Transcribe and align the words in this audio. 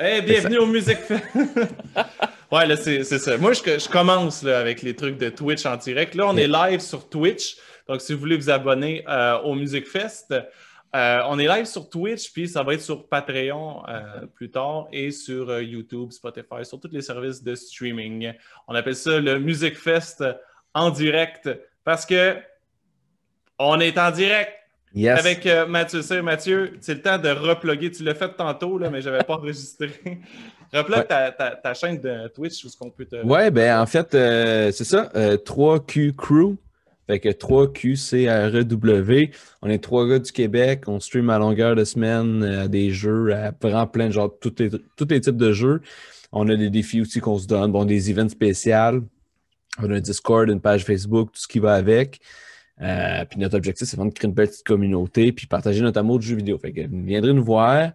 Hey, 0.00 0.22
bienvenue 0.22 0.58
au 0.58 0.66
Musique 0.66 0.98
Fest! 0.98 1.24
ouais, 2.52 2.66
là, 2.68 2.76
c'est 2.76 3.02
ça. 3.02 3.36
Moi, 3.36 3.52
je, 3.52 3.62
je 3.64 3.88
commence 3.88 4.44
là, 4.44 4.60
avec 4.60 4.80
les 4.82 4.94
trucs 4.94 5.18
de 5.18 5.28
Twitch 5.28 5.66
en 5.66 5.76
direct. 5.76 6.14
Là, 6.14 6.28
on 6.28 6.36
est 6.36 6.46
live 6.46 6.78
sur 6.78 7.08
Twitch. 7.08 7.56
Donc, 7.88 8.00
si 8.00 8.12
vous 8.12 8.20
voulez 8.20 8.36
vous 8.36 8.48
abonner 8.48 9.04
euh, 9.08 9.40
au 9.40 9.56
Musique 9.56 9.88
Fest, 9.88 10.32
euh, 10.94 11.20
on 11.26 11.36
est 11.40 11.48
live 11.48 11.64
sur 11.64 11.90
Twitch, 11.90 12.32
puis 12.32 12.46
ça 12.46 12.62
va 12.62 12.74
être 12.74 12.80
sur 12.80 13.08
Patreon 13.08 13.82
euh, 13.88 14.26
plus 14.36 14.52
tard 14.52 14.86
et 14.92 15.10
sur 15.10 15.60
YouTube, 15.60 16.12
Spotify, 16.12 16.64
sur 16.64 16.78
tous 16.78 16.92
les 16.92 17.02
services 17.02 17.42
de 17.42 17.56
streaming. 17.56 18.34
On 18.68 18.76
appelle 18.76 18.94
ça 18.94 19.18
le 19.18 19.40
Musique 19.40 19.76
Fest 19.76 20.24
en 20.74 20.90
direct 20.90 21.50
parce 21.82 22.06
que 22.06 22.36
on 23.58 23.80
est 23.80 23.98
en 23.98 24.12
direct. 24.12 24.52
Avec 25.06 25.46
euh, 25.46 25.66
Mathieu. 25.66 26.00
Mathieu, 26.22 26.72
c'est 26.80 26.94
le 26.94 27.02
temps 27.02 27.18
de 27.18 27.28
reploguer. 27.28 27.90
Tu 27.90 28.02
l'as 28.02 28.14
fait 28.14 28.34
tantôt, 28.36 28.78
là, 28.78 28.90
mais 28.90 29.00
je 29.00 29.10
n'avais 29.10 29.24
pas 29.24 29.34
enregistré. 29.38 29.90
Replug 30.72 31.06
ta, 31.06 31.74
chaîne 31.74 32.00
de 32.00 32.28
Twitch 32.28 32.64
où 32.64 32.68
ce 32.68 32.76
qu'on 32.76 32.90
peut 32.90 33.06
te. 33.06 33.24
Ouais, 33.24 33.50
ben 33.50 33.80
en 33.80 33.86
fait, 33.86 34.14
euh, 34.14 34.70
c'est 34.72 34.84
ça. 34.84 35.10
3Q 35.14 36.08
euh, 36.08 36.12
Crew. 36.12 36.56
Fait 37.06 37.20
que 37.20 37.30
3Q 37.30 37.96
C-R-E-W. 37.96 39.30
On 39.62 39.70
est 39.70 39.82
trois 39.82 40.06
gars 40.06 40.18
du 40.18 40.30
Québec. 40.30 40.82
On 40.88 41.00
stream 41.00 41.30
à 41.30 41.38
longueur 41.38 41.74
de 41.74 41.84
semaine 41.84 42.66
des 42.68 42.90
jeux, 42.90 43.32
à 43.32 43.50
vraiment 43.62 43.86
plein 43.86 44.08
de 44.08 44.12
genre, 44.12 44.30
tous 44.38 44.54
les, 44.58 44.68
tous 44.68 45.06
les 45.08 45.20
types 45.20 45.38
de 45.38 45.52
jeux. 45.52 45.80
On 46.32 46.46
a 46.50 46.54
des 46.54 46.68
défis 46.68 47.00
aussi 47.00 47.20
qu'on 47.20 47.38
se 47.38 47.46
donne. 47.46 47.72
Bon, 47.72 47.86
des 47.86 48.10
events 48.10 48.28
spéciaux. 48.28 49.02
On 49.82 49.90
a 49.90 49.94
un 49.94 50.00
Discord, 50.00 50.50
une 50.50 50.60
page 50.60 50.84
Facebook, 50.84 51.32
tout 51.32 51.40
ce 51.40 51.48
qui 51.48 51.60
va 51.60 51.74
avec. 51.74 52.20
Euh, 52.80 53.24
puis 53.24 53.38
notre 53.40 53.56
objectif, 53.56 53.88
c'est 53.88 53.96
vraiment 53.96 54.10
de 54.10 54.14
créer 54.14 54.28
une 54.28 54.34
petite 54.34 54.64
communauté 54.64 55.32
puis 55.32 55.46
partager 55.46 55.82
notre 55.82 55.98
amour 55.98 56.18
du 56.18 56.26
jeu 56.26 56.36
vidéo. 56.36 56.58
Fait 56.58 56.72
que 56.72 56.82
viendrez 56.88 57.32
nous 57.32 57.44
voir 57.44 57.92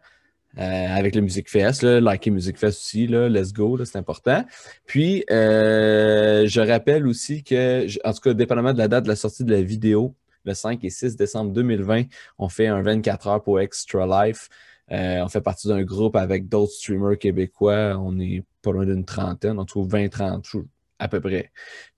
euh, 0.58 0.88
avec 0.90 1.16
le 1.16 1.22
Music 1.22 1.50
Fest, 1.50 1.84
là, 1.84 2.00
liker 2.00 2.32
Music 2.32 2.58
Fest 2.58 2.80
aussi, 2.80 3.08
let's 3.08 3.54
go, 3.54 3.84
c'est 3.86 3.98
important. 3.98 4.46
Puis, 4.86 5.24
euh, 5.32 6.46
je 6.48 6.62
rappelle 6.62 7.08
aussi 7.08 7.44
que, 7.44 7.88
en 8.08 8.14
tout 8.14 8.22
cas, 8.22 8.34
dépendamment 8.34 8.74
de 8.74 8.78
la 8.78 8.88
date 8.88 9.06
de 9.06 9.10
la 9.10 9.16
sortie 9.16 9.44
de 9.44 9.52
la 9.52 9.62
vidéo, 9.62 10.16
le 10.46 10.54
5 10.54 10.84
et 10.84 10.90
6 10.90 11.16
décembre 11.16 11.54
2020, 11.54 12.04
on 12.38 12.50
fait 12.50 12.68
un 12.68 12.82
24 12.82 13.28
heures 13.28 13.44
pour 13.44 13.62
Extra 13.62 14.28
Life. 14.28 14.50
on 14.90 15.28
fait 15.30 15.42
partie 15.42 15.70
d'un 15.70 15.82
groupe 15.84 16.16
avec 16.16 16.50
d'autres 16.50 16.74
streamers 16.74 17.18
québécois. 17.18 17.98
On 17.98 18.20
est 18.20 18.44
pas 18.62 18.74
loin 18.74 18.86
d'une 18.86 19.06
trentaine, 19.06 19.58
on 19.58 19.66
trouve 19.66 19.88
20-30 19.88 20.66
à 21.00 21.08
peu 21.08 21.22
près. 21.22 21.52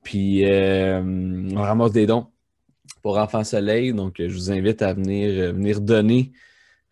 Puis, 0.03 0.45
on 0.45 1.61
ramasse 1.61 1.91
des 1.91 2.05
dons 2.05 2.27
pour 3.01 3.17
Enfant 3.17 3.43
Soleil. 3.43 3.93
Donc, 3.93 4.15
je 4.17 4.33
vous 4.33 4.51
invite 4.51 4.81
à 4.81 4.93
venir, 4.93 5.29
euh, 5.29 5.51
venir 5.51 5.81
donner 5.81 6.31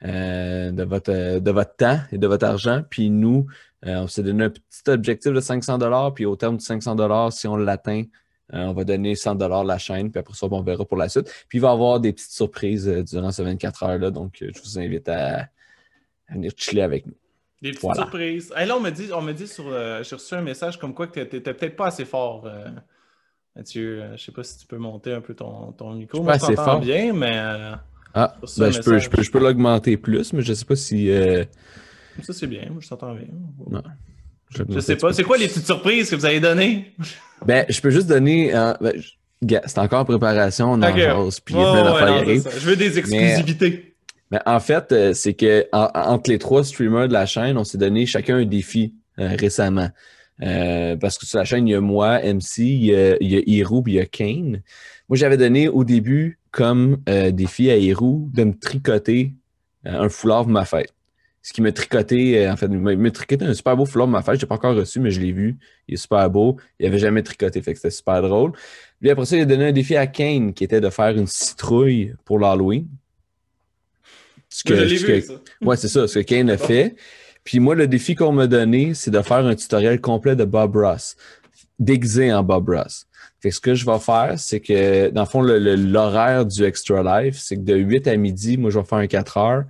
euh, 0.04 0.72
de, 0.72 0.84
votre, 0.84 1.40
de 1.40 1.52
votre 1.52 1.76
temps 1.76 2.00
et 2.12 2.18
de 2.18 2.28
votre 2.28 2.46
argent. 2.46 2.84
Puis 2.90 3.10
nous, 3.10 3.48
euh, 3.86 4.02
on 4.02 4.08
s'est 4.08 4.24
donné 4.24 4.46
un 4.46 4.50
petit 4.50 4.90
objectif 4.90 5.32
de 5.32 5.40
500 5.40 5.80
Puis 6.14 6.26
au 6.26 6.36
terme 6.36 6.58
de 6.58 6.62
500 6.62 7.32
si 7.32 7.48
on 7.48 7.56
l'atteint, 7.56 8.04
on 8.52 8.74
va 8.74 8.84
donner 8.84 9.16
100 9.16 9.64
la 9.64 9.78
chaîne. 9.80 10.12
Puis 10.12 10.20
après 10.20 10.36
ça, 10.36 10.48
on 10.52 10.62
verra 10.62 10.86
pour 10.86 10.98
la 10.98 11.10
suite. 11.10 11.26
Puis 11.50 11.58
il 11.58 11.62
va 11.62 11.70
y 11.70 11.72
avoir 11.72 12.00
des 12.00 12.14
petites 12.14 12.32
surprises 12.32 12.88
durant 13.10 13.32
ces 13.32 13.44
24 13.44 13.84
heures-là. 13.84 14.12
Donc, 14.12 14.38
je 14.40 14.62
vous 14.62 14.78
invite 14.78 15.10
à, 15.10 15.48
venir 16.30 16.52
chiller 16.56 16.84
avec 16.84 17.08
nous. 17.08 17.16
Des 17.62 17.72
petites 17.72 17.96
surprises. 17.96 18.54
là, 18.56 18.78
on 18.78 18.82
me 18.82 18.92
dit, 18.92 19.10
on 19.12 19.22
me 19.22 19.32
dit 19.32 19.48
sur. 19.48 19.70
j'ai 20.04 20.16
reçu 20.16 20.36
un 20.36 20.42
message 20.42 20.78
comme 20.78 20.94
quoi 20.94 21.08
que 21.08 21.14
tu 21.14 21.36
n'étais 21.36 21.54
peut-être 21.54 21.76
pas 21.76 21.88
assez 21.88 22.06
fort. 22.06 22.48
Mathieu, 23.56 24.02
euh, 24.02 24.08
je 24.08 24.12
ne 24.14 24.18
sais 24.18 24.32
pas 24.32 24.44
si 24.44 24.58
tu 24.58 24.66
peux 24.66 24.78
monter 24.78 25.14
un 25.14 25.22
peu 25.22 25.36
ton, 25.36 25.74
ton 25.74 25.94
micro. 25.94 26.26
Je 26.28 26.56
fort. 26.56 26.80
bien, 26.80 27.14
mais. 27.14 27.34
Euh, 27.36 27.76
ah, 28.16 28.36
ben, 28.58 28.72
je, 28.72 28.82
peux, 28.82 28.98
je, 28.98 29.10
peux, 29.10 29.22
je, 29.22 29.32
peux, 29.32 29.40
l'augmenter 29.40 29.96
plus, 29.98 30.34
mais 30.34 30.42
je 30.42 30.50
ne 30.50 30.56
sais 30.56 30.66
pas 30.66 30.76
si. 30.76 31.12
Euh, 31.12 31.44
Ça, 32.24 32.34
c'est 32.34 32.48
bien. 32.48 32.68
Moi, 32.72 32.80
je 32.80 32.90
t'entends 32.90 33.14
bien. 33.14 33.28
Non. 33.70 33.84
Je, 34.50 34.64
ne 34.64 34.80
sais 34.80 34.96
pas. 34.96 35.14
C'est 35.14 35.24
quoi 35.24 35.38
les 35.38 35.48
petites 35.48 35.66
surprises 35.66 36.10
que 36.10 36.16
vous 36.16 36.26
avez 36.26 36.40
données? 36.40 36.96
ben, 37.46 37.66
je 37.70 37.80
peux 37.80 37.92
juste 37.92 38.08
donner. 38.08 38.52
Ben, 38.82 38.94
c'est 39.66 39.80
encore 39.80 40.00
en 40.00 40.06
préparation, 40.06 40.72
on 40.72 40.82
en 40.82 40.96
jase, 40.96 41.40
puis 41.40 41.54
Je 41.54 42.66
veux 42.66 42.76
des 42.76 42.98
exclusivités. 42.98 43.96
Mais, 44.32 44.40
en 44.48 44.60
fait, 44.60 45.14
c'est 45.14 45.36
que 45.36 45.68
entre 45.72 46.32
les 46.32 46.40
trois 46.40 46.64
streamers 46.64 47.08
de 47.08 47.14
la 47.14 47.28
chaîne, 47.28 47.58
on 47.58 47.64
s'est 47.64 47.78
donné 47.78 48.08
chacun 48.08 48.38
un 48.38 48.46
défi 48.46 48.96
récemment. 49.18 49.90
Euh, 50.42 50.96
parce 50.96 51.18
que 51.18 51.26
sur 51.26 51.38
la 51.38 51.46
chaîne, 51.46 51.68
il 51.68 51.72
y 51.72 51.76
a 51.76 51.82
moi, 51.82 52.20
MC, 52.20 52.60
il 52.60 52.86
y 52.86 52.96
a, 52.96 53.18
il 53.20 53.32
y 53.32 53.64
puis 53.64 53.94
il 53.94 53.96
y 53.96 54.00
a 54.00 54.06
Kane. 54.06 54.62
Moi, 55.10 55.18
j'avais 55.18 55.38
donné 55.38 55.68
au 55.68 55.84
début 55.84 56.40
comme 56.52 56.98
euh, 57.08 57.32
défi 57.32 57.70
à 57.70 57.78
Hiro 57.78 58.28
de 58.34 58.44
me 58.44 58.54
tricoter 58.54 59.34
euh, 59.86 60.02
un 60.02 60.10
foulard 60.10 60.44
pour 60.44 60.52
ma 60.52 60.66
fête. 60.66 60.94
Ce 61.42 61.52
qui 61.52 61.62
m'a 61.62 61.74
tricoté, 61.74 62.50
en 62.50 62.56
fait, 62.56 62.68
il 62.68 62.80
m'a 62.80 63.12
tricoté 63.12 63.44
un 63.44 63.54
super 63.54 63.76
beau 63.76 63.86
foulard 63.86 64.08
pour 64.08 64.14
ma 64.14 64.22
fête. 64.22 64.36
Je 64.36 64.42
l'ai 64.42 64.48
pas 64.48 64.56
encore 64.56 64.76
reçu, 64.76 65.02
mais 65.02 65.12
je 65.12 65.20
l'ai 65.20 65.34
vu. 65.34 65.58
Il 65.90 65.96
est 65.96 65.98
super 65.98 66.30
beau. 66.30 66.58
Il 66.80 66.86
n'avait 66.86 67.00
jamais 67.00 67.22
tricoté, 67.22 67.62
fait 67.62 67.74
que 67.74 67.80
c'était 67.80 67.92
super 67.92 68.22
drôle. 68.22 68.54
Puis 69.02 69.10
après 69.10 69.26
ça, 69.26 69.36
il 69.36 69.42
a 69.42 69.46
donné 69.46 69.68
un 69.68 69.72
défi 69.74 69.98
à 69.98 70.08
Kane 70.08 70.54
qui 70.54 70.64
était 70.64 70.80
de 70.80 70.90
faire 70.90 71.10
une 71.10 71.28
citrouille 71.28 72.16
pour 72.24 72.40
l'Halloween. 72.40 72.88
Ce 74.48 74.64
que, 74.64 74.76
je 74.88 75.06
vu, 75.06 75.22
ça. 75.22 75.34
Ouais, 75.62 75.76
c'est 75.76 75.88
ça, 75.90 76.08
ce 76.08 76.20
que 76.20 76.24
Kane 76.24 76.50
a 76.50 76.58
fait. 76.58 76.96
Puis 77.44 77.60
moi, 77.60 77.76
le 77.76 77.88
défi 77.88 78.16
qu'on 78.16 78.32
m'a 78.32 78.48
donné, 78.48 78.94
c'est 78.94 79.12
de 79.12 79.22
faire 79.22 79.46
un 79.46 79.56
tutoriel 79.56 80.00
complet 80.00 80.36
de 80.36 80.46
Bob 80.46 80.76
Ross, 80.76 81.16
déguisé 81.80 82.34
en 82.34 82.44
Bob 82.44 82.70
Ross. 82.70 83.06
Fait 83.42 83.52
ce 83.52 83.60
que 83.60 83.76
je 83.76 83.86
vais 83.86 84.00
faire, 84.00 84.36
c'est 84.38 84.62
que, 84.62 85.10
dans 85.10 85.24
le 85.24 85.28
fond, 85.28 85.42
l'horaire 85.42 86.46
du 86.46 86.64
Extra 86.64 87.22
Life, 87.22 87.38
c'est 87.38 87.58
que 87.58 87.62
de 87.62 87.76
8 87.76 88.08
à 88.08 88.16
midi, 88.16 88.58
moi, 88.58 88.70
je 88.70 88.80
vais 88.80 88.86
faire 88.86 89.00
un 89.00 89.08
4 89.08 89.38
heures. 89.38 89.64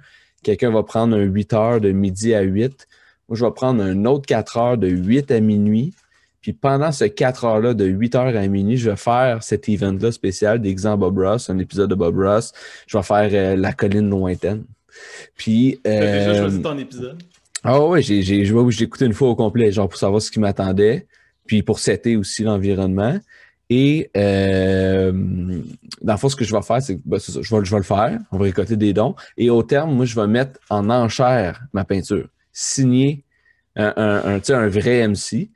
Quelqu'un 0.44 0.69
va 0.72 0.84
prendre 0.84 1.16
un 1.16 1.22
8 1.22 1.53
heures 1.53 1.81
de 1.81 1.91
midi 1.91 2.35
à 2.35 2.41
8. 2.41 2.88
Moi, 3.29 3.38
je 3.38 3.44
vais 3.44 3.51
prendre 3.51 3.81
un 3.81 4.05
autre 4.05 4.28
4 4.28 4.57
heures 4.57 4.78
de 4.78 4.88
8 4.88 5.31
à 5.31 5.40
minuit. 5.40 5.94
Puis 6.41 6.53
pendant 6.53 6.91
ce 6.91 7.05
4 7.05 7.45
heures-là, 7.45 7.73
de 7.73 7.85
8 7.85 8.16
heures 8.16 8.35
à 8.35 8.47
minuit, 8.47 8.78
je 8.78 8.91
vais 8.91 8.95
faire 8.95 9.41
cet 9.41 9.69
event-là 9.69 10.11
spécial 10.11 10.61
déguisé 10.61 10.90
en 10.90 10.97
Bob 10.97 11.17
Ross, 11.17 11.50
un 11.50 11.57
épisode 11.57 11.90
de 11.90 11.95
Bob 11.95 12.19
Ross. 12.19 12.51
Je 12.85 12.97
vais 12.97 13.03
faire 13.03 13.29
euh, 13.31 13.55
La 13.55 13.73
colline 13.73 14.09
lointaine. 14.09 14.66
Puis. 15.35 15.79
Euh, 15.88 15.90
as 15.90 16.28
déjà 16.28 16.41
choisi 16.41 16.61
ton 16.61 16.78
épisode? 16.78 17.23
Ah 17.63 17.85
ouais, 17.85 18.01
j'ai 18.01 18.22
j'ai 18.22 18.84
écouté 18.84 19.06
une 19.06 19.13
fois 19.13 19.29
au 19.29 19.35
complet, 19.35 19.72
genre 19.72 19.88
pour 19.88 19.97
savoir 19.97 20.22
ce 20.22 20.29
qui 20.29 20.40
m'attendait, 20.40 21.07
puis 21.46 21.63
pour 21.63 21.79
setter 21.79 22.18
aussi 22.18 22.44
l'environnement. 22.44 23.19
Et 23.69 24.12
euh, 24.18 25.12
dans 26.02 26.13
le 26.13 26.19
fond, 26.19 26.29
ce 26.29 26.35
que 26.35 26.44
je 26.44 26.53
vais 26.53 26.62
faire, 26.62 26.81
c'est 26.81 26.97
que 26.97 27.02
ben, 27.06 27.19
je, 27.19 27.56
vais, 27.56 27.66
je 27.66 27.72
vais 27.72 27.78
le 27.78 27.84
faire, 27.84 28.19
on 28.31 28.38
va 28.38 28.44
récolter 28.44 28.75
des 28.75 28.94
dons. 28.94 29.16
Et 29.38 29.50
au 29.50 29.63
terme, 29.63 29.96
moi, 29.96 30.06
je 30.06 30.16
vais 30.16 30.28
mettre 30.28 30.59
en 30.69 30.90
enchère 30.90 31.63
ma 31.73 31.85
peinture, 31.85 32.28
signer 32.52 33.23
un, 33.75 33.94
un, 33.96 34.35
un, 34.35 34.53
un 34.53 34.68
vrai 34.68 35.07
MC. 35.07 35.50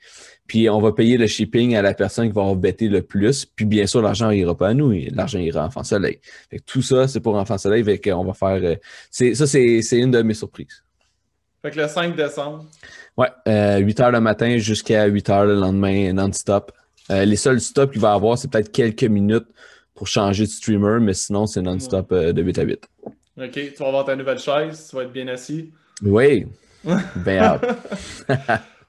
Puis 0.48 0.70
on 0.70 0.80
va 0.80 0.94
payer 0.94 1.18
le 1.18 1.28
shipping 1.28 1.76
à 1.76 1.82
la 1.82 1.94
personne 1.94 2.28
qui 2.28 2.34
va 2.34 2.42
embêter 2.42 2.88
le 2.88 3.02
plus. 3.02 3.46
Puis 3.46 3.66
bien 3.66 3.86
sûr, 3.86 4.02
l'argent 4.02 4.32
ira 4.32 4.56
pas 4.56 4.70
à 4.70 4.74
nous, 4.74 4.94
l'argent 5.12 5.40
ira 5.40 5.64
à 5.64 5.68
Enfant 5.68 5.84
Soleil. 5.84 6.20
Fait 6.50 6.60
que 6.60 6.64
tout 6.66 6.82
ça, 6.82 7.08
c'est 7.10 7.20
pour 7.20 7.36
Enfant 7.36 7.58
Soleil. 7.58 7.84
Fait 7.84 8.00
qu'on 8.00 8.24
va 8.24 8.34
faire. 8.34 8.62
Euh, 8.64 8.76
ça, 9.12 9.46
c'est 9.46 10.00
une 10.00 10.12
de 10.12 10.22
mes 10.22 10.34
surprises. 10.34 10.84
Fait 11.62 11.72
que 11.72 11.80
le 11.80 11.88
5 11.88 12.16
décembre. 12.16 12.66
Ouais, 13.18 13.30
8 13.46 13.52
euh, 13.52 13.82
h 13.82 14.12
le 14.12 14.20
matin 14.20 14.58
jusqu'à 14.58 15.06
8 15.06 15.30
h 15.30 15.46
le 15.46 15.56
lendemain, 15.56 16.14
non-stop. 16.14 16.72
Euh, 17.10 17.26
les 17.26 17.36
seuls 17.36 17.60
stops 17.60 17.94
qu'il 17.94 18.02
va 18.02 18.14
avoir, 18.14 18.38
c'est 18.38 18.50
peut-être 18.50 18.72
quelques 18.72 19.04
minutes 19.04 19.48
pour 19.96 20.08
changer 20.08 20.44
de 20.44 20.50
streamer, 20.50 21.00
mais 21.02 21.14
sinon, 21.14 21.48
c'est 21.48 21.62
non-stop 21.62 22.12
euh, 22.12 22.32
de 22.32 22.42
8 22.42 22.60
à 22.60 22.64
8. 22.64 22.90
OK, 23.06 23.52
tu 23.52 23.74
vas 23.80 23.88
avoir 23.88 24.06
ta 24.06 24.16
nouvelle 24.16 24.40
chaise, 24.40 24.88
tu 24.90 24.96
vas 24.96 25.04
être 25.04 25.12
bien 25.12 25.28
assis. 25.28 25.72
Oui, 26.04 26.46
bien 27.16 27.60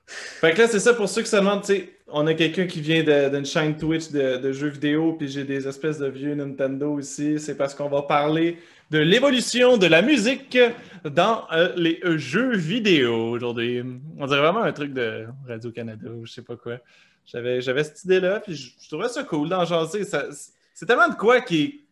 Fait 0.07 0.53
que 0.53 0.63
là, 0.63 0.69
c'est 0.69 0.81
ça 0.81 0.95
pour 0.95 1.09
ceux 1.09 1.23
qui 1.23 1.29
se 1.29 1.37
demandent, 1.37 1.63
tu 1.63 1.75
sais, 1.75 1.91
on 2.11 2.27
a 2.27 2.33
quelqu'un 2.33 2.67
qui 2.67 2.81
vient 2.81 3.03
d'une 3.29 3.45
chaîne 3.45 3.77
Twitch 3.77 4.11
de, 4.11 4.39
de, 4.39 4.53
jeux 4.53 4.69
vidéo, 4.69 5.13
puis 5.13 5.29
j'ai 5.29 5.45
des 5.45 5.69
espèces 5.69 5.99
de 5.99 6.09
vieux 6.09 6.35
Nintendo 6.35 6.99
ici. 6.99 7.39
C'est 7.39 7.57
parce 7.57 7.75
qu'on 7.75 7.91
va 7.91 8.03
parler 8.03 8.57
de 8.91 8.99
l'évolution 8.99 9.77
de 9.77 9.87
la 9.87 10.03
musique 10.03 10.59
dans 11.05 11.45
euh, 11.53 11.73
les 11.77 12.01
euh, 12.05 12.17
jeux 12.17 12.57
vidéo 12.57 13.31
aujourd'hui. 13.31 13.83
On 14.19 14.27
dirait 14.27 14.41
vraiment 14.41 14.63
un 14.63 14.73
truc 14.73 14.93
de 14.93 15.27
Radio-Canada 15.47 16.09
ou 16.11 16.27
je 16.27 16.33
sais 16.33 16.43
pas 16.43 16.57
quoi. 16.57 16.79
J'avais, 17.27 17.61
j'avais 17.61 17.85
cette 17.85 18.03
idée-là, 18.05 18.41
puis 18.41 18.55
je, 18.55 18.89
trouvais 18.89 19.09
ça 19.09 19.23
cool 19.23 19.51
d'en 19.51 19.65
jaser. 19.65 20.05
c'est 20.05 20.87
tellement 20.87 21.09
de 21.09 21.15
quoi 21.15 21.43
qui 21.43 21.71
Tu 21.73 21.83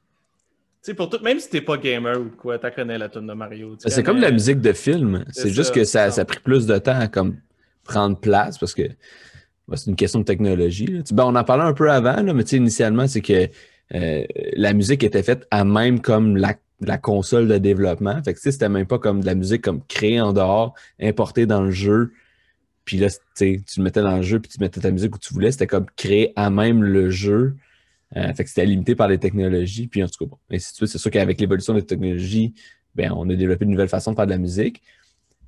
sais, 0.81 0.95
pour 0.95 1.11
tout, 1.11 1.23
même 1.23 1.39
si 1.39 1.51
t'es 1.51 1.61
pas 1.61 1.77
gamer 1.77 2.19
ou 2.19 2.31
quoi, 2.31 2.59
tu 2.59 2.71
connais 2.71 2.97
la 2.97 3.11
tune 3.11 3.27
de 3.27 3.35
Mario. 3.35 3.77
C'est 3.79 4.03
comme 4.03 4.19
la 4.19 4.31
musique 4.31 4.63
de 4.63 4.73
film. 4.73 5.25
C'est, 5.33 5.51
juste 5.51 5.75
que 5.75 5.85
ça, 5.85 6.11
ça, 6.11 6.23
a 6.23 6.25
pris 6.25 6.41
plus 6.41 6.67
de 6.67 6.79
temps 6.79 6.99
à 6.99 7.09
comme 7.09 7.37
prendre 7.85 8.19
place 8.19 8.57
parce 8.57 8.75
que 8.75 8.83
c'est 9.75 9.91
une 9.91 9.97
question 9.97 10.21
de 10.21 10.25
technologie. 10.25 11.03
Ben, 11.11 11.25
on 11.25 11.35
en 11.35 11.45
parlait 11.45 11.65
un 11.65 11.75
peu 11.75 11.91
avant, 11.91 12.23
là, 12.23 12.33
mais 12.33 12.45
initialement, 12.45 13.07
c'est 13.07 13.21
que 13.21 13.49
euh, 13.95 14.25
la 14.55 14.73
musique 14.73 15.05
était 15.05 15.23
faite 15.23 15.47
à 15.51 15.65
même 15.65 16.01
comme 16.01 16.37
la 16.37 16.55
la 16.81 16.99
console 16.99 17.49
de 17.49 17.58
développement. 17.58 18.23
Fait 18.23 18.37
c'était 18.37 18.69
même 18.69 18.87
pas 18.87 18.99
comme 18.99 19.20
de 19.20 19.26
la 19.26 19.34
musique 19.34 19.62
comme 19.62 19.82
créée 19.87 20.20
en 20.20 20.32
dehors, 20.32 20.75
importée 21.00 21.46
dans 21.46 21.62
le 21.62 21.70
jeu. 21.70 22.12
Puis 22.84 22.99
là, 22.99 23.08
tu 23.37 23.61
le 23.76 23.82
mettais 23.82 24.02
dans 24.02 24.17
le 24.17 24.23
jeu, 24.23 24.38
puis 24.38 24.50
tu 24.50 24.61
mettais 24.61 24.81
ta 24.81 24.90
musique 24.90 25.14
où 25.14 25.19
tu 25.19 25.32
voulais. 25.34 25.50
C'était 25.50 25.67
comme 25.67 25.87
créer 25.96 26.32
à 26.37 26.50
même 26.50 26.82
le 26.82 27.11
jeu. 27.11 27.56
Euh, 28.17 28.32
fait 28.34 28.46
c'était 28.46 28.67
limité 28.67 28.94
par 28.94 29.08
les 29.08 29.19
technologies. 29.19 29.88
Puis 29.88 30.02
en 30.02 30.08
tout 30.08 30.25
cas, 30.25 30.31
bon, 30.31 30.38
ainsi 30.50 30.73
de 30.73 30.76
suite. 30.76 30.88
C'est 30.90 30.99
sûr 30.99 31.11
qu'avec 31.11 31.40
l'évolution 31.40 31.75
des 31.75 31.82
technologies, 31.82 32.55
ben, 32.94 33.12
on 33.12 33.28
a 33.28 33.34
développé 33.34 33.64
une 33.64 33.73
nouvelle 33.73 33.88
façon 33.88 34.12
de 34.12 34.17
faire 34.17 34.26
de 34.26 34.31
la 34.31 34.38
musique. 34.38 34.82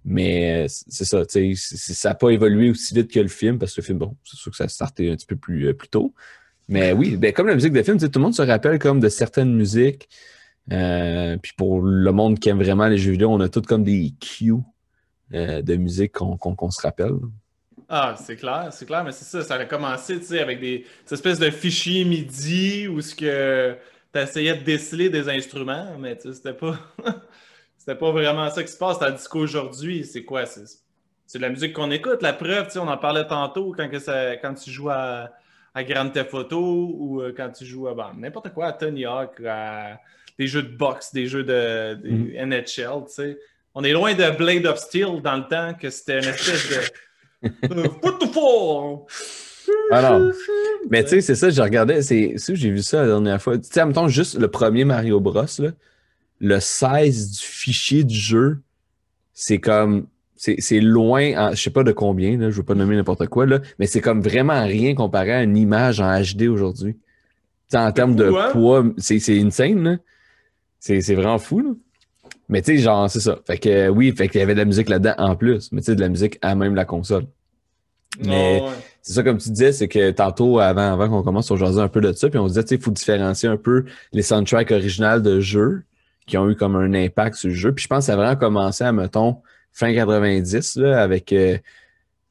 Mais 0.05 0.67
c'est 0.69 1.05
ça, 1.05 1.27
tu 1.27 1.55
ça 1.57 2.09
n'a 2.09 2.15
pas 2.15 2.31
évolué 2.31 2.71
aussi 2.71 2.95
vite 2.95 3.11
que 3.11 3.21
le 3.21 3.29
film, 3.29 3.59
parce 3.59 3.75
que 3.75 3.81
le 3.81 3.85
film, 3.85 3.99
bon, 3.99 4.17
c'est 4.25 4.37
sûr 4.37 4.51
que 4.51 4.57
ça 4.57 4.65
a 4.65 4.69
starté 4.69 5.11
un 5.11 5.17
petit 5.17 5.27
peu 5.27 5.37
plus, 5.37 5.75
plus 5.75 5.89
tôt. 5.89 6.15
Mais 6.69 6.93
oui, 6.93 7.17
ben, 7.17 7.33
comme 7.33 7.47
la 7.47 7.55
musique 7.55 7.73
de 7.73 7.83
film, 7.83 7.99
tout 7.99 8.11
le 8.15 8.21
monde 8.21 8.35
se 8.35 8.43
rappelle 8.43 8.79
comme 8.79 9.01
de 9.01 9.09
certaines 9.09 9.55
musiques. 9.55 10.09
Puis 10.69 11.53
pour 11.57 11.83
le 11.83 12.13
monde 12.13 12.39
qui 12.39 12.49
aime 12.49 12.59
vraiment 12.59 12.87
les 12.87 12.99
jeux 12.99 13.13
vidéo, 13.13 13.31
on 13.31 13.41
a 13.41 13.49
tout 13.49 13.63
comme 13.63 13.85
des 13.85 14.13
cues 14.21 14.55
de 15.33 15.77
musique 15.77 16.13
qu'on 16.13 16.71
se 16.71 16.81
rappelle. 16.81 17.17
Ah, 17.91 18.15
c'est 18.19 18.37
clair, 18.37 18.69
c'est 18.71 18.85
clair, 18.85 19.03
mais 19.03 19.13
c'est 19.13 19.25
ça, 19.25 19.43
ça 19.43 19.55
a 19.55 19.65
commencé, 19.65 20.19
tu 20.19 20.27
sais, 20.27 20.41
avec 20.41 20.61
des, 20.61 20.85
espèces 21.11 21.39
de 21.39 21.51
fichiers 21.51 22.05
MIDI 22.05 22.87
où 22.87 23.01
ce 23.01 23.15
que 23.15 23.77
tu 24.13 24.21
essayais 24.21 24.55
de 24.55 24.63
déceler 24.63 25.09
des 25.09 25.29
instruments, 25.31 25.97
mais 25.99 26.17
tu 26.17 26.29
sais, 26.29 26.35
c'était 26.35 26.53
pas... 26.53 26.79
pas 27.95 28.13
vraiment 28.13 28.51
ça 28.51 28.63
qui 28.63 28.71
se 28.71 28.77
passe. 28.77 28.99
Tandis 28.99 29.27
qu'aujourd'hui, 29.29 30.05
c'est 30.05 30.25
quoi? 30.25 30.45
C'est 30.47 31.39
la 31.39 31.49
musique 31.49 31.73
qu'on 31.73 31.91
écoute. 31.91 32.23
La 32.23 32.33
preuve, 32.33 32.67
tu 32.67 32.73
sais, 32.73 32.79
on 32.79 32.89
en 32.89 32.99
parlait 32.99 33.27
tantôt 33.27 33.73
quand, 33.77 33.89
que 33.89 33.99
ça, 33.99 34.37
quand 34.37 34.55
tu 34.55 34.71
joues 34.71 34.91
à, 34.91 35.31
à 35.75 35.85
Grand 35.85 36.11
Theft 36.11 36.53
ou 36.53 37.21
euh, 37.21 37.33
quand 37.37 37.51
tu 37.51 37.65
joues 37.65 37.89
à 37.89 38.13
n'importe 38.17 38.53
quoi, 38.53 38.67
à 38.67 38.73
Tony 38.73 39.07
Hawk, 39.07 39.41
à 39.47 39.99
des 40.39 40.47
jeux 40.47 40.63
de 40.63 40.77
boxe, 40.77 41.13
des 41.13 41.27
jeux 41.27 41.45
de, 41.45 41.99
NHL, 42.05 42.57
mm-hmm. 42.57 43.07
tu 43.07 43.13
sais. 43.13 43.39
On 43.75 43.85
est 43.85 43.93
loin 43.93 44.15
de 44.15 44.37
Blade 44.37 44.67
of 44.67 44.79
Steel 44.79 45.21
dans 45.23 45.37
le 45.37 45.47
temps 45.49 45.75
que 45.75 45.91
c'était 45.91 46.19
une 46.19 46.29
espèce 46.29 46.69
de 46.71 46.77
alors, 49.93 50.21
ah 50.21 50.33
mais 50.91 51.05
tu 51.05 51.11
sais, 51.11 51.21
c'est 51.21 51.35
ça, 51.35 51.51
j'ai 51.51 51.63
regardé, 51.63 52.03
c'est 52.03 52.35
ça, 52.37 52.55
j'ai 52.55 52.71
vu 52.71 52.83
ça 52.83 53.03
la 53.03 53.07
dernière 53.07 53.41
fois. 53.41 53.59
Tu 53.59 53.69
sais, 53.71 53.85
mettons 53.85 54.09
juste 54.09 54.39
le 54.39 54.49
premier 54.49 54.85
Mario 54.85 55.21
Bros, 55.21 55.45
là, 55.59 55.71
le 56.41 56.61
16 56.61 57.31
du 57.33 57.39
fichier 57.39 58.05
du 58.05 58.15
jeu, 58.15 58.59
c'est 59.33 59.59
comme, 59.59 60.07
c'est 60.37 60.81
loin, 60.81 61.53
je 61.55 61.61
sais 61.63 61.71
pas 61.71 61.85
de 61.85 61.93
combien, 61.93 62.39
là, 62.39 62.51
je 62.51 62.57
veux 62.57 62.63
pas 62.63 62.75
nommer 62.75 62.97
n'importe 62.97 63.27
quoi, 63.27 63.47
là, 63.47 63.61
mais 63.79 63.87
c'est 63.87 64.01
comme 64.01 64.21
vraiment 64.21 64.65
rien 64.65 64.95
comparé 64.95 65.33
à 65.33 65.43
une 65.43 65.57
image 65.57 66.01
en 66.01 66.21
HD 66.21 66.49
aujourd'hui. 66.49 66.97
En 67.75 67.93
termes 67.93 68.17
de 68.17 68.33
poids, 68.53 68.85
c'est 68.97 69.39
insane, 69.39 69.83
là. 69.83 69.97
C'est 70.79 71.15
vraiment 71.15 71.39
fou, 71.39 71.61
là. 71.61 71.71
Mais 72.49 72.63
tu 72.63 72.77
sais, 72.77 72.83
genre, 72.83 73.11
c'est 73.11 73.21
ça. 73.21 73.39
Fait 73.47 73.59
que 73.59 73.89
oui, 73.89 74.13
fait 74.17 74.29
qu'il 74.29 74.41
y 74.41 74.43
avait 74.43 74.55
de 74.55 74.59
la 74.59 74.65
musique 74.65 74.89
là-dedans 74.89 75.15
en 75.19 75.37
plus, 75.37 75.71
mais 75.73 75.81
tu 75.81 75.87
sais, 75.87 75.95
de 75.95 76.01
la 76.01 76.09
musique 76.09 76.39
à 76.41 76.55
même 76.55 76.75
la 76.75 76.85
console. 76.85 77.25
Mais 78.25 78.63
c'est 79.03 79.13
ça, 79.13 79.23
comme 79.23 79.39
tu 79.39 79.51
disais, 79.51 79.73
c'est 79.73 79.89
que 79.89 80.11
tantôt, 80.11 80.59
avant, 80.59 80.93
avant 80.93 81.09
qu'on 81.09 81.23
commence, 81.23 81.51
on 81.51 81.57
jasait 81.57 81.81
un 81.81 81.89
peu 81.89 82.01
de 82.01 82.13
ça, 82.13 82.29
puis 82.29 82.39
on 82.39 82.47
disait, 82.47 82.63
tu 82.63 82.69
sais, 82.71 82.75
il 82.77 82.81
faut 82.81 82.91
différencier 82.91 83.49
un 83.49 83.57
peu 83.57 83.85
les 84.13 84.23
soundtracks 84.23 84.71
originales 84.71 85.23
de 85.23 85.41
jeux 85.41 85.83
qui 86.27 86.37
ont 86.37 86.49
eu 86.49 86.57
comme 86.57 86.77
un 86.77 86.93
impact 86.95 87.37
sur 87.37 87.49
le 87.49 87.55
jeu. 87.55 87.73
Puis 87.73 87.85
je 87.85 87.89
pense 87.89 88.01
que 88.01 88.05
ça 88.07 88.15
a 88.15 88.17
vraiment 88.17 88.37
commencé 88.37 88.85
à, 88.85 88.93
mettons, 88.93 89.39
fin 89.73 89.95
90, 89.95 90.77
là, 90.77 91.03
avec, 91.03 91.33
euh, 91.33 91.59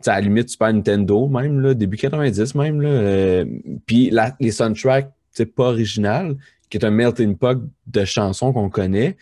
à 0.05 0.15
la 0.15 0.21
limite, 0.21 0.49
Super 0.49 0.73
Nintendo 0.73 1.27
même, 1.27 1.61
là, 1.61 1.73
début 1.73 1.97
90 1.97 2.55
même. 2.55 2.81
Là, 2.81 2.89
euh, 2.89 3.45
puis 3.85 4.11
les 4.39 4.51
soundtracks, 4.51 5.11
c'est 5.31 5.47
pas 5.47 5.65
original, 5.65 6.35
qui 6.69 6.77
est 6.77 6.85
un 6.85 6.91
melting 6.91 7.37
pot 7.37 7.59
de 7.87 8.05
chansons 8.05 8.53
qu'on 8.53 8.69
connaît, 8.69 9.17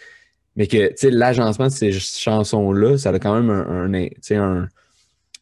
mais 0.56 0.68
que, 0.68 0.92
l'agencement 1.08 1.68
de 1.68 1.72
ces 1.72 1.92
chansons-là, 1.92 2.98
ça 2.98 3.10
a 3.10 3.20
quand 3.20 3.36
même 3.40 3.50
un, 3.50 3.94
un, 3.94 4.42
un 4.42 4.70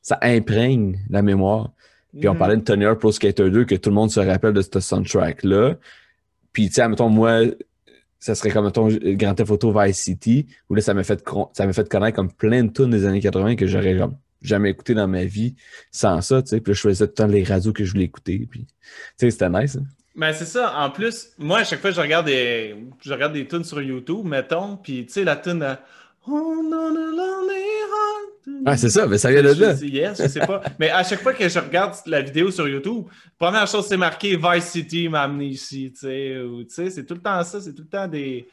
ça 0.02 0.20
imprègne 0.22 1.00
la 1.10 1.22
mémoire. 1.22 1.72
Puis 2.18 2.28
on 2.28 2.34
mm-hmm. 2.34 2.38
parlait 2.38 2.58
de 2.58 2.62
Tony 2.62 2.86
Hawk 2.86 3.00
Pro 3.00 3.12
Skater 3.12 3.50
2, 3.50 3.66
que 3.66 3.76
tout 3.76 3.90
le 3.90 3.96
monde 3.96 4.12
se 4.12 4.20
rappelle 4.20 4.54
de 4.54 4.62
ce 4.62 4.80
soundtrack-là. 4.80 5.78
Puis, 6.52 6.68
tu 6.68 6.76
sais, 6.76 6.88
mettons, 6.88 7.10
moi, 7.10 7.42
ça 8.20 8.36
serait 8.36 8.52
comme, 8.52 8.66
mettons, 8.66 8.90
Grand 8.90 9.34
Theft 9.34 9.50
Auto 9.50 9.74
Vice 9.78 9.98
City, 9.98 10.46
où 10.70 10.76
là, 10.76 10.82
ça 10.82 10.94
m'a 10.94 11.04
fait, 11.04 11.24
ça 11.54 11.74
fait 11.74 11.90
connaître 11.90 12.16
comme 12.16 12.32
plein 12.32 12.64
de 12.64 12.72
tunes 12.72 12.92
des 12.92 13.06
années 13.06 13.22
80 13.22 13.56
que 13.56 13.66
j'aurais 13.66 13.98
jamais 14.42 14.70
écouté 14.70 14.94
dans 14.94 15.08
ma 15.08 15.24
vie 15.24 15.56
sans 15.92 16.22
ça, 16.22 16.44
tu 16.44 16.50
sais. 16.50 16.62
Puis 16.62 16.72
là, 16.72 16.76
je 16.76 16.82
faisais 16.82 17.08
tout 17.08 17.12
le 17.12 17.14
temps 17.16 17.28
les 17.28 17.44
radios 17.44 17.74
que 17.74 17.84
je 17.84 17.92
voulais 17.92 18.06
écouter. 18.06 18.48
Puis, 18.50 18.66
tu 18.66 18.76
sais, 19.18 19.32
c'était 19.32 19.50
nice. 19.50 19.78
Hein. 19.78 19.86
Ben, 20.16 20.32
c'est 20.32 20.46
ça. 20.46 20.78
En 20.78 20.92
plus, 20.92 21.30
moi, 21.38 21.60
à 21.60 21.64
chaque 21.64 21.82
fois, 21.82 21.92
je 21.92 22.00
regarde 22.00 22.28
des, 22.28 22.76
je 23.02 23.12
regarde 23.12 23.34
des 23.34 23.48
tunes 23.48 23.64
sur 23.64 23.82
YouTube, 23.82 24.26
mettons, 24.26 24.78
puis 24.78 25.06
tu 25.06 25.14
sais, 25.14 25.24
la 25.24 25.36
tune 25.36 25.78
Oh, 26.28 26.64
Ah, 28.66 28.78
c'est 28.78 28.90
ça, 28.90 29.08
mais 29.08 29.18
ça 29.18 29.30
vient 29.30 29.44
de 29.44 29.50
là. 29.50 29.74
Yes, 29.82 30.22
je 30.22 30.28
sais 30.28 30.40
pas. 30.40 30.62
mais 30.80 30.90
à 30.90 31.04
chaque 31.04 31.22
fois 31.22 31.34
que 31.34 31.50
je 31.50 31.60
regarde 31.60 31.96
la 32.06 32.22
vidéo 32.22 32.50
sur 32.50 32.68
YouTube, 32.68 33.06
première 33.38 33.68
chose, 33.68 33.88
c'est 33.88 33.98
marqué 33.98 34.38
Vice 34.38 34.66
City 34.66 35.10
m'a 35.10 35.24
amené 35.24 35.48
ici, 35.48 35.92
tu 35.92 36.08
sais. 36.70 36.90
c'est 36.90 37.06
tout 37.06 37.16
le 37.16 37.22
temps 37.22 37.44
ça, 37.44 37.60
c'est 37.60 37.74
tout 37.74 37.84
le 37.84 37.90
temps 37.90 38.08
des. 38.08 38.48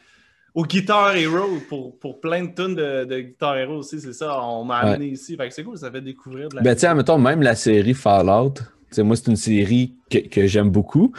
Au 0.52 0.64
Guitar 0.64 1.14
Hero, 1.14 1.46
pour, 1.68 1.96
pour 2.00 2.20
plein 2.20 2.42
de 2.42 2.52
tunes 2.52 2.74
de, 2.74 3.20
Guitar 3.20 3.56
Hero 3.56 3.76
aussi, 3.76 4.00
c'est 4.00 4.12
ça, 4.12 4.42
on 4.42 4.64
m'a 4.64 4.78
amené 4.78 5.06
ici. 5.06 5.36
Fait 5.36 5.46
que 5.46 5.54
c'est 5.54 5.62
cool, 5.62 5.78
ça 5.78 5.92
fait 5.92 6.00
découvrir 6.00 6.48
de 6.48 6.56
la. 6.56 6.62
Ben, 6.62 6.74
tiens, 6.74 6.94
mettons, 6.94 7.18
même 7.18 7.40
la 7.40 7.54
série 7.54 7.94
Fallout, 7.94 8.54
moi, 8.98 9.16
c'est 9.16 9.28
une 9.28 9.36
série 9.36 9.94
que, 10.10 10.18
que 10.18 10.46
j'aime 10.46 10.70
beaucoup 10.70 11.12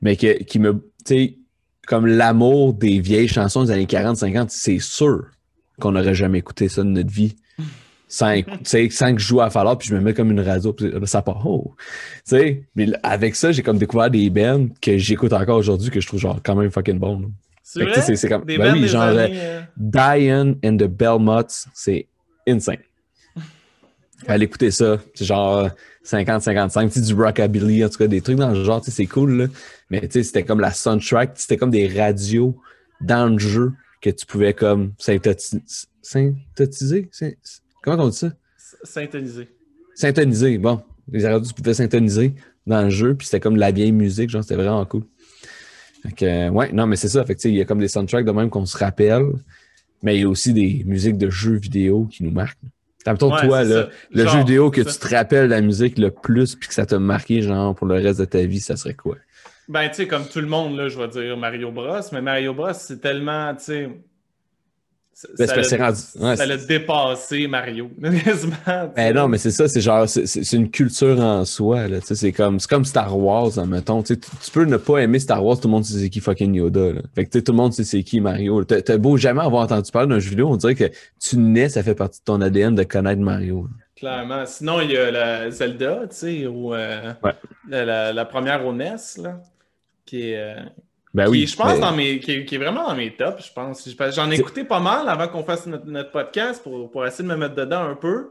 mais 0.00 0.16
qui 0.16 0.58
me, 0.58 0.74
tu 1.04 1.14
sais, 1.14 1.34
comme 1.86 2.06
l'amour 2.06 2.74
des 2.74 3.00
vieilles 3.00 3.28
chansons 3.28 3.64
des 3.64 3.70
années 3.70 3.86
40-50, 3.86 4.46
c'est 4.50 4.78
sûr 4.78 5.26
qu'on 5.80 5.92
n'aurait 5.92 6.14
jamais 6.14 6.38
écouté 6.38 6.68
ça 6.68 6.82
de 6.82 6.88
notre 6.88 7.10
vie. 7.10 7.36
Sans, 8.10 8.34
sans 8.64 9.14
que 9.14 9.20
je 9.20 9.26
joue 9.26 9.42
à 9.42 9.50
Fallout, 9.50 9.76
puis 9.76 9.88
je 9.88 9.94
me 9.94 10.00
mets 10.00 10.14
comme 10.14 10.30
une 10.30 10.40
radio, 10.40 10.72
puis 10.72 10.90
ça 11.04 11.20
part. 11.20 11.46
Oh. 11.46 11.74
sais 12.24 12.62
mais 12.74 12.86
avec 13.02 13.34
ça, 13.34 13.52
j'ai 13.52 13.62
comme 13.62 13.76
découvert 13.76 14.10
des 14.10 14.30
bands 14.30 14.68
que 14.80 14.96
j'écoute 14.96 15.34
encore 15.34 15.58
aujourd'hui, 15.58 15.90
que 15.90 16.00
je 16.00 16.06
trouve 16.06 16.18
genre 16.18 16.40
quand 16.42 16.54
même 16.54 16.70
fucking 16.70 16.98
bon. 16.98 17.30
C'est 17.62 17.84
vrai? 17.84 18.16
C'est 18.16 18.28
comme, 18.30 18.44
ben 18.44 18.72
oui, 18.72 18.88
genre 18.88 19.02
euh, 19.02 19.28
euh, 19.30 19.60
Diane 19.76 20.56
and 20.64 20.78
the 20.78 20.84
Belmots, 20.84 21.66
c'est 21.74 22.06
insane. 22.48 22.78
Allez 24.26 24.46
écouter 24.46 24.70
ça. 24.70 24.96
C'est 25.12 25.26
genre 25.26 25.68
50-55, 26.08 27.04
du 27.04 27.14
rockabilly, 27.14 27.84
en 27.84 27.88
tout 27.88 27.98
cas, 27.98 28.06
des 28.06 28.22
trucs 28.22 28.38
dans 28.38 28.50
le 28.50 28.64
genre, 28.64 28.82
c'est 28.82 29.06
cool, 29.06 29.32
là. 29.32 29.46
Mais 29.90 30.00
tu 30.00 30.12
sais, 30.12 30.22
c'était 30.22 30.42
comme 30.42 30.60
la 30.60 30.72
soundtrack, 30.72 31.32
c'était 31.34 31.58
comme 31.58 31.70
des 31.70 31.86
radios 31.86 32.56
dans 33.00 33.30
le 33.30 33.38
jeu 33.38 33.72
que 34.00 34.10
tu 34.10 34.24
pouvais 34.24 34.54
comme 34.54 34.92
synthétiser. 34.98 35.60
synthétiser? 36.00 37.10
Comment 37.82 38.04
on 38.04 38.08
dit 38.08 38.16
ça? 38.16 38.32
Synthétiser. 38.84 39.48
Synthétiser, 39.94 40.58
bon. 40.58 40.80
Les 41.12 41.26
radios, 41.26 41.46
tu 41.46 41.54
pouvais 41.54 41.74
synthétiser 41.74 42.34
dans 42.66 42.82
le 42.82 42.90
jeu, 42.90 43.14
puis 43.14 43.26
c'était 43.26 43.40
comme 43.40 43.56
la 43.56 43.70
vieille 43.70 43.92
musique, 43.92 44.30
genre, 44.30 44.42
c'était 44.42 44.56
vraiment 44.56 44.84
cool. 44.86 45.02
Fait 46.02 46.12
que, 46.12 46.48
ouais, 46.50 46.72
non, 46.72 46.86
mais 46.86 46.96
c'est 46.96 47.08
ça. 47.08 47.24
Fait 47.26 47.34
que, 47.34 47.48
il 47.48 47.54
y 47.54 47.60
a 47.60 47.64
comme 47.64 47.80
des 47.80 47.88
soundtracks 47.88 48.24
de 48.24 48.30
même 48.30 48.48
qu'on 48.48 48.64
se 48.64 48.78
rappelle, 48.78 49.26
mais 50.02 50.16
il 50.16 50.22
y 50.22 50.24
a 50.24 50.28
aussi 50.28 50.54
des 50.54 50.84
musiques 50.86 51.18
de 51.18 51.28
jeux 51.28 51.56
vidéo 51.56 52.06
qui 52.06 52.24
nous 52.24 52.30
marquent. 52.30 52.58
Mettons, 53.06 53.30
toi, 53.30 53.64
le 53.64 54.26
jeu 54.26 54.38
vidéo 54.38 54.70
que 54.70 54.80
tu 54.80 54.98
te 54.98 55.14
rappelles 55.14 55.48
la 55.48 55.60
musique 55.60 55.98
le 55.98 56.10
plus 56.10 56.56
puis 56.56 56.68
que 56.68 56.74
ça 56.74 56.84
t'a 56.86 56.98
marqué, 56.98 57.42
genre, 57.42 57.74
pour 57.74 57.86
le 57.86 57.94
reste 57.94 58.20
de 58.20 58.24
ta 58.24 58.42
vie, 58.42 58.60
ça 58.60 58.76
serait 58.76 58.94
quoi? 58.94 59.16
Ben, 59.68 59.88
tu 59.88 59.96
sais, 59.96 60.06
comme 60.06 60.26
tout 60.26 60.40
le 60.40 60.46
monde, 60.46 60.76
là, 60.76 60.88
je 60.88 60.98
vais 60.98 61.08
dire 61.08 61.36
Mario 61.36 61.70
Bros, 61.70 62.00
mais 62.12 62.22
Mario 62.22 62.54
Bros, 62.54 62.72
c'est 62.72 63.00
tellement, 63.00 63.54
tu 63.54 63.64
sais, 63.64 63.90
ben, 65.36 65.46
ça 66.36 66.46
l'a 66.46 66.56
dépassé 66.56 67.48
Mario. 67.48 67.90
ben 67.98 69.14
non, 69.14 69.26
mais 69.26 69.38
c'est 69.38 69.50
ça, 69.50 69.66
c'est 69.66 69.80
genre, 69.80 70.08
c'est 70.08 70.52
une 70.52 70.70
culture 70.70 71.18
en 71.20 71.44
soi. 71.44 71.86
C'est 72.02 72.32
comme, 72.32 72.58
comme 72.60 72.84
Star 72.84 73.18
Wars, 73.18 73.66
mettons. 73.66 74.02
Tu, 74.02 74.18
tu 74.18 74.50
peux 74.52 74.64
ne 74.64 74.76
pas 74.76 74.98
aimer 74.98 75.18
Star 75.18 75.44
Wars, 75.44 75.58
tout 75.58 75.66
le 75.66 75.72
monde 75.72 75.84
sait 75.84 75.98
c'est 75.98 76.08
qui 76.08 76.20
fucking 76.20 76.54
Yoda. 76.54 76.92
Là. 76.92 77.00
Fait 77.14 77.26
que 77.26 77.38
tout 77.38 77.52
le 77.52 77.56
monde 77.56 77.72
sait 77.72 77.84
c'est 77.84 78.02
qui 78.04 78.20
Mario. 78.20 78.62
T'as 78.64 78.96
beau 78.96 79.16
jamais 79.16 79.42
avoir 79.42 79.64
entendu 79.64 79.90
parler 79.90 80.08
d'un 80.08 80.20
jeu 80.20 80.30
vidéo, 80.30 80.48
on 80.48 80.56
dirait 80.56 80.76
que 80.76 80.90
tu 81.20 81.36
nais, 81.36 81.68
ça 81.68 81.82
fait 81.82 81.96
partie 81.96 82.20
de 82.20 82.24
ton 82.24 82.40
ADN 82.40 82.74
de 82.74 82.84
connaître 82.84 83.20
Mario. 83.20 83.68
Clairement. 83.96 84.46
Sinon, 84.46 84.80
il 84.80 84.92
y 84.92 84.96
a 84.96 85.10
la 85.10 85.50
Zelda, 85.50 86.02
tu 86.08 86.16
sais, 86.16 86.46
ou 86.46 86.72
euh, 86.72 87.12
la, 87.68 88.24
première 88.24 88.64
au 88.64 88.72
NES, 88.72 88.94
là, 89.20 89.40
qui 90.06 90.30
est. 90.30 90.38
Euh, 90.38 90.60
ben 91.18 91.28
oui. 91.28 91.46
Je 91.46 91.56
pense 91.56 91.80
dans 91.80 91.92
mes, 91.92 92.20
qui, 92.20 92.32
est, 92.32 92.58
vraiment 92.58 92.88
dans 92.88 92.94
mes 92.94 93.12
tops, 93.12 93.48
je 93.48 93.52
pense. 93.52 93.88
J'en 94.14 94.30
ai 94.30 94.36
écouté 94.36 94.62
pas 94.62 94.78
mal 94.78 95.08
avant 95.08 95.26
qu'on 95.26 95.42
fasse 95.42 95.66
notre, 95.66 96.12
podcast 96.12 96.62
pour, 96.62 96.90
pour, 96.90 97.04
essayer 97.04 97.28
de 97.28 97.34
me 97.34 97.36
mettre 97.36 97.56
dedans 97.56 97.82
un 97.82 97.96
peu. 97.96 98.30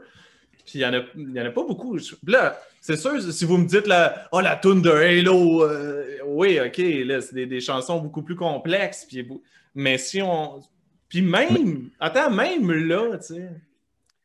Puis 0.64 0.78
il 0.78 0.80
n'y 0.80 0.86
en, 0.86 1.42
en 1.42 1.46
a 1.46 1.50
pas 1.50 1.64
beaucoup. 1.64 1.98
Là, 2.26 2.58
c'est 2.80 2.96
sûr, 2.96 3.20
si 3.20 3.44
vous 3.44 3.58
me 3.58 3.66
dites 3.66 3.86
la, 3.86 4.26
oh, 4.32 4.40
la 4.40 4.56
tune 4.56 4.80
de 4.80 4.90
Halo, 4.90 5.64
euh, 5.64 6.04
oui, 6.26 6.58
ok, 6.64 6.78
là, 7.04 7.20
c'est 7.20 7.44
des, 7.44 7.60
chansons 7.60 8.00
beaucoup 8.00 8.22
plus 8.22 8.36
complexes. 8.36 9.06
Puis, 9.06 9.28
mais 9.74 9.98
si 9.98 10.22
on. 10.22 10.62
Puis 11.10 11.20
même, 11.20 11.90
attends, 12.00 12.30
même 12.30 12.70
là, 12.72 13.18
tu 13.18 13.34
sais. 13.34 13.48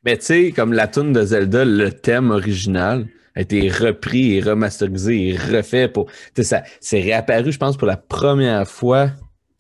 Mais 0.05 0.17
tu 0.17 0.25
sais, 0.25 0.53
comme 0.55 0.72
la 0.72 0.88
tune 0.88 1.12
de 1.12 1.24
Zelda, 1.24 1.65
le 1.65 1.91
thème 1.91 2.32
original, 2.32 3.08
a 3.36 3.42
été 3.42 3.70
repris 3.70 4.36
et 4.36 4.42
remasterisé 4.42 5.30
et 5.30 5.38
refait 5.38 5.88
pour. 5.88 6.08
Ça, 6.40 6.63
c'est 6.80 7.02
réapparu, 7.02 7.52
je 7.52 7.58
pense, 7.58 7.78
pour 7.78 7.88
la 7.88 7.98
première 7.98 8.68
fois. 8.68 9.12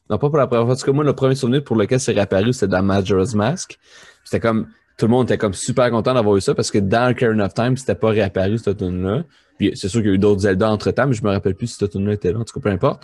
Non, 0.09 0.17
pas 0.17 0.29
pour 0.29 0.37
la 0.37 0.47
première 0.47 0.65
fois. 0.65 0.75
En 0.75 0.77
tout 0.77 0.85
cas, 0.85 0.91
moi, 0.91 1.03
le 1.03 1.13
premier 1.13 1.35
souvenir 1.35 1.63
pour 1.63 1.75
lequel 1.75 1.99
c'est 1.99 2.11
réapparu, 2.11 2.53
c'était 2.53 2.67
dans 2.67 2.83
Majora's 2.83 3.33
Mask. 3.33 3.77
C'était 4.23 4.39
comme. 4.39 4.67
Tout 4.95 5.07
le 5.07 5.11
monde 5.11 5.25
était 5.25 5.39
comme 5.39 5.55
super 5.55 5.89
content 5.89 6.13
d'avoir 6.13 6.37
eu 6.37 6.41
ça 6.41 6.53
parce 6.53 6.69
que 6.69 6.77
dans 6.77 7.15
Karen 7.15 7.41
of 7.41 7.55
Time, 7.55 7.75
c'était 7.75 7.95
pas 7.95 8.09
réapparu 8.09 8.59
cette 8.59 8.77
tune-là. 8.77 9.23
Puis 9.57 9.71
c'est 9.73 9.89
sûr 9.89 10.01
qu'il 10.01 10.09
y 10.09 10.11
a 10.11 10.15
eu 10.15 10.19
d'autres 10.19 10.41
Zelda 10.41 10.69
entre 10.69 10.91
temps, 10.91 11.07
mais 11.07 11.13
je 11.13 11.23
me 11.23 11.31
rappelle 11.31 11.55
plus 11.55 11.65
si 11.65 11.77
cette 11.79 11.91
tune-là 11.91 12.13
était 12.13 12.31
là. 12.31 12.39
En 12.39 12.43
tout 12.43 12.53
cas, 12.59 12.69
peu 12.69 12.69
importe. 12.69 13.03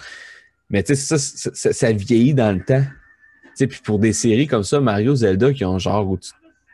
Mais 0.70 0.84
tu 0.84 0.96
sais, 0.96 1.18
ça, 1.18 1.18
ça, 1.18 1.74
ça, 1.74 1.92
vieillit 1.92 2.36
dans 2.36 2.56
le 2.56 2.64
temps. 2.64 2.84
Tu 2.84 3.50
sais, 3.56 3.68
puis 3.68 3.80
pour 3.84 3.98
des 3.98 4.14
séries 4.14 4.46
comme 4.46 4.64
ça, 4.64 4.80
Mario, 4.80 5.16
Zelda, 5.16 5.52
qui 5.52 5.66
ont 5.66 5.80
genre 5.80 6.16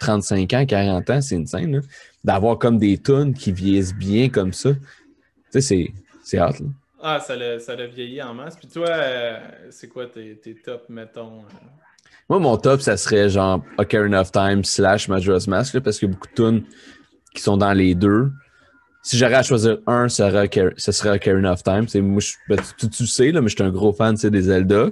35 0.02 0.54
ans, 0.54 0.66
40 0.66 1.10
ans, 1.10 1.22
c'est 1.22 1.36
une 1.36 1.48
scène, 1.48 1.82
d'avoir 2.26 2.58
comme 2.58 2.80
des 2.80 2.98
tunes 2.98 3.34
qui 3.36 3.52
vieillissent 3.52 3.94
bien 3.94 4.30
comme 4.30 4.52
ça. 4.52 4.72
Tu 5.54 5.62
sais, 5.62 5.94
c'est 6.24 6.40
hâte. 6.40 6.60
Là. 6.60 6.68
Ah, 7.02 7.20
ça 7.20 7.36
l'a, 7.36 7.60
ça 7.60 7.76
vieilli 7.76 8.20
en 8.20 8.34
masse. 8.34 8.56
Puis 8.56 8.68
toi, 8.68 8.90
euh, 8.90 9.38
c'est 9.70 9.88
quoi 9.88 10.08
tes, 10.08 10.36
tes 10.38 10.56
tops, 10.56 10.90
mettons? 10.90 11.42
Euh? 11.42 11.68
Moi, 12.28 12.40
mon 12.40 12.58
top, 12.58 12.82
ça 12.82 12.98
serait 12.98 13.30
genre 13.30 13.64
Ocarina 13.78 14.22
of 14.22 14.32
Time 14.32 14.64
slash 14.64 15.08
Majora's 15.08 15.48
Mask, 15.48 15.80
parce 15.82 16.00
qu'il 16.00 16.10
y 16.10 16.12
a 16.12 16.16
beaucoup 16.16 16.28
de 16.28 16.34
tunes 16.34 16.64
qui 17.36 17.44
sont 17.44 17.58
dans 17.58 17.74
les 17.74 17.94
deux. 17.94 18.32
Si 19.04 19.20
j'aurais 19.20 19.36
à 19.36 19.44
choisir 19.44 19.78
un, 19.86 20.10
ce 20.10 20.24
serait, 20.92 21.12
Ocarina 21.12 21.54
of 21.54 21.62
Time. 21.62 21.86
Moi, 22.02 22.24
ben, 22.50 22.58
tu, 22.80 22.90
tu, 22.90 23.06
sais, 23.06 23.32
là, 23.32 23.42
mais 23.42 23.50
je 23.50 23.56
suis 23.56 23.64
un 23.64 23.70
gros 23.70 23.94
fan 23.94 24.16
des 24.16 24.42
Zelda. 24.42 24.90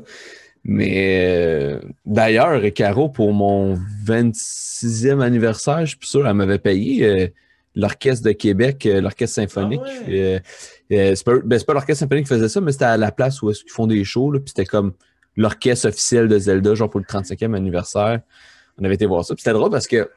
Mais 0.66 1.28
euh, 1.28 1.80
d'ailleurs, 2.06 2.62
Caro, 2.74 3.10
pour 3.10 3.34
mon 3.34 3.76
26e 4.06 5.22
anniversaire, 5.22 5.82
je 5.82 5.88
suis 5.88 5.98
plus 5.98 6.08
sûr, 6.08 6.26
elle 6.26 6.34
m'avait 6.36 6.60
payé 6.60 7.06
euh, 7.06 7.28
l'Orchestre 7.76 8.26
de 8.26 8.32
Québec, 8.32 8.86
euh, 8.86 9.02
l'Orchestre 9.02 9.36
symphonique. 9.36 9.82
Ah 9.84 10.40
c'est 10.90 11.24
pas, 11.26 11.34
ben, 11.44 11.60
pas 11.60 11.74
l'Orchestre 11.74 12.00
symphonique 12.00 12.28
qui 12.28 12.34
faisait 12.34 12.48
ça, 12.48 12.62
mais 12.62 12.72
c'était 12.72 12.86
à 12.86 12.98
la 12.98 13.12
place 13.12 13.42
où 13.42 13.52
ils 13.52 13.72
font 13.72 13.88
des 13.88 14.04
shows. 14.06 14.32
Là, 14.32 14.40
puis 14.40 14.50
c'était 14.50 14.66
comme 14.66 14.94
l'orchestre 15.36 15.90
officiel 15.90 16.28
de 16.28 16.38
Zelda, 16.38 16.76
genre 16.76 16.90
pour 16.90 17.00
le 17.00 17.06
35e 17.06 17.56
anniversaire. 17.56 18.22
On 18.78 18.86
avait 18.86 18.96
été 18.96 19.06
voir 19.06 19.26
ça. 19.26 19.34
Puis 19.34 19.42
c'était 19.42 19.54
drôle 19.54 19.72
parce 19.72 19.88
que 19.88 20.10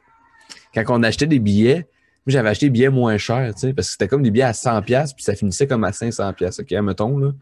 quand 0.75 0.85
on 0.91 1.03
achetait 1.03 1.27
des 1.27 1.39
billets, 1.39 1.89
j'avais 2.27 2.49
acheté 2.49 2.67
des 2.67 2.71
billets 2.71 2.91
moins 2.91 3.17
chers, 3.19 3.55
tu 3.55 3.61
sais, 3.61 3.73
parce 3.73 3.89
que 3.89 3.93
c'était 3.93 4.09
comme 4.09 4.23
des 4.23 4.31
billets 4.31 4.45
à 4.45 4.53
100$, 4.53 5.15
puis 5.15 5.25
ça 5.25 5.35
finissait 5.35 5.67
comme 5.67 5.85
à 5.85 5.91
500$, 5.91 6.61
OK, 6.61 6.71
mettons, 6.85 7.19
là. 7.19 7.33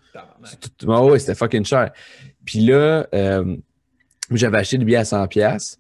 Oh, 0.87 1.11
ouais, 1.11 1.19
c'était 1.19 1.35
fucking 1.35 1.65
cher. 1.65 1.91
Puis 2.45 2.61
là, 2.61 3.07
euh, 3.15 3.57
j'avais 4.31 4.59
acheté 4.59 4.79
des 4.79 4.85
billets 4.85 4.99
à 4.99 5.03
100$. 5.03 5.77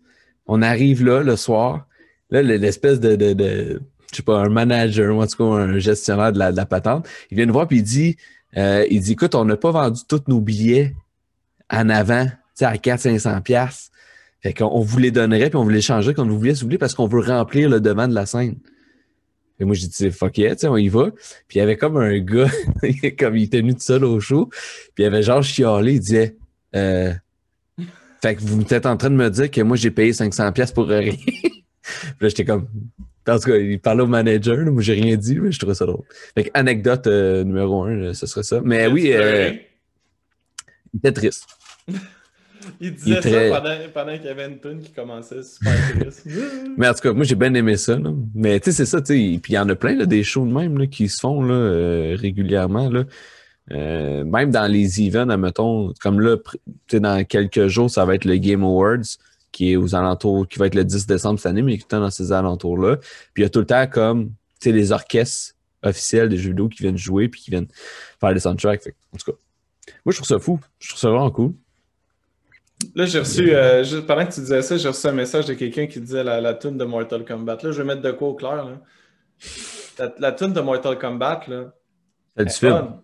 On 0.47 0.63
arrive 0.63 1.05
là, 1.05 1.23
le 1.23 1.37
soir. 1.37 1.87
Là, 2.31 2.43
l'espèce 2.43 3.01
de, 3.01 3.17
de, 3.17 3.81
je 4.11 4.17
sais 4.17 4.23
pas, 4.23 4.39
un 4.39 4.49
manager, 4.49 5.17
en 5.17 5.27
tout 5.27 5.37
cas 5.37 5.45
un 5.45 5.79
gestionnaire 5.79 6.33
de 6.33 6.39
la, 6.39 6.53
de 6.53 6.57
la 6.57 6.67
patente, 6.67 7.09
il 7.31 7.37
vient 7.37 7.47
nous 7.47 7.53
voir, 7.53 7.67
puis 7.67 7.79
il 7.79 7.83
dit, 7.83 8.17
euh, 8.57 8.87
il 8.91 9.01
dit, 9.01 9.13
écoute, 9.13 9.35
on 9.35 9.45
n'a 9.45 9.57
pas 9.57 9.71
vendu 9.71 10.01
tous 10.09 10.23
nos 10.29 10.41
billets 10.41 10.95
en 11.71 11.89
avant, 11.89 12.27
tu 12.27 12.33
sais, 12.55 12.65
à 12.65 12.75
400-500$. 12.75 13.91
Fait 14.41 14.53
qu'on 14.53 14.81
vous 14.81 14.99
les 14.99 15.11
donnerait, 15.11 15.49
puis 15.49 15.57
on 15.57 15.65
vous 15.65 15.71
les 15.71 15.81
changerait 15.81 16.15
quand 16.15 16.27
vous 16.27 16.39
vouliez, 16.39 16.55
s'il 16.55 16.65
vous 16.65 16.69
plaît, 16.69 16.79
parce 16.79 16.95
qu'on 16.95 17.07
veut 17.07 17.21
remplir 17.21 17.69
le 17.69 17.81
devant 17.81 18.07
de 18.07 18.15
la 18.15 18.27
scène. 18.27 18.57
Et 19.59 19.65
moi, 19.65 19.75
j'ai 19.75 19.87
dit, 19.87 20.11
fuck 20.11 20.37
yeah, 20.39 20.55
on 20.65 20.77
y 20.77 20.89
va. 20.89 21.11
Puis 21.49 21.57
il 21.57 21.59
y 21.59 21.61
avait 21.61 21.77
comme 21.77 21.97
un 21.97 22.19
gars, 22.19 22.51
comme 23.19 23.37
il 23.37 23.45
était 23.45 23.61
venu 23.61 23.75
tout 23.75 23.81
seul 23.81 24.05
au 24.05 24.21
show, 24.21 24.51
puis 24.95 25.05
il 25.05 25.07
avait 25.07 25.23
genre 25.23 25.43
chialé, 25.43 25.95
il 25.95 26.01
disait, 26.01 26.37
euh, 26.75 27.13
fait 28.23 28.37
que 28.37 28.41
vous 28.41 28.63
êtes 28.73 28.87
en 28.87 28.97
train 28.97 29.11
de 29.11 29.17
me 29.17 29.29
dire 29.29 29.51
que 29.51 29.61
moi, 29.61 29.77
j'ai 29.77 29.91
payé 29.91 30.13
500$ 30.13 30.73
pour 30.73 30.89
rien. 30.89 31.13
puis 31.27 31.65
là, 32.21 32.29
j'étais 32.29 32.45
comme, 32.45 32.69
en 33.29 33.39
tout 33.39 33.51
cas, 33.51 33.57
il 33.57 33.81
parlait 33.81 34.03
au 34.03 34.07
manager, 34.07 34.57
là, 34.57 34.71
moi, 34.71 34.83
j'ai 34.83 34.95
rien 34.95 35.17
dit, 35.17 35.39
mais 35.39 35.53
je 35.53 35.59
trouvais 35.59 35.75
ça 35.75 35.87
drôle. 35.87 36.05
Fait 36.35 36.45
que 36.45 36.51
anecdote 36.55 37.07
euh, 37.07 37.45
numéro 37.45 37.85
un, 37.85 38.15
ce 38.15 38.27
serait 38.27 38.43
ça. 38.43 38.61
Mais 38.65 38.87
oui, 38.87 39.13
euh, 39.13 39.53
il 40.93 40.99
était 40.99 41.13
triste. 41.13 41.47
Il 42.81 42.95
disait 42.95 43.21
ça 43.21 43.61
pendant, 43.61 43.77
pendant 43.93 44.17
qu'il 44.17 44.25
y 44.25 44.29
avait 44.29 44.47
une 44.47 44.59
tune 44.59 44.81
qui 44.81 44.91
commençait 44.93 45.43
super 45.43 45.75
triste. 46.01 46.27
mais 46.79 46.89
en 46.89 46.95
tout 46.95 47.01
cas, 47.01 47.13
moi, 47.13 47.25
j'ai 47.25 47.35
bien 47.35 47.53
aimé 47.53 47.77
ça. 47.77 47.99
Là. 47.99 48.11
Mais 48.35 48.59
tu 48.59 48.71
sais, 48.71 48.85
c'est 48.85 48.87
ça. 48.87 49.03
Puis 49.03 49.41
il 49.47 49.53
y 49.53 49.59
en 49.59 49.69
a 49.69 49.75
plein 49.75 49.95
là, 49.95 50.07
des 50.07 50.23
shows 50.23 50.47
de 50.47 50.53
même 50.53 50.79
là, 50.79 50.87
qui 50.87 51.09
se 51.09 51.21
font 51.21 51.43
là, 51.43 51.55
euh, 51.55 52.17
régulièrement. 52.19 52.89
Là. 52.89 53.05
Euh, 53.73 54.25
même 54.25 54.51
dans 54.51 54.71
les 54.71 55.01
events, 55.01 55.31
admettons, 55.31 55.93
comme 56.01 56.21
là, 56.21 56.37
dans 56.93 57.25
quelques 57.25 57.67
jours, 57.69 57.91
ça 57.91 58.05
va 58.05 58.15
être 58.15 58.25
le 58.25 58.37
Game 58.37 58.63
Awards 58.63 59.05
qui 59.53 59.71
est 59.73 59.77
aux 59.77 59.95
alentours, 59.95 60.49
qui 60.49 60.59
va 60.59 60.67
être 60.67 60.75
le 60.75 60.85
10 60.85 61.07
décembre 61.07 61.39
cette 61.39 61.47
année, 61.47 61.63
mais 61.63 61.79
qui 61.79 61.85
est 61.85 61.97
dans 61.97 62.11
ces 62.11 62.33
alentours-là. 62.33 62.97
Puis 63.33 63.43
il 63.43 63.43
y 63.43 63.47
a 63.47 63.49
tout 63.49 63.61
le 63.61 63.67
temps 63.67 63.87
comme 63.87 64.33
les 64.65 64.91
orchestres 64.93 65.55
officiels 65.83 66.29
des 66.29 66.39
jeux 66.39 66.51
vidéo 66.51 66.69
qui 66.69 66.83
viennent 66.83 66.99
jouer 66.99 67.29
puis 67.29 67.41
qui 67.41 67.51
viennent 67.51 67.69
faire 68.19 68.33
les 68.33 68.41
soundtracks. 68.41 68.83
en 69.13 69.17
tout 69.17 69.31
cas, 69.31 69.39
moi 70.05 70.13
je 70.13 70.17
trouve 70.17 70.27
ça 70.27 70.39
fou. 70.39 70.59
Je 70.81 70.89
trouve 70.89 71.01
ça 71.01 71.09
vraiment 71.09 71.31
cool. 71.31 71.53
Là, 72.97 73.07
j'ai 73.07 73.21
reçu, 73.21 73.55
euh, 73.55 73.85
pendant 74.03 74.27
que 74.27 74.35
tu 74.35 74.41
disais 74.41 74.63
ça, 74.63 74.77
j'ai 74.77 74.89
reçu 74.89 75.07
un 75.07 75.13
message 75.13 75.47
de 75.47 75.55
quelqu'un 75.55 75.87
qui 75.87 76.01
disait 76.01 76.25
la, 76.25 76.41
la 76.41 76.55
tune 76.55 76.77
de 76.77 76.85
Mortal 76.85 77.25
Kombat. 77.25 77.59
Là, 77.63 77.71
je 77.71 77.81
vais 77.81 77.85
mettre 77.85 78.03
de 78.03 78.11
quoi 78.11 78.29
au 78.29 78.35
clair. 78.35 78.65
Là. 78.65 78.81
La, 80.19 80.33
tune 80.33 80.53
de 80.53 80.61
Mortal 80.61 80.99
Kombat, 80.99 81.43
là. 81.47 81.73
C'est 82.37 82.45
du 82.47 82.53
film. 82.53 82.95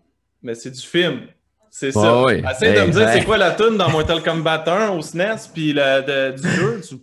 Mais 0.42 0.54
c'est 0.54 0.70
du 0.70 0.80
film. 0.80 1.20
C'est 1.70 1.92
ça. 1.92 2.24
Oui. 2.24 2.42
Essaye 2.50 2.74
de 2.74 2.86
me 2.86 2.92
dire 2.92 3.08
c'est 3.12 3.24
quoi 3.24 3.38
la 3.38 3.52
tune 3.52 3.76
dans 3.76 3.88
Mortal 3.90 4.22
Kombat 4.22 4.64
1 4.66 4.90
au 4.90 5.02
SNES, 5.02 5.50
puis 5.54 5.72
la, 5.72 6.32
du 6.32 6.42
2. 6.42 6.80
Tu, 6.80 6.96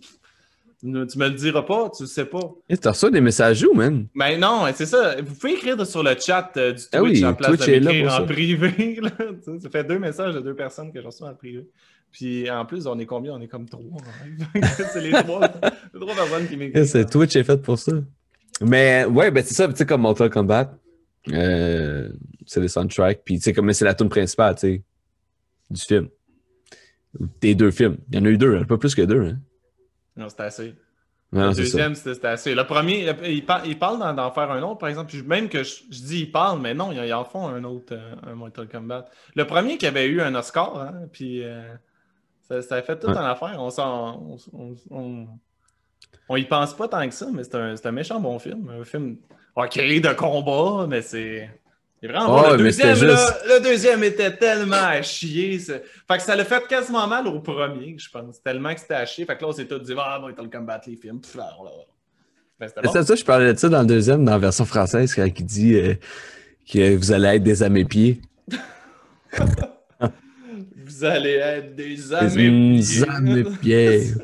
tu, 0.80 0.86
me 1.18 1.28
le 1.28 1.30
diras 1.30 1.62
pas, 1.62 1.90
tu 1.96 2.04
le 2.04 2.08
sais 2.08 2.26
pas. 2.26 2.52
Et 2.68 2.76
t'as 2.76 2.92
reçu 2.92 3.10
des 3.10 3.20
messages 3.20 3.64
où, 3.64 3.74
man? 3.74 4.06
Ben 4.14 4.38
non, 4.38 4.64
c'est 4.74 4.86
ça. 4.86 5.16
Vous 5.20 5.34
pouvez 5.34 5.54
écrire 5.54 5.84
sur 5.86 6.02
le 6.02 6.14
chat 6.18 6.52
euh, 6.56 6.72
du 6.72 6.82
ah 6.92 6.98
Twitch 6.98 7.22
en 7.24 7.34
place 7.34 7.58
de 7.58 7.78
m'écrire 7.80 8.14
en 8.14 8.26
privé. 8.26 9.00
Là. 9.02 9.10
ça 9.60 9.70
fait 9.70 9.84
deux 9.84 9.98
messages 9.98 10.34
de 10.34 10.40
deux 10.40 10.54
personnes 10.54 10.92
que 10.92 11.00
j'ai 11.00 11.06
reçus 11.06 11.24
en 11.24 11.34
privé. 11.34 11.66
Puis 12.12 12.50
en 12.50 12.64
plus, 12.64 12.86
on 12.86 12.98
est 12.98 13.06
combien? 13.06 13.32
On 13.34 13.40
est 13.40 13.48
comme 13.48 13.68
trois. 13.68 13.82
c'est 14.92 15.00
les 15.00 15.12
trois, 15.12 15.40
les 15.94 16.00
trois 16.00 16.14
personnes 16.14 16.46
qui. 16.46 16.86
C'est 16.86 17.10
Twitch 17.10 17.34
est 17.36 17.44
fait 17.44 17.60
pour 17.60 17.78
ça. 17.78 17.92
Mais 18.60 19.04
ouais, 19.04 19.30
ben 19.30 19.42
c'est 19.44 19.54
ça, 19.54 19.68
tu 19.68 19.76
sais, 19.76 19.86
comme 19.86 20.02
Mortal 20.02 20.30
Kombat, 20.30 20.74
euh, 21.32 22.08
c'est 22.48 22.60
le 22.60 22.68
soundtrack, 22.68 23.22
puis 23.24 23.36
tu 23.36 23.42
sais, 23.42 23.52
comme 23.52 23.72
c'est 23.72 23.84
la 23.84 23.94
tune 23.94 24.08
principale, 24.08 24.54
tu 24.54 24.60
sais, 24.60 24.82
du 25.70 25.80
film. 25.80 26.08
Des 27.40 27.54
deux 27.54 27.70
films. 27.70 27.98
Il 28.10 28.18
y 28.18 28.22
en 28.22 28.24
a 28.24 28.28
eu 28.28 28.38
deux, 28.38 28.56
hein, 28.56 28.64
pas 28.64 28.78
plus 28.78 28.94
que 28.94 29.02
deux. 29.02 29.22
Hein. 29.22 29.38
Non, 30.16 30.28
c'était 30.28 30.44
assez. 30.44 30.74
le 31.32 31.54
deuxième, 31.54 31.94
c'était 31.94 32.26
assez. 32.26 32.54
Le 32.54 32.64
premier, 32.64 33.06
il, 33.24 33.44
parle 33.44 34.16
d'en 34.16 34.30
faire 34.30 34.50
un 34.50 34.62
autre, 34.62 34.78
par 34.78 34.88
exemple. 34.88 35.14
même 35.26 35.48
que 35.48 35.62
je, 35.62 35.82
dis 35.90 36.20
il 36.20 36.32
parle, 36.32 36.60
mais 36.60 36.72
non, 36.72 36.90
ils 36.90 37.12
en 37.12 37.24
font 37.24 37.48
un 37.48 37.64
autre, 37.64 37.94
euh, 37.94 38.14
un 38.26 38.34
Mortal 38.34 38.68
Kombat. 38.68 39.04
Le 39.34 39.46
premier 39.46 39.76
qui 39.76 39.86
avait 39.86 40.06
eu 40.06 40.22
un 40.22 40.34
Oscar, 40.34 40.80
hein, 40.80 41.02
puis 41.12 41.44
euh, 41.44 41.74
ça, 42.48 42.76
a 42.76 42.82
fait 42.82 42.98
toute 42.98 43.10
une 43.10 43.16
affaire. 43.16 43.56
On, 43.58 43.68
on, 43.78 44.76
on, 44.90 45.26
on, 46.28 46.36
y 46.36 46.44
pense 46.44 46.74
pas 46.74 46.88
tant 46.88 47.06
que 47.06 47.14
ça, 47.14 47.26
mais 47.32 47.44
c'est 47.44 47.56
un, 47.56 47.74
un, 47.82 47.92
méchant 47.92 48.20
bon 48.20 48.38
film. 48.38 48.70
Un 48.70 48.84
film 48.84 49.18
OK 49.54 49.76
de 49.76 50.14
combat, 50.14 50.86
mais 50.86 51.02
c'est. 51.02 51.50
Vraiment 52.06 52.42
bon. 52.42 52.50
Le 52.52 52.58
deuxième, 52.58 52.98
le 53.00 53.62
deuxième 53.62 54.04
était 54.04 54.36
tellement 54.36 54.76
à 54.76 55.02
chier. 55.02 55.58
Fait 55.58 55.82
que 56.08 56.22
ça 56.22 56.36
l'a 56.36 56.44
fait 56.44 56.66
quasiment 56.68 57.06
mal 57.06 57.26
au 57.26 57.40
premier, 57.40 57.96
je 57.98 58.08
pense. 58.08 58.40
Tellement 58.42 58.72
que 58.72 58.80
c'était 58.80 58.94
à 58.94 59.06
chier. 59.06 59.24
Fait 59.24 59.36
que 59.36 59.42
là, 59.42 59.48
on 59.48 59.52
s'est 59.52 59.66
tous 59.66 59.80
dit, 59.80 59.94
ah, 59.98 60.18
bon, 60.20 60.28
le 60.28 60.48
combat 60.48 60.80
les 60.86 60.96
films. 60.96 61.20
Ben, 62.60 62.68
c'est 62.92 63.02
ça, 63.02 63.14
je 63.14 63.24
parlais 63.24 63.52
de 63.52 63.58
ça 63.58 63.68
dans 63.68 63.80
le 63.80 63.86
deuxième, 63.86 64.24
dans 64.24 64.32
la 64.32 64.38
version 64.38 64.64
française, 64.64 65.14
quand 65.14 65.24
il 65.24 65.44
dit 65.44 65.74
euh, 65.74 65.94
que 66.70 66.96
vous 66.96 67.12
allez 67.12 67.36
être 67.36 67.42
des 67.42 67.62
amépiers. 67.62 68.20
Vous 70.90 71.04
allez 71.04 71.34
être 71.34 71.74
des 71.76 72.12
amis. 72.14 72.78
Des 72.80 73.04
amis 73.04 73.44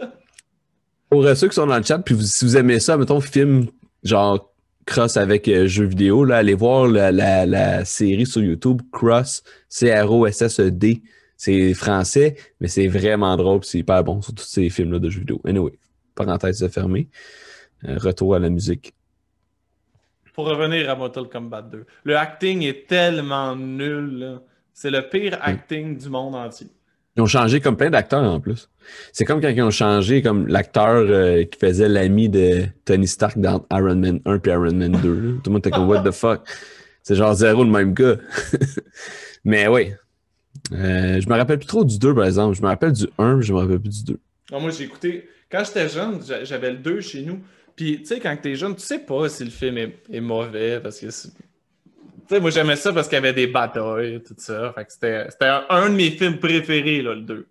Pour 1.10 1.28
ceux 1.36 1.48
qui 1.48 1.54
sont 1.54 1.66
dans 1.66 1.76
le 1.76 1.84
chat, 1.84 1.98
puis 1.98 2.16
si 2.26 2.44
vous 2.44 2.56
aimez 2.56 2.80
ça, 2.80 2.96
mettons, 2.96 3.20
film 3.20 3.66
genre 4.02 4.53
cross 4.86 5.16
avec 5.16 5.48
euh, 5.48 5.66
jeux 5.66 5.86
vidéo, 5.86 6.24
là, 6.24 6.38
allez 6.38 6.54
voir 6.54 6.86
la, 6.86 7.84
série 7.84 8.26
sur 8.26 8.42
YouTube, 8.42 8.82
Cross, 8.92 9.42
C-R-O-S-S-E-D. 9.68 11.02
C'est 11.36 11.74
français, 11.74 12.36
mais 12.60 12.68
c'est 12.68 12.86
vraiment 12.86 13.36
drôle, 13.36 13.64
c'est 13.64 13.78
hyper 13.78 14.02
bon 14.04 14.22
sur 14.22 14.34
tous 14.34 14.44
ces 14.44 14.70
films-là 14.70 14.98
de 14.98 15.10
jeux 15.10 15.20
vidéo. 15.20 15.40
Anyway, 15.44 15.72
parenthèse 16.14 16.66
fermée. 16.68 17.08
Euh, 17.84 17.98
retour 17.98 18.34
à 18.34 18.38
la 18.38 18.50
musique. 18.50 18.94
Pour 20.32 20.46
revenir 20.46 20.88
à 20.90 20.96
Mortal 20.96 21.28
Kombat 21.28 21.62
2, 21.62 21.86
le 22.04 22.16
acting 22.16 22.62
est 22.62 22.86
tellement 22.86 23.54
nul. 23.54 24.40
C'est 24.72 24.90
le 24.90 25.08
pire 25.08 25.38
acting 25.40 25.96
du 25.96 26.08
monde 26.08 26.34
entier. 26.34 26.68
Ils 27.16 27.22
ont 27.22 27.26
changé 27.26 27.60
comme 27.60 27.76
plein 27.76 27.90
d'acteurs 27.90 28.24
en 28.24 28.40
plus. 28.40 28.68
C'est 29.12 29.24
comme 29.24 29.40
quand 29.40 29.48
ils 29.48 29.62
ont 29.62 29.70
changé 29.70 30.20
comme 30.20 30.48
l'acteur 30.48 31.04
euh, 31.08 31.44
qui 31.44 31.58
faisait 31.58 31.88
l'ami 31.88 32.28
de 32.28 32.64
Tony 32.84 33.06
Stark 33.06 33.38
dans 33.38 33.64
Iron 33.70 33.96
Man 33.96 34.20
1 34.24 34.36
et 34.36 34.48
Iron 34.50 34.74
Man 34.74 34.92
2. 34.92 34.98
Tout 35.00 35.40
le 35.46 35.50
monde 35.50 35.58
était 35.60 35.70
comme 35.70 35.88
What 35.88 36.02
the 36.02 36.10
fuck? 36.10 36.40
C'est 37.02 37.14
genre 37.14 37.34
zéro 37.34 37.62
le 37.62 37.70
même 37.70 37.94
gars. 37.94 38.16
Mais 39.44 39.68
oui. 39.68 39.92
Euh, 40.72 41.20
je 41.20 41.28
me 41.28 41.34
rappelle 41.34 41.58
plus 41.58 41.66
trop 41.66 41.84
du 41.84 41.98
2 41.98 42.14
par 42.14 42.24
exemple. 42.24 42.56
Je 42.56 42.62
me 42.62 42.66
rappelle 42.66 42.92
du 42.92 43.06
1, 43.18 43.36
mais 43.36 43.42
je 43.42 43.52
me 43.52 43.58
rappelle 43.58 43.80
plus 43.80 44.04
du 44.04 44.12
2. 44.12 44.20
Non, 44.52 44.60
moi 44.60 44.70
j'ai 44.70 44.84
écouté. 44.84 45.28
Quand 45.50 45.62
j'étais 45.64 45.88
jeune, 45.88 46.20
j'avais 46.44 46.70
le 46.70 46.78
2 46.78 47.00
chez 47.00 47.22
nous. 47.22 47.40
Puis 47.76 47.98
tu 47.98 48.06
sais, 48.06 48.20
quand 48.20 48.36
t'es 48.40 48.54
jeune, 48.54 48.74
tu 48.74 48.82
sais 48.82 49.00
pas 49.00 49.28
si 49.28 49.44
le 49.44 49.50
film 49.50 49.76
est, 49.78 49.94
est 50.10 50.20
mauvais 50.20 50.80
parce 50.80 50.98
que 50.98 51.06
sais, 52.28 52.40
moi 52.40 52.50
j'aimais 52.50 52.76
ça 52.76 52.92
parce 52.92 53.08
qu'il 53.08 53.16
y 53.16 53.18
avait 53.18 53.32
des 53.32 53.46
batailles, 53.46 54.22
tout 54.22 54.34
ça. 54.36 54.72
Fait 54.72 54.84
que 54.84 54.92
c'était, 54.92 55.26
un, 55.40 55.88
de 55.88 55.94
mes 55.94 56.10
films 56.10 56.38
préférés, 56.38 57.02
là, 57.02 57.14
le 57.14 57.22
2. 57.22 57.46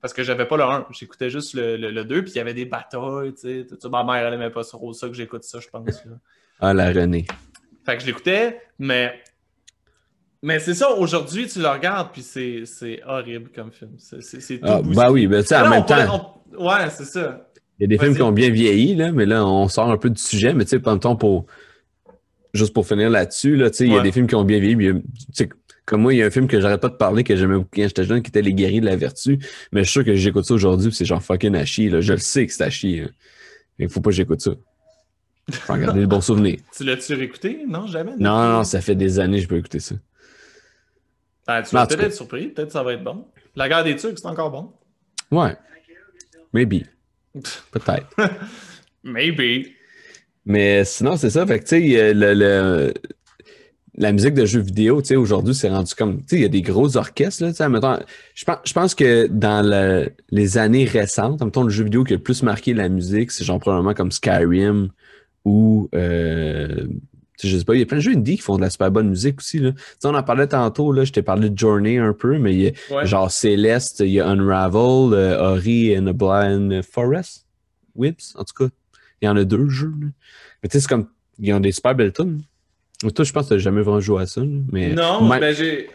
Parce 0.00 0.14
que 0.14 0.22
j'avais 0.22 0.46
pas 0.46 0.56
le 0.56 0.64
1, 0.64 0.86
j'écoutais 0.90 1.28
juste 1.30 1.54
le, 1.54 1.76
le, 1.76 2.04
2, 2.04 2.22
puis 2.22 2.32
il 2.32 2.36
y 2.36 2.40
avait 2.40 2.54
des 2.54 2.64
batailles, 2.64 3.34
tu 3.34 3.64
sais. 3.68 3.88
Ma 3.90 4.04
mère, 4.04 4.26
elle 4.26 4.34
aimait 4.34 4.50
pas 4.50 4.64
trop 4.64 4.92
ça 4.92 5.08
que 5.08 5.14
j'écoute 5.14 5.44
ça, 5.44 5.60
je 5.60 5.68
pense. 5.68 6.02
Ah, 6.60 6.74
la 6.74 6.92
René. 6.92 7.26
Fait 7.84 7.96
que 7.96 8.02
je 8.02 8.06
l'écoutais, 8.06 8.60
mais. 8.78 9.20
Mais 10.42 10.58
c'est 10.58 10.74
ça, 10.74 10.90
aujourd'hui, 10.92 11.48
tu 11.48 11.60
le 11.60 11.68
regardes, 11.68 12.12
puis 12.12 12.22
c'est, 12.22 13.02
horrible 13.06 13.50
comme 13.54 13.70
film. 13.70 13.92
C'est, 13.98 14.58
tout 14.58 14.66
ah, 14.66 14.80
bah 14.82 15.10
oui, 15.10 15.26
mais 15.26 15.42
tu 15.42 15.48
sais, 15.48 15.56
en 15.56 15.68
même 15.68 15.84
temps. 15.84 16.42
Ouais, 16.58 16.88
c'est 16.90 17.04
ça. 17.04 17.46
Il 17.78 17.84
y 17.84 17.84
a 17.84 17.88
des 17.88 17.98
films 17.98 18.14
qui 18.14 18.22
ont 18.22 18.32
bien 18.32 18.50
vieilli, 18.50 18.94
là, 18.94 19.12
mais 19.12 19.26
là, 19.26 19.44
on 19.46 19.68
sort 19.68 19.90
un 19.90 19.96
peu 19.96 20.10
du 20.10 20.20
sujet. 20.20 20.52
Mais 20.54 20.64
tu 20.64 20.70
sais, 20.70 20.80
temps, 20.80 21.16
pour. 21.16 21.46
Juste 22.52 22.72
pour 22.74 22.86
finir 22.86 23.10
là-dessus, 23.10 23.56
là, 23.56 23.70
il 23.80 23.88
y 23.92 23.96
a 23.96 24.00
des 24.02 24.12
films 24.12 24.26
qui 24.26 24.34
ont 24.34 24.44
bien 24.44 24.58
vieilli. 24.58 24.92
comme 25.84 26.02
moi, 26.02 26.14
il 26.14 26.18
y 26.18 26.22
a 26.22 26.26
un 26.26 26.30
film 26.30 26.46
que 26.48 26.60
j'arrête 26.60 26.80
pas 26.80 26.88
de 26.88 26.94
parler 26.96 27.22
que 27.24 27.34
j'aimais 27.36 27.54
beaucoup 27.56 27.68
quand 27.74 27.82
j'étais 27.82 28.04
jeune, 28.04 28.22
qui 28.22 28.28
était 28.28 28.42
Les 28.42 28.54
Guerriers 28.54 28.80
de 28.80 28.86
la 28.86 28.96
Vertu. 28.96 29.38
Mais 29.72 29.80
je 29.80 29.84
suis 29.84 29.92
sûr 29.92 30.04
que 30.04 30.14
j'écoute 30.14 30.44
ça 30.44 30.54
aujourd'hui, 30.54 30.88
puis 30.88 30.96
c'est 30.96 31.04
genre 31.04 31.22
fucking 31.22 31.54
à 31.54 31.64
chier. 31.64 31.88
Là. 31.90 32.00
Je 32.00 32.12
le 32.12 32.18
sais 32.18 32.46
que 32.46 32.52
c'est 32.52 32.64
à 32.64 32.70
chier. 32.70 33.02
hein. 33.02 33.10
Il 33.78 33.88
faut 33.88 34.00
pas 34.00 34.10
que 34.10 34.16
j'écoute 34.16 34.40
ça. 34.40 34.50
Faut 35.50 35.72
regarder 35.72 36.00
le 36.00 36.06
bon 36.06 36.20
souvenir. 36.20 36.58
Tu 36.76 36.84
l'as-tu 36.84 37.14
réécouté? 37.14 37.64
Non, 37.66 37.86
jamais. 37.86 38.12
Non, 38.18 38.52
non, 38.52 38.64
ça 38.64 38.80
fait 38.80 38.94
des 38.94 39.18
années 39.18 39.38
que 39.38 39.44
je 39.44 39.48
peux 39.48 39.56
écouter 39.56 39.80
ça. 39.80 39.94
Ah, 41.46 41.62
tu 41.62 41.74
vas 41.74 41.86
peut-être 41.86 42.02
être 42.04 42.14
surpris. 42.14 42.48
Peut-être 42.48 42.68
que 42.68 42.72
ça 42.72 42.82
va 42.84 42.92
être 42.92 43.02
bon. 43.02 43.26
La 43.56 43.68
guerre 43.68 43.82
des 43.82 43.96
Turcs, 43.96 44.18
c'est 44.18 44.26
encore 44.26 44.50
bon. 44.50 44.72
Ouais. 45.36 45.56
Maybe. 46.52 46.84
Peut-être. 47.72 48.06
Maybe. 49.02 49.68
Mais 50.50 50.84
sinon, 50.84 51.16
c'est 51.16 51.30
ça. 51.30 51.46
Fait 51.46 51.58
que, 51.60 51.64
tu 51.64 51.68
sais, 51.92 52.12
le, 52.14 52.34
le- 52.34 52.92
la 53.96 54.12
musique 54.12 54.34
de 54.34 54.46
jeux 54.46 54.60
vidéo, 54.60 55.02
tu 55.02 55.08
sais, 55.08 55.16
aujourd'hui, 55.16 55.54
c'est 55.54 55.68
rendu 55.68 55.94
comme. 55.94 56.18
Tu 56.18 56.24
sais, 56.28 56.36
il 56.36 56.42
y 56.42 56.44
a 56.44 56.48
des 56.48 56.62
gros 56.62 56.96
orchestres, 56.96 57.42
là, 57.44 57.50
tu 57.50 57.56
sais. 57.56 57.68
mettons, 57.68 57.98
Je 58.34 58.44
pense, 58.44 58.58
je 58.64 58.72
pense 58.72 58.94
que 58.94 59.26
dans 59.28 59.64
le- 59.64 60.10
les 60.30 60.58
années 60.58 60.84
récentes, 60.84 61.42
mettons, 61.42 61.62
le 61.64 61.70
jeu 61.70 61.84
vidéo 61.84 62.04
qui 62.04 62.14
a 62.14 62.16
le 62.16 62.22
plus 62.22 62.42
marqué 62.42 62.72
la 62.74 62.88
musique, 62.88 63.30
c'est 63.30 63.44
genre 63.44 63.58
probablement 63.60 63.94
comme 63.94 64.10
Skyrim 64.10 64.88
ou. 65.44 65.88
Euh, 65.94 66.86
je 67.42 67.56
sais 67.56 67.64
pas, 67.64 67.74
il 67.74 67.78
y 67.80 67.82
a 67.82 67.86
plein 67.86 67.96
de 67.96 68.02
jeux 68.02 68.12
indie 68.12 68.36
qui 68.36 68.42
font 68.42 68.56
de 68.56 68.60
la 68.60 68.68
super 68.68 68.90
bonne 68.90 69.08
musique 69.08 69.38
aussi. 69.38 69.58
Là. 69.60 69.72
Tu 69.72 69.78
sais, 69.98 70.08
on 70.08 70.14
en 70.14 70.22
parlait 70.22 70.46
tantôt, 70.46 70.92
là, 70.92 71.04
je 71.04 71.12
t'ai 71.12 71.22
parlé 71.22 71.48
de 71.48 71.58
Journey 71.58 71.96
un 71.96 72.12
peu, 72.12 72.38
mais 72.38 72.52
il 72.54 72.60
y 72.60 72.68
a 72.68 72.72
Ouais. 72.94 73.06
genre 73.06 73.30
Céleste, 73.30 74.00
il 74.00 74.10
y 74.10 74.20
a 74.20 74.26
Unravel, 74.28 75.14
euh, 75.14 75.52
Ori 75.54 75.96
and 75.98 76.02
the 76.04 76.14
Blind 76.14 76.82
Forest, 76.84 77.46
Whips, 77.94 78.34
en 78.36 78.44
tout 78.44 78.64
cas. 78.66 78.70
Il 79.22 79.26
y 79.26 79.28
en 79.28 79.36
a 79.36 79.44
deux 79.44 79.68
jeux. 79.68 79.92
là. 80.00 80.06
Mais 80.62 80.68
tu 80.68 80.74
sais, 80.74 80.80
c'est 80.80 80.88
comme. 80.88 81.06
Ils 81.38 81.52
ont 81.54 81.60
des 81.60 81.72
super 81.72 81.94
belles 81.94 82.12
tunes. 82.12 82.42
Mais 83.02 83.10
Toi, 83.10 83.24
je 83.24 83.32
pense 83.32 83.48
que 83.48 83.54
tu 83.54 83.60
jamais 83.60 83.80
vraiment 83.82 84.00
joué 84.00 84.22
à 84.22 84.26
ça. 84.26 84.42
Mais 84.72 84.92
Non, 84.92 85.26
mais 85.28 85.54
j'ai 85.54 85.88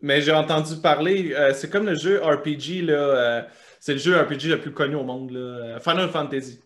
mais 0.00 0.20
j'ai 0.22 0.32
entendu 0.32 0.74
parler. 0.82 1.32
euh, 1.36 1.52
c'est 1.54 1.70
comme 1.70 1.86
le 1.86 1.94
jeu 1.94 2.20
RPG, 2.20 2.82
là. 2.82 2.92
euh, 2.94 3.42
c'est 3.78 3.92
le 3.92 3.98
jeu 4.00 4.16
RPG 4.16 4.48
le 4.48 4.60
plus 4.60 4.72
connu 4.72 4.96
au 4.96 5.04
monde, 5.04 5.30
là. 5.30 5.38
euh, 5.38 5.78
Final 5.80 6.08
Fantasy. 6.08 6.58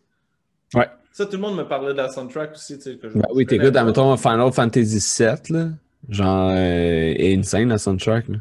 Ouais. 0.74 0.88
Ça, 1.12 1.26
tout 1.26 1.32
le 1.32 1.38
monde 1.38 1.56
me 1.56 1.64
parlait 1.64 1.92
de 1.92 1.98
la 1.98 2.08
soundtrack 2.08 2.52
aussi. 2.52 2.76
Tu 2.78 2.82
sais, 2.84 2.96
que 2.96 3.08
je- 3.10 3.14
Ben 3.14 3.24
oui, 3.34 3.44
t'écoutes, 3.46 3.76
admettons, 3.76 4.16
Final 4.16 4.52
Fantasy 4.52 4.98
VII, 5.18 5.52
là. 5.56 5.68
Genre, 6.08 6.50
euh, 6.52 7.14
est 7.16 7.36
insane 7.36 7.68
la 7.68 7.78
soundtrack, 7.78 8.28
là. 8.28 8.36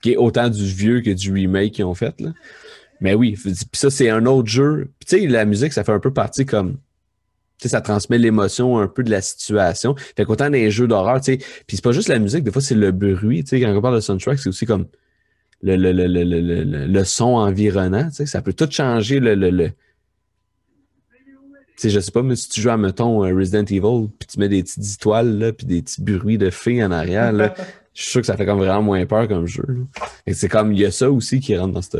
Qui 0.00 0.12
est 0.12 0.16
autant 0.16 0.48
du 0.48 0.64
vieux 0.64 1.00
que 1.00 1.10
du 1.10 1.32
remake 1.32 1.72
qu'ils 1.74 1.84
ont 1.84 1.94
fait, 1.94 2.20
là. 2.20 2.30
Mais 3.00 3.14
oui, 3.14 3.36
puis 3.40 3.54
ça, 3.72 3.90
c'est 3.90 4.10
un 4.10 4.26
autre 4.26 4.48
jeu. 4.48 4.88
Puis 5.00 5.18
tu 5.18 5.22
sais, 5.22 5.26
la 5.28 5.44
musique, 5.44 5.72
ça 5.72 5.82
fait 5.84 5.92
un 5.92 5.98
peu 6.00 6.12
partie 6.12 6.44
comme. 6.46 6.76
Tu 7.62 7.68
sais, 7.68 7.72
ça 7.76 7.80
transmet 7.80 8.18
l'émotion 8.18 8.78
un 8.78 8.88
peu 8.88 9.04
de 9.04 9.10
la 9.10 9.20
situation. 9.20 9.94
Fait 10.16 10.24
qu'autant 10.24 10.46
dans 10.46 10.52
les 10.52 10.70
jeux 10.72 10.88
d'horreur, 10.88 11.20
tu 11.20 11.34
sais. 11.34 11.36
Puis 11.66 11.76
c'est 11.76 11.84
pas 11.84 11.92
juste 11.92 12.08
la 12.08 12.18
musique, 12.18 12.42
des 12.42 12.50
fois, 12.50 12.60
c'est 12.60 12.74
le 12.74 12.90
bruit. 12.90 13.44
Tu 13.44 13.50
sais, 13.50 13.60
quand 13.60 13.72
on 13.72 13.80
parle 13.80 13.94
de 13.94 14.00
soundtrack, 14.00 14.38
c'est 14.40 14.48
aussi 14.48 14.66
comme 14.66 14.86
le, 15.62 15.76
le, 15.76 15.92
le, 15.92 16.08
le, 16.08 16.24
le, 16.24 16.40
le- 16.64 16.86
le 16.86 17.04
son 17.04 17.34
environnant. 17.36 18.08
Tu 18.08 18.16
sais, 18.16 18.26
ça 18.26 18.42
peut 18.42 18.52
tout 18.52 18.68
changer 18.70 19.20
le. 19.20 19.34
le, 19.36 19.50
le... 19.50 19.68
Tu 19.68 19.74
sais, 21.76 21.90
je 21.90 22.00
sais 22.00 22.10
pas, 22.10 22.22
mais 22.22 22.36
si 22.36 22.48
tu 22.48 22.60
joues 22.60 22.70
à, 22.70 22.76
mettons, 22.76 23.24
euh, 23.24 23.34
Resident 23.34 23.64
Evil, 23.64 24.08
puis 24.18 24.26
tu 24.30 24.38
mets 24.38 24.48
des 24.48 24.62
petites 24.62 24.94
étoiles, 24.94 25.38
là, 25.38 25.52
puis 25.52 25.66
des 25.66 25.82
petits 25.82 26.02
bruits 26.02 26.36
de 26.38 26.50
fées 26.50 26.82
en 26.84 26.90
arrière, 26.90 27.32
là, 27.32 27.54
je 27.94 28.02
suis 28.02 28.10
sûr 28.10 28.20
que 28.20 28.26
ça 28.26 28.36
fait 28.36 28.44
comme 28.44 28.58
vraiment 28.58 28.82
moins 28.82 29.06
peur 29.06 29.26
comme 29.28 29.46
jeu. 29.46 29.64
là. 29.66 29.84
Et 30.26 30.34
c'est 30.34 30.48
comme, 30.48 30.72
il 30.72 30.80
y 30.80 30.84
a 30.84 30.90
ça 30.90 31.10
aussi 31.10 31.40
qui 31.40 31.56
rentre 31.56 31.74
dans 31.74 31.82
cette 31.82 31.98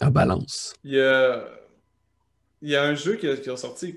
en 0.00 0.10
balance. 0.10 0.74
Il 0.84 0.94
y 0.94 1.00
a, 1.00 1.44
il 2.64 2.70
y 2.70 2.76
a 2.76 2.82
un 2.82 2.94
jeu 2.94 3.14
qui 3.16 3.28
a, 3.28 3.36
qui 3.36 3.50
a 3.50 3.56
sorti. 3.56 3.94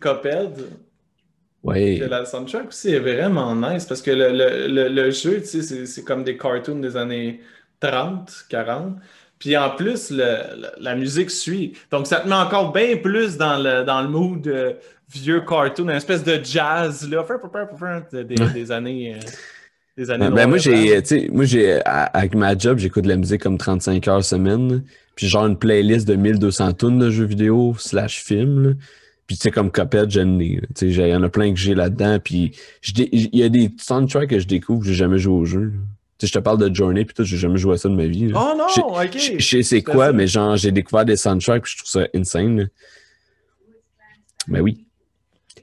Ouais. 1.64 1.98
que 2.00 2.06
la 2.06 2.26
soundtrack 2.26 2.68
aussi 2.70 2.94
est 2.94 3.00
vraiment 3.00 3.56
nice 3.56 3.86
parce 3.86 4.02
que 4.02 4.12
le, 4.12 4.30
le, 4.32 4.68
le, 4.68 4.88
le 4.90 5.12
jeu, 5.12 5.40
tu 5.42 5.48
sais, 5.48 5.62
c'est, 5.64 5.86
c'est 5.86 6.04
comme 6.04 6.24
des 6.24 6.38
cartoons 6.38 6.80
des 6.80 6.96
années 6.96 7.42
30, 7.80 8.32
40. 8.50 8.96
Puis 9.40 9.56
en 9.58 9.70
plus, 9.72 10.12
le- 10.12 10.18
le- 10.62 10.68
la 10.80 10.96
musique 10.96 11.30
suit. 11.32 11.74
Donc 11.92 12.08
ça 12.08 12.22
te 12.22 12.28
met 12.28 12.36
encore 12.36 12.72
bien 12.72 12.98
plus 12.98 13.38
dans 13.38 13.58
le, 13.58 13.84
dans 13.84 14.02
le 14.02 14.08
mood 14.08 14.48
euh, 14.48 14.74
vieux 15.10 15.42
cartoon, 15.42 15.86
une 15.90 15.96
espèce 15.96 16.24
de 16.24 16.40
jazz 16.44 17.08
là, 17.10 17.24
des, 18.12 18.24
des, 18.24 18.36
des 18.54 18.72
années. 18.72 19.16
euh, 19.16 19.20
des 19.98 20.12
années 20.12 20.30
Ben, 20.30 20.48
moi, 20.48 20.58
j'ai, 20.58 21.02
tu 21.02 21.08
sais, 21.08 21.30
moi, 21.32 21.46
j'ai, 21.46 21.80
avec 21.86 22.36
ma 22.36 22.58
job, 22.58 22.78
j'écoute 22.78 23.04
de 23.04 23.10
la 23.10 23.16
musique 23.18 23.42
comme 23.42 23.58
35 23.58 24.08
heures 24.08 24.24
semaine. 24.24 24.84
Puis 25.16 25.28
genre 25.28 25.48
une 25.48 25.58
playlist 25.58 26.08
de 26.08 26.14
1200 26.16 26.74
tonnes 26.74 27.00
de 27.00 27.10
jeux 27.10 27.26
vidéo 27.26 27.76
slash 27.80 28.22
films. 28.24 28.64
là. 28.70 28.74
Puis 29.26 29.36
tu 29.36 29.42
sais, 29.42 29.52
comme 29.52 29.72
Cuphead, 29.72 30.12
j'en 30.12 30.40
ai. 30.40 30.56
là. 30.56 30.62
Tu 30.62 30.68
sais, 30.76 30.92
j'ai- 30.92 31.08
il 31.08 31.12
y 31.12 31.16
en 31.16 31.24
a 31.24 31.30
plein 31.30 31.52
que 31.52 31.60
j'ai 31.60 31.74
là-dedans. 31.74 32.20
Puis 32.24 32.52
il 32.96 33.36
y 33.36 33.44
a 33.44 33.50
des 33.50 33.72
soundtracks 33.80 34.30
que 34.30 34.40
je 34.40 34.48
découvre 34.48 34.82
que 34.82 34.88
j'ai 34.88 34.94
jamais 34.94 35.18
joué 35.18 35.34
au 35.34 35.46
jeu. 35.46 35.64
là. 35.66 35.72
Tu 36.20 36.26
sais, 36.26 36.28
je 36.28 36.34
te 36.34 36.40
parle 36.40 36.58
de 36.70 36.74
Journey, 36.74 37.04
puis 37.06 37.14
tout, 37.14 37.24
j'ai 37.24 37.38
jamais 37.38 37.58
joué 37.58 37.74
à 37.74 37.78
ça 37.78 37.90
de 37.90 37.96
ma 37.96 38.06
vie. 38.06 38.28
là. 38.28 38.40
Oh 38.40 38.58
non, 38.58 38.66
ok. 38.96 39.18
Je 39.40 39.46
sais 39.46 39.62
c'est 39.64 39.82
quoi, 39.84 40.14
mais 40.14 40.26
genre, 40.28 40.56
j'ai 40.58 40.72
découvert 40.72 41.06
des 41.06 41.16
soundtracks, 41.16 41.64
puis 41.64 41.74
je 41.76 41.84
trouve 41.84 41.90
ça 42.04 42.08
insane. 42.16 42.60
là. 42.62 42.66
Mais 44.48 44.60
oui. 44.62 44.86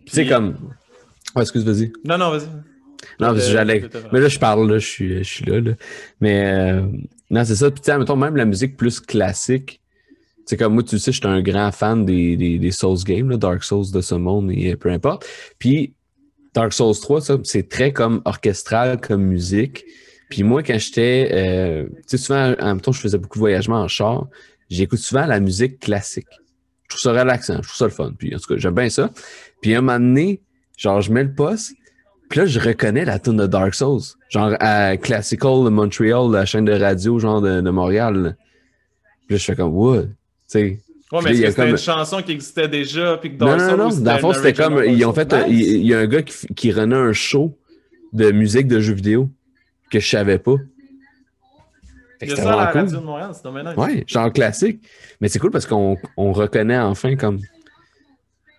Tu 0.06 0.12
sais, 0.12 0.26
comme. 0.26 0.56
Ouais, 1.34 1.42
excuse, 1.42 1.64
vas-y. 1.64 1.92
Non, 2.04 2.18
non, 2.18 2.30
vas-y. 2.30 2.46
Non, 3.20 3.28
parce 3.28 3.40
que 3.40 3.50
Euh, 3.50 3.52
j'allais. 3.52 3.84
Mais 4.12 4.20
là, 4.20 4.28
je 4.28 4.38
parle, 4.38 4.70
là, 4.70 4.78
je 4.78 4.86
suis, 4.86 5.18
je 5.18 5.22
suis 5.22 5.44
là, 5.44 5.60
là. 5.60 5.72
Mais 6.20 6.44
euh, 6.46 6.86
non, 7.30 7.44
c'est 7.44 7.56
ça. 7.56 7.70
Puis, 7.70 7.80
tu 7.80 7.90
sais, 7.90 7.98
mettons, 7.98 8.16
même 8.16 8.36
la 8.36 8.44
musique 8.44 8.76
plus 8.76 9.00
classique. 9.00 9.80
C'est 10.46 10.56
comme 10.56 10.74
moi, 10.74 10.82
tu 10.82 10.98
sais, 10.98 11.10
je 11.12 11.18
suis 11.18 11.26
un 11.26 11.40
grand 11.40 11.72
fan 11.72 12.04
des, 12.04 12.36
des, 12.36 12.58
des 12.58 12.70
Souls 12.70 13.02
games, 13.04 13.30
là, 13.30 13.36
Dark 13.38 13.64
Souls 13.64 13.90
de 13.92 14.00
ce 14.00 14.14
monde 14.14 14.50
et 14.52 14.76
peu 14.76 14.90
importe. 14.90 15.26
Puis, 15.58 15.94
Dark 16.54 16.72
Souls 16.72 16.94
3, 17.00 17.20
ça, 17.20 17.38
c'est 17.44 17.68
très 17.68 17.92
comme 17.92 18.20
orchestral, 18.24 19.00
comme 19.00 19.22
musique. 19.22 19.84
Puis 20.30 20.42
moi, 20.42 20.62
quand 20.62 20.78
j'étais, 20.78 21.30
euh, 21.32 21.84
tu 21.84 22.02
sais, 22.06 22.16
souvent, 22.18 22.54
en 22.60 22.66
même 22.66 22.80
temps, 22.80 22.92
je 22.92 23.00
faisais 23.00 23.18
beaucoup 23.18 23.38
de 23.38 23.40
voyagements 23.40 23.80
en 23.82 23.88
char, 23.88 24.28
j'écoute 24.68 24.98
souvent 24.98 25.26
la 25.26 25.40
musique 25.40 25.78
classique. 25.80 26.28
Je 26.84 26.96
trouve 26.96 27.00
ça 27.00 27.20
relaxant, 27.20 27.56
je 27.56 27.68
trouve 27.68 27.76
ça 27.76 27.84
le 27.86 27.90
fun. 27.90 28.12
Puis 28.18 28.34
en 28.34 28.38
tout 28.38 28.54
cas, 28.54 28.60
j'aime 28.60 28.74
bien 28.74 28.88
ça. 28.88 29.10
Puis 29.62 29.74
à 29.74 29.78
un 29.78 29.80
moment 29.80 29.98
donné, 29.98 30.42
genre, 30.76 31.00
je 31.00 31.12
mets 31.12 31.24
le 31.24 31.34
poste, 31.34 31.72
puis 32.34 32.40
là, 32.40 32.46
je 32.48 32.58
reconnais 32.58 33.04
la 33.04 33.20
tune 33.20 33.36
de 33.36 33.46
Dark 33.46 33.74
Souls. 33.76 34.00
Genre, 34.28 34.54
à 34.58 34.96
Classical 34.96 35.62
de 35.62 35.68
Montreal, 35.68 36.32
la 36.32 36.44
chaîne 36.44 36.64
de 36.64 36.72
radio, 36.72 37.16
genre, 37.20 37.40
de, 37.40 37.60
de 37.60 37.70
Montréal. 37.70 38.16
là. 38.16 38.30
Puis 39.28 39.34
là, 39.34 39.36
je 39.36 39.44
fais 39.44 39.54
comme, 39.54 39.72
what? 39.72 40.02
Tu 40.02 40.08
sais. 40.48 40.80
Ouais, 41.12 41.20
mais 41.22 41.34
c'était 41.36 41.52
comme- 41.54 41.68
une 41.68 41.78
chanson 41.78 42.20
qui 42.22 42.32
existait 42.32 42.66
déjà, 42.66 43.18
puis 43.18 43.30
que 43.36 43.38
Non, 43.38 43.46
Dark 43.56 43.60
non, 43.60 43.68
Souls, 43.90 43.98
non. 44.00 44.04
Dans 44.04 44.12
le 44.14 44.18
fond, 44.18 44.32
c'était 44.32 44.52
comme, 44.52 44.82
ils 44.84 45.04
ont 45.04 45.12
fait, 45.12 45.32
un- 45.32 45.46
il 45.46 45.86
y 45.86 45.94
a 45.94 46.00
un 46.00 46.06
gars 46.08 46.22
qui, 46.22 46.48
qui 46.56 46.72
renait 46.72 46.96
un 46.96 47.12
show 47.12 47.56
de 48.12 48.32
musique 48.32 48.66
de 48.66 48.80
jeux 48.80 48.94
vidéo 48.94 49.30
que 49.92 50.00
je 50.00 50.08
savais 50.08 50.38
pas. 50.38 50.56
Fait 52.18 52.26
que 52.26 52.34
ça 52.34 52.52
à 52.52 52.56
la 52.66 52.72
cool. 52.72 52.80
radio 52.80 52.98
de 52.98 53.04
Montréal, 53.04 53.30
c'est. 53.32 53.78
Ouais, 53.80 54.02
genre 54.08 54.32
classique. 54.32 54.80
Mais 55.20 55.28
c'est 55.28 55.38
cool 55.38 55.52
parce 55.52 55.66
qu'on 55.66 55.96
on 56.16 56.32
reconnaît 56.32 56.78
enfin 56.78 57.14
comme. 57.14 57.38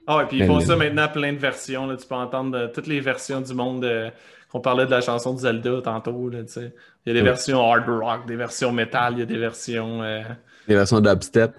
Ah 0.08 0.18
ouais, 0.18 0.26
puis 0.28 0.38
ils 0.38 0.42
Mais 0.42 0.48
font 0.48 0.60
ça 0.60 0.76
maintenant 0.76 1.08
plein 1.08 1.34
de 1.34 1.38
versions. 1.40 1.88
Là. 1.88 1.98
Tu 1.98 2.08
peux 2.08 2.16
entendre 2.16 2.56
euh, 2.58 2.68
toutes 2.68 2.88
les 2.88 3.00
versions 3.00 3.42
du 3.42 3.54
monde. 3.54 3.84
euh, 3.86 4.10
qu'on 4.52 4.62
parlait 4.62 4.86
de 4.86 4.92
la 4.92 5.02
chanson 5.02 5.34
de 5.34 5.40
Zelda 5.40 5.82
tantôt. 5.84 6.30
Là, 6.30 6.44
tu 6.44 6.54
sais. 6.54 6.74
il 7.06 7.10
y 7.10 7.12
a 7.12 7.14
des 7.14 7.20
Ouais. 7.20 7.26
versions 7.26 7.60
hard 7.60 7.90
rock, 7.90 8.26
des 8.26 8.38
versions 8.38 8.72
metal, 8.72 9.14
il 9.14 9.20
y 9.20 9.22
a 9.24 9.26
des 9.26 9.38
versions. 9.38 10.02
euh, 10.02 10.22
Les 10.68 10.76
versions 10.76 11.02
dubstep. 11.02 11.52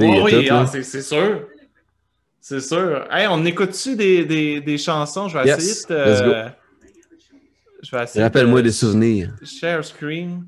Ouais, 0.00 0.20
oui, 0.22 0.48
ah, 0.50 0.66
c'est 0.66 0.82
c'est 0.82 1.02
sûr. 1.02 1.46
C'est 2.40 2.60
sûr. 2.60 3.06
Hey, 3.12 3.28
on 3.28 3.44
écoute-tu 3.44 3.94
des, 3.94 4.24
des, 4.24 4.60
des 4.60 4.78
chansons? 4.78 5.28
Je 5.28 5.38
vais 5.38 5.44
Yes, 5.46 5.58
essayer 5.58 5.86
de. 5.96 6.10
let's 6.10 6.22
go. 6.22 6.30
te- 6.32 6.48
Je 7.84 7.96
vais 7.96 8.02
essayer. 8.02 8.24
Rappelle-moi 8.24 8.60
de- 8.60 8.64
des 8.66 8.72
souvenirs. 8.72 9.34
Share 9.44 9.84
screen. 9.84 10.44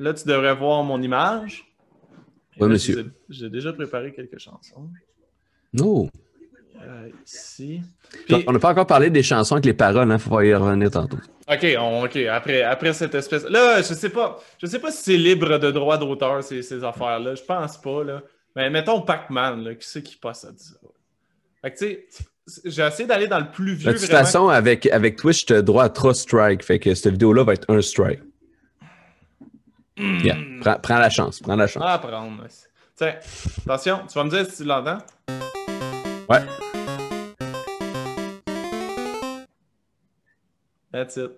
Là, 0.00 0.12
tu 0.12 0.26
devrais 0.26 0.54
voir 0.56 0.82
mon 0.82 1.00
image. 1.00 1.64
Oui, 2.58 2.68
monsieur. 2.68 3.12
J'ai 3.28 3.48
déjà 3.48 3.72
préparé 3.72 4.12
quelques 4.12 4.38
chansons. 4.38 4.88
Non. 5.72 6.08
Euh, 6.82 7.08
ici. 7.26 7.80
Puis- 8.26 8.44
On 8.46 8.52
n'a 8.52 8.58
pas 8.58 8.70
encore 8.72 8.86
parlé 8.86 9.08
des 9.10 9.22
chansons 9.22 9.54
avec 9.54 9.64
les 9.64 9.74
paroles, 9.74 10.10
hein. 10.10 10.18
Faut 10.18 10.40
y 10.40 10.54
revenir 10.54 10.90
tantôt. 10.90 11.18
OK, 11.48 11.66
on- 11.78 12.04
OK. 12.04 12.16
Après, 12.16 12.62
après 12.62 12.92
cette 12.92 13.14
espèce. 13.14 13.44
Là, 13.44 13.78
je 13.78 13.94
sais 13.94 14.10
pas. 14.10 14.38
Je 14.60 14.66
sais 14.66 14.78
pas 14.78 14.90
si 14.90 15.02
c'est 15.02 15.16
libre 15.16 15.58
de 15.58 15.70
droit 15.70 15.96
d'auteur, 15.98 16.42
ces, 16.42 16.62
ces 16.62 16.82
affaires-là. 16.84 17.34
Je 17.34 17.42
pense 17.42 17.76
pas, 17.78 18.04
là. 18.04 18.22
Mais 18.54 18.68
mettons 18.70 19.00
Pac-Man. 19.00 19.76
Qui 19.78 19.88
c'est 19.88 20.02
qui 20.02 20.16
possède 20.16 20.58
ça? 20.58 20.74
Fait 21.62 21.72
que, 21.72 21.78
tu 21.78 21.84
sais, 22.48 22.60
j'ai 22.64 22.82
essayé 22.82 23.06
d'aller 23.08 23.28
dans 23.28 23.38
le 23.38 23.50
plus 23.50 23.74
vieux. 23.74 23.92
De 23.92 23.98
toute 23.98 24.06
vraiment. 24.08 24.24
façon, 24.24 24.48
avec, 24.48 24.86
avec 24.86 25.16
Twitch, 25.16 25.46
tu 25.46 25.54
as 25.54 25.62
droit 25.62 25.84
à 25.84 25.88
trois 25.88 26.14
strikes. 26.14 26.64
Fait 26.64 26.78
que 26.78 26.94
cette 26.94 27.12
vidéo-là 27.12 27.44
va 27.44 27.54
être 27.54 27.70
un 27.72 27.80
strike. 27.80 28.20
Yeah. 29.96 30.36
Prends, 30.60 30.78
prends 30.80 30.98
la 30.98 31.10
chance. 31.10 31.40
Prends 31.40 31.56
la 31.56 31.66
chance. 31.66 31.82
À. 31.84 32.00
Tiens, 32.96 33.14
attention, 33.66 34.00
tu 34.08 34.14
vas 34.14 34.24
me 34.24 34.30
dire 34.30 34.46
si 34.46 34.56
tu 34.58 34.64
l'entends. 34.64 34.98
Ouais. 36.28 36.40
That's 40.92 41.16
it. 41.16 41.30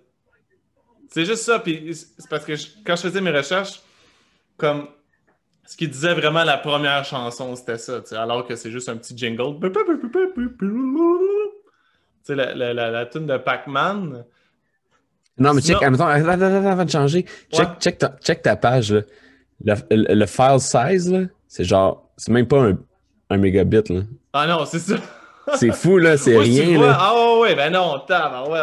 C'est 1.09 1.25
juste 1.25 1.43
ça, 1.43 1.59
puis 1.59 1.93
c'est 1.93 2.29
parce 2.29 2.43
que 2.45 2.55
je- 2.55 2.67
quand 2.85 2.95
je 2.95 3.03
faisais 3.03 3.21
mes 3.21 3.31
recherches, 3.31 3.81
comme 4.57 4.87
ce 5.65 5.77
qui 5.77 5.87
disait 5.87 6.13
vraiment 6.13 6.43
la 6.43 6.57
première 6.57 7.05
chanson, 7.05 7.55
c'était 7.55 7.77
ça, 7.77 8.01
alors 8.21 8.45
que 8.45 8.55
c'est 8.55 8.69
juste 8.71 8.89
un 8.89 8.97
petit 8.97 9.17
jingle. 9.17 9.57
Tu 12.25 12.33
la, 12.35 12.53
la, 12.55 12.73
la, 12.73 12.91
la 12.91 13.05
tune 13.05 13.27
de 13.27 13.37
Pac-Man. 13.37 14.25
Non, 15.37 15.53
mais 15.53 15.61
check, 15.61 15.81
attends, 15.81 16.07
attends, 16.07 16.29
attends, 16.29 16.65
avant 16.67 16.85
de 16.85 16.89
changer. 16.89 17.25
Check, 17.51 17.67
check, 17.79 17.97
ta, 17.97 18.15
check 18.21 18.41
ta 18.41 18.55
page. 18.55 18.91
Là. 18.93 19.01
Le, 19.91 20.13
le, 20.13 20.25
file 20.25 20.59
size, 20.59 21.29
c'est 21.47 21.63
genre, 21.63 22.09
c'est 22.17 22.31
même 22.31 22.47
pas 22.47 22.61
un, 22.61 22.77
un 23.29 23.37
mégabit. 23.37 23.81
Là. 23.89 24.01
Ah 24.33 24.47
non, 24.47 24.65
c'est 24.65 24.79
ça. 24.79 24.95
c'est 25.55 25.73
fou, 25.73 25.97
là, 25.97 26.17
c'est 26.17 26.37
rien. 26.37 26.79
Là. 26.79 26.97
Ah 26.99 27.39
ouais, 27.39 27.55
ben 27.55 27.71
non, 27.71 27.99
tabac, 27.99 28.49
ouais. 28.49 28.59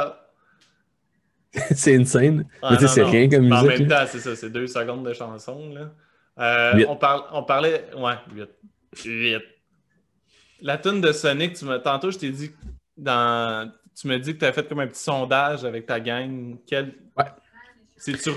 c'est 1.74 1.96
insane. 1.96 2.46
Ah, 2.62 2.70
mais 2.70 2.76
tu 2.78 2.82
sais, 2.82 2.94
c'est 2.94 3.02
rien 3.02 3.28
comme 3.28 3.42
musique. 3.42 3.58
En 3.58 3.64
même 3.64 3.88
temps, 3.88 4.04
c'est 4.06 4.20
ça, 4.20 4.34
c'est 4.34 4.50
deux 4.50 4.66
secondes 4.66 5.04
de 5.04 5.12
chanson. 5.12 5.70
Là. 5.74 5.90
Euh, 6.38 6.84
on, 6.88 6.98
on 7.32 7.42
parlait. 7.42 7.86
Ouais, 7.96 8.14
8. 8.34 8.48
8. 9.04 9.42
La 10.62 10.78
tune 10.78 11.00
de 11.00 11.12
Sonic, 11.12 11.54
tu 11.54 11.64
me... 11.64 11.78
tantôt, 11.78 12.10
je 12.10 12.18
t'ai 12.18 12.30
dit 12.30 12.52
dans. 12.96 13.70
Tu 13.94 14.06
me 14.08 14.18
dis 14.18 14.32
que 14.32 14.38
tu 14.38 14.44
as 14.46 14.52
fait 14.52 14.66
comme 14.66 14.80
un 14.80 14.86
petit 14.86 15.02
sondage 15.02 15.64
avec 15.64 15.84
ta 15.84 16.00
gang. 16.00 16.56
Quel... 16.66 16.94
Ouais. 17.16 17.24
C'est-tu 18.04 18.30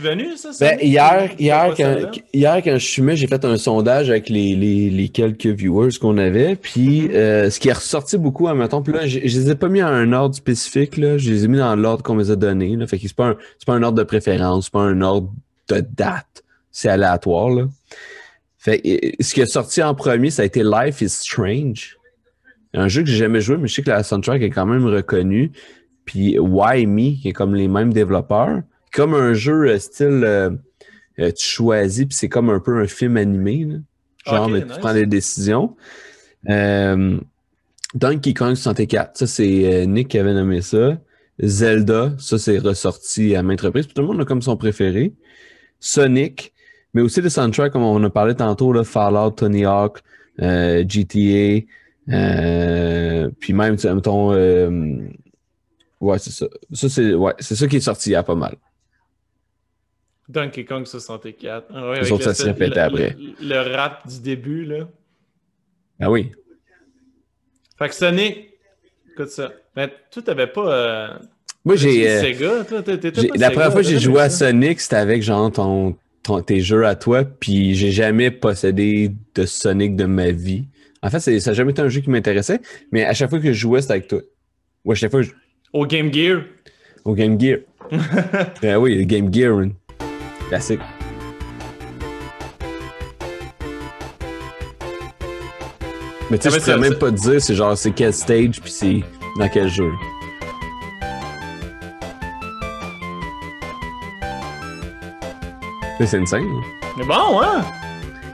venu, 0.00 0.36
ça? 0.36 0.50
Ben, 0.60 0.78
hier, 0.80 1.30
hier, 1.40 1.74
quand, 1.76 1.96
hier, 2.32 2.62
quand 2.62 2.78
je 2.78 2.86
fumais, 2.86 3.16
j'ai 3.16 3.26
fait 3.26 3.44
un 3.44 3.56
sondage 3.56 4.10
avec 4.10 4.28
les, 4.28 4.54
les, 4.54 4.90
les 4.90 5.08
quelques 5.08 5.46
viewers 5.46 5.90
qu'on 6.00 6.18
avait. 6.18 6.54
Puis, 6.54 7.08
mm-hmm. 7.08 7.14
euh, 7.16 7.50
ce 7.50 7.58
qui 7.58 7.68
est 7.68 7.72
ressorti 7.72 8.16
beaucoup 8.16 8.46
à 8.46 8.54
ma 8.54 8.68
puis 8.68 8.92
là, 8.92 9.08
je, 9.08 9.18
je 9.18 9.40
les 9.40 9.50
ai 9.50 9.56
pas 9.56 9.68
mis 9.68 9.80
à 9.80 9.88
un 9.88 10.12
ordre 10.12 10.36
spécifique, 10.36 10.96
là. 10.96 11.18
Je 11.18 11.30
les 11.30 11.44
ai 11.44 11.48
mis 11.48 11.58
dans 11.58 11.74
l'ordre 11.74 12.04
qu'on 12.04 12.16
les 12.16 12.30
a 12.30 12.36
donné. 12.36 12.76
Là. 12.76 12.86
Fait 12.86 12.96
que 12.96 13.08
c'est 13.08 13.16
pas, 13.16 13.30
un, 13.30 13.36
pas 13.66 13.74
un 13.74 13.82
ordre 13.82 13.98
de 13.98 14.04
préférence, 14.04 14.66
c'est 14.66 14.72
pas 14.72 14.82
un 14.82 15.00
ordre 15.00 15.32
de 15.68 15.80
date. 15.80 16.44
C'est 16.70 16.88
aléatoire, 16.88 17.50
là. 17.50 17.64
Fait 18.56 18.80
ce 19.18 19.34
qui 19.34 19.40
est 19.40 19.46
sorti 19.46 19.82
en 19.82 19.96
premier, 19.96 20.30
ça 20.30 20.42
a 20.42 20.44
été 20.44 20.62
Life 20.62 21.00
is 21.00 21.08
Strange. 21.08 21.96
Un 22.72 22.86
jeu 22.86 23.02
que 23.02 23.08
j'ai 23.08 23.16
jamais 23.16 23.40
joué, 23.40 23.56
mais 23.56 23.66
je 23.66 23.74
sais 23.74 23.82
que 23.82 23.90
la 23.90 24.04
soundtrack 24.04 24.42
est 24.42 24.50
quand 24.50 24.66
même 24.66 24.86
reconnue. 24.86 25.50
Puis 26.04 26.38
Why 26.38 26.86
Me, 26.86 27.20
qui 27.20 27.30
est 27.30 27.32
comme 27.32 27.56
les 27.56 27.66
mêmes 27.66 27.92
développeurs 27.92 28.62
comme 28.92 29.14
un 29.14 29.34
jeu 29.34 29.68
euh, 29.68 29.78
style 29.78 30.22
euh, 30.24 30.50
euh, 31.18 31.32
tu 31.32 31.46
choisis, 31.46 32.04
puis 32.04 32.16
c'est 32.16 32.28
comme 32.28 32.50
un 32.50 32.60
peu 32.60 32.80
un 32.80 32.86
film 32.86 33.16
animé. 33.16 33.64
Là. 33.64 33.76
Genre, 34.26 34.50
tu 34.54 34.80
prends 34.80 34.94
des 34.94 35.06
décisions. 35.06 35.76
Donkey 37.94 38.34
Kong 38.34 38.54
64, 38.54 39.16
ça 39.16 39.26
c'est 39.26 39.86
Nick 39.86 40.08
qui 40.08 40.18
avait 40.18 40.34
nommé 40.34 40.60
ça. 40.60 40.98
Zelda, 41.40 42.12
ça 42.18 42.38
c'est 42.38 42.58
ressorti 42.58 43.34
à 43.34 43.42
maintes 43.42 43.62
reprises. 43.62 43.86
Tout 43.86 44.02
le 44.02 44.06
monde 44.06 44.20
a 44.20 44.24
comme 44.24 44.42
son 44.42 44.56
préféré. 44.56 45.14
Sonic, 45.80 46.52
mais 46.92 47.00
aussi 47.00 47.22
les 47.22 47.30
soundtracks, 47.30 47.72
comme 47.72 47.84
on 47.84 48.02
a 48.02 48.10
parlé 48.10 48.34
tantôt, 48.34 48.72
là, 48.72 48.84
Fallout, 48.84 49.30
Tony 49.30 49.64
Hawk, 49.64 50.02
GTA, 50.38 51.64
puis 53.40 53.52
même, 53.52 53.76
mettons, 53.82 54.34
ouais, 56.00 56.18
c'est 56.18 56.30
ça. 56.30 56.46
Ça, 56.72 56.88
c'est 56.88 57.14
ouais, 57.14 57.32
ça 57.40 57.66
qui 57.66 57.76
est 57.76 57.80
sorti 57.80 58.10
il 58.10 58.12
y 58.12 58.16
a 58.16 58.22
pas 58.22 58.34
mal. 58.34 58.56
Donkey 60.28 60.64
Kong 60.64 60.86
64. 60.86 61.66
Ah 61.74 61.90
ouais, 61.90 62.00
Les 62.00 62.12
autres, 62.12 62.24
ça 62.24 62.34
se 62.34 62.44
répétait 62.44 62.80
après. 62.80 63.16
Le, 63.40 63.76
rap 63.76 64.06
du 64.06 64.20
début, 64.20 64.64
là. 64.64 64.88
Ah 66.00 66.10
oui. 66.10 66.30
Fait 67.78 67.88
que 67.88 67.94
Sonic, 67.94 68.50
écoute 69.12 69.30
ça. 69.30 69.52
Mais 69.74 69.92
toi, 70.10 70.22
t'avais 70.22 70.46
pas. 70.46 70.72
Euh... 70.72 71.18
Moi, 71.64 71.76
j'ai. 71.76 72.08
Euh... 72.08 72.20
Sega, 72.20 72.64
toi, 72.64 72.82
La 73.36 73.50
première 73.50 73.72
fois 73.72 73.82
que 73.82 73.88
j'ai 73.88 73.98
joué 73.98 74.20
à 74.20 74.30
Sonic, 74.30 74.80
c'était 74.80 74.96
avec 74.96 75.22
genre 75.22 75.50
ton, 75.50 75.96
ton, 76.22 76.42
tes 76.42 76.60
jeux 76.60 76.86
à 76.86 76.94
toi, 76.94 77.24
puis 77.24 77.74
j'ai 77.74 77.90
jamais 77.90 78.30
possédé 78.30 79.12
de 79.34 79.46
Sonic 79.46 79.96
de 79.96 80.04
ma 80.04 80.30
vie. 80.30 80.64
En 81.02 81.10
fait, 81.10 81.20
ça 81.20 81.30
n'a 81.30 81.54
jamais 81.54 81.70
été 81.70 81.80
un 81.80 81.88
jeu 81.88 82.00
qui 82.00 82.10
m'intéressait, 82.10 82.60
mais 82.92 83.04
à 83.04 83.14
chaque 83.14 83.30
fois 83.30 83.38
que 83.38 83.52
je 83.52 83.58
jouais, 83.58 83.80
c'était 83.80 83.94
avec 83.94 84.08
toi. 84.08 84.20
Ouais, 84.84 84.92
à 84.92 84.96
chaque 84.96 85.10
fois. 85.10 85.22
Je... 85.22 85.30
Au 85.72 85.86
Game 85.86 86.12
Gear? 86.12 86.42
Au 87.04 87.14
Game 87.14 87.40
Gear. 87.40 87.58
ben 88.60 88.76
oui, 88.80 88.96
le 88.96 89.04
Game 89.04 89.32
Gear. 89.32 89.68
Classique. 90.48 90.80
Mais 96.30 96.36
tu 96.38 96.50
sais, 96.50 96.54
ah, 96.54 96.58
je 96.58 96.64
pourrais 96.64 96.78
même 96.78 96.98
pas 96.98 97.10
te 97.10 97.16
dire 97.16 97.40
c'est 97.40 97.54
genre 97.54 97.76
c'est 97.76 97.90
quel 97.90 98.12
stage 98.12 98.60
puis 98.60 98.70
c'est 98.70 99.00
dans 99.38 99.48
quel 99.48 99.68
jeu. 99.68 99.90
C'est 106.00 106.18
insane. 106.18 106.44
Mais 106.96 107.04
bon, 107.04 107.40
hein? 107.40 107.64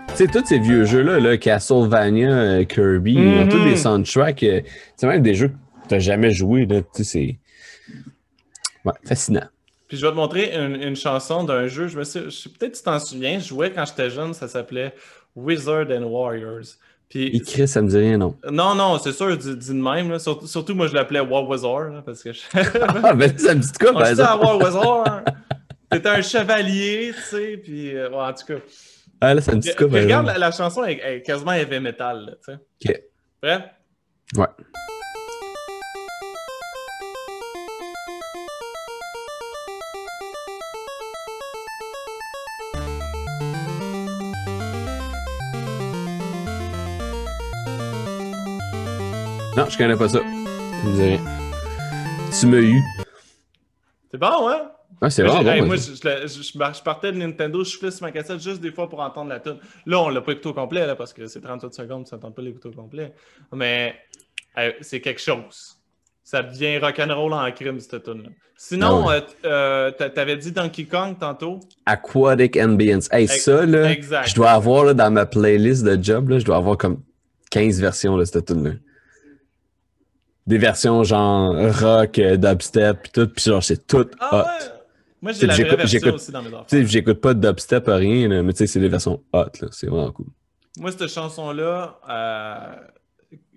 Tu 0.08 0.16
sais, 0.16 0.26
tous 0.26 0.44
ces 0.44 0.58
vieux 0.58 0.84
jeux-là, 0.84 1.18
là, 1.18 1.36
Castlevania, 1.38 2.28
euh, 2.28 2.64
Kirby, 2.64 3.14
ils 3.14 3.38
ont 3.38 3.48
tous 3.48 3.64
des 3.64 3.74
mm-hmm. 3.74 3.76
soundtracks. 3.76 4.42
Euh, 4.42 4.60
c'est 4.96 5.06
même 5.06 5.22
des 5.22 5.34
jeux 5.34 5.48
que 5.48 5.88
tu 5.88 5.94
n'as 5.94 6.00
jamais 6.00 6.30
joué. 6.30 6.68
Tu 6.68 6.82
sais, 6.92 7.04
c'est. 7.04 7.38
Ouais, 8.84 8.92
fascinant. 9.04 9.46
Puis 9.94 10.00
je 10.00 10.06
vais 10.06 10.10
te 10.10 10.16
montrer 10.16 10.52
une, 10.56 10.96
chanson 10.96 11.44
d'un 11.44 11.68
jeu. 11.68 11.86
Je 11.86 11.96
me 11.96 12.02
sais, 12.02 12.22
peut-être 12.22 12.72
que 12.72 12.76
tu 12.78 12.82
t'en 12.82 12.98
souviens, 12.98 13.38
je 13.38 13.46
jouais 13.46 13.70
quand 13.70 13.84
j'étais 13.84 14.10
jeune, 14.10 14.34
ça 14.34 14.48
s'appelait 14.48 14.92
Wizard 15.36 15.86
and 15.88 16.02
Warriors. 16.02 16.64
Puis, 17.08 17.28
Écrit, 17.28 17.68
ça 17.68 17.80
me 17.80 17.88
dit 17.88 17.96
rien, 17.96 18.18
non? 18.18 18.36
Non, 18.50 18.74
non, 18.74 18.98
c'est 18.98 19.12
sûr, 19.12 19.36
dit, 19.36 19.54
de 19.54 19.72
même. 19.72 20.18
Surtout, 20.18 20.74
moi, 20.74 20.88
je 20.88 20.94
l'appelais 20.94 21.20
War 21.20 21.48
Wizard, 21.48 22.02
parce 22.04 22.24
que 22.24 22.32
je... 22.32 22.40
ah, 23.04 23.14
ben 23.14 23.38
ça 23.38 23.54
me 23.54 23.60
dit 23.60 23.70
quoi, 23.78 23.92
par 23.92 24.08
exemple? 24.08 24.44
War 24.44 24.58
Wizard. 24.58 25.24
T'étais 25.92 26.08
un 26.08 26.22
chevalier, 26.22 27.12
tu 27.14 27.22
sais, 27.22 27.56
puis 27.62 27.94
euh, 27.94 28.10
en 28.12 28.32
tout 28.32 28.46
cas. 28.46 28.60
Ah, 29.20 29.32
là, 29.32 29.40
ça 29.40 29.54
me 29.54 29.60
dit 29.60 29.72
quoi, 29.76 29.86
Regarde, 29.86 30.26
la, 30.26 30.38
la, 30.38 30.50
chanson 30.50 30.82
est, 30.82 30.98
est, 31.04 31.22
quasiment 31.22 31.52
heavy 31.52 31.78
metal, 31.78 32.36
tu 32.44 32.52
sais. 32.52 32.90
OK. 32.90 33.02
Prêt? 33.40 33.72
Ouais. 34.34 34.48
Non, 49.56 49.66
je 49.68 49.78
connais 49.78 49.94
pas 49.94 50.08
ça. 50.08 50.18
Ça 50.18 50.24
me 50.24 50.94
dit 50.96 51.02
rien. 51.02 51.20
Tu 52.40 52.46
m'as 52.46 52.56
eu. 52.56 52.82
C'est 54.10 54.18
bon, 54.18 54.48
hein? 54.48 54.70
Ah, 55.00 55.10
c'est 55.10 55.22
bon. 55.22 55.44
moi, 55.64 55.76
je, 55.76 55.92
je, 55.94 56.82
partais 56.82 57.12
de 57.12 57.18
Nintendo, 57.18 57.62
je 57.62 57.76
flisse 57.78 58.00
ma 58.00 58.10
cassette 58.10 58.40
juste 58.40 58.60
des 58.60 58.72
fois 58.72 58.88
pour 58.88 58.98
entendre 58.98 59.30
la 59.30 59.38
tune. 59.38 59.58
Là, 59.86 60.00
on 60.00 60.08
l'a 60.08 60.22
pas 60.22 60.32
écouté 60.32 60.48
au 60.48 60.54
complet, 60.54 60.84
là, 60.88 60.96
parce 60.96 61.12
que 61.12 61.28
c'est 61.28 61.40
38 61.40 61.72
secondes, 61.72 62.04
tu 62.04 62.14
n'entends 62.14 62.32
pas 62.32 62.42
l'écouter 62.42 62.68
au 62.68 62.72
complet. 62.72 63.12
Mais 63.52 63.94
c'est 64.80 65.00
quelque 65.00 65.20
chose. 65.20 65.76
Ça 66.24 66.42
devient 66.42 66.78
rock'n'roll 66.78 67.32
en 67.32 67.52
crime, 67.52 67.78
cette 67.78 68.02
tune 68.02 68.24
là 68.24 68.30
Sinon, 68.56 69.08
ah 69.08 69.14
euh, 69.14 69.20
euh, 69.44 70.08
t'avais 70.08 70.36
dit 70.36 70.50
Donkey 70.50 70.86
Kong 70.86 71.16
tantôt. 71.18 71.60
Aquatic 71.86 72.56
Ambience. 72.56 73.08
Hey, 73.12 73.28
ça, 73.28 73.66
là, 73.66 73.92
je 73.92 74.34
dois 74.34 74.50
avoir 74.50 74.84
là, 74.84 74.94
dans 74.94 75.12
ma 75.12 75.26
playlist 75.26 75.84
de 75.84 76.02
job, 76.02 76.30
là, 76.30 76.38
je 76.40 76.44
dois 76.44 76.56
avoir 76.56 76.76
comme 76.76 77.02
15 77.50 77.80
versions 77.80 78.16
de 78.16 78.24
cette 78.24 78.46
tune 78.46 78.64
là 78.64 78.70
des 80.46 80.58
versions 80.58 81.04
genre 81.04 81.54
rock, 81.80 82.18
euh, 82.18 82.36
dubstep, 82.36 83.02
pis 83.02 83.12
tout, 83.12 83.28
pis 83.28 83.44
genre 83.44 83.62
c'est 83.62 83.86
tout 83.86 84.08
ah, 84.20 84.30
hot. 84.32 84.44
Ouais? 84.44 84.74
Moi, 85.24 85.32
j'ai 85.32 85.46
la 85.46 85.54
vraie 85.54 85.76
version 85.76 86.14
aussi 86.14 86.32
dans 86.32 86.42
mes 86.42 86.50
sais 86.66 86.84
J'écoute 86.84 87.20
pas 87.20 87.32
de 87.32 87.40
dubstep 87.40 87.88
à 87.88 87.96
rien, 87.96 88.28
là, 88.28 88.42
mais 88.42 88.52
tu 88.52 88.58
sais, 88.58 88.66
c'est 88.66 88.80
des 88.80 88.90
versions 88.90 89.22
hot, 89.32 89.46
là. 89.60 89.68
C'est 89.70 89.86
vraiment 89.86 90.12
cool. 90.12 90.26
Moi, 90.78 90.92
cette 90.92 91.08
chanson-là, 91.08 91.98
euh, 92.10 92.76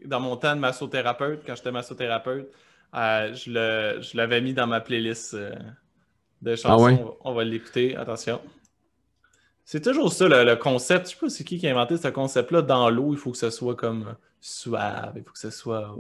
dans 0.06 0.21
mon 0.21 0.38
temps 0.38 0.56
de 0.56 0.62
massothérapeute, 0.62 1.41
quand 1.45 1.56
j'étais 1.56 1.71
massothérapeute, 1.71 2.50
euh, 2.95 3.34
je 3.34 4.17
l'avais 4.17 4.39
mis 4.39 4.54
dans 4.54 4.67
ma 4.67 4.80
playlist 4.80 5.34
euh, 5.34 5.52
de 6.41 6.56
chansons. 6.56 6.69
Ah 6.69 6.78
ouais? 6.78 7.06
On 7.26 7.34
va 7.34 7.43
l'écouter. 7.43 7.97
Attention. 7.97 8.39
C'est 9.65 9.82
toujours 9.82 10.13
ça, 10.13 10.30
le, 10.30 10.56
concept. 10.56 11.08
Je 11.08 11.12
sais 11.15 11.19
pas 11.19 11.30
c'est 11.30 11.43
qui 11.43 11.58
qui 11.58 11.67
a 11.67 11.71
inventé 11.71 11.97
ce 11.97 12.08
concept-là. 12.08 12.62
Dans 12.62 12.89
l'eau, 12.89 13.13
il 13.13 13.17
faut 13.17 13.32
que 13.32 13.38
ce 13.38 13.50
soit 13.50 13.76
comme 13.76 14.15
suave. 14.39 15.13
Il 15.17 15.23
faut 15.23 15.34
que 15.34 15.39
ce 15.39 15.50
soit. 15.50 15.93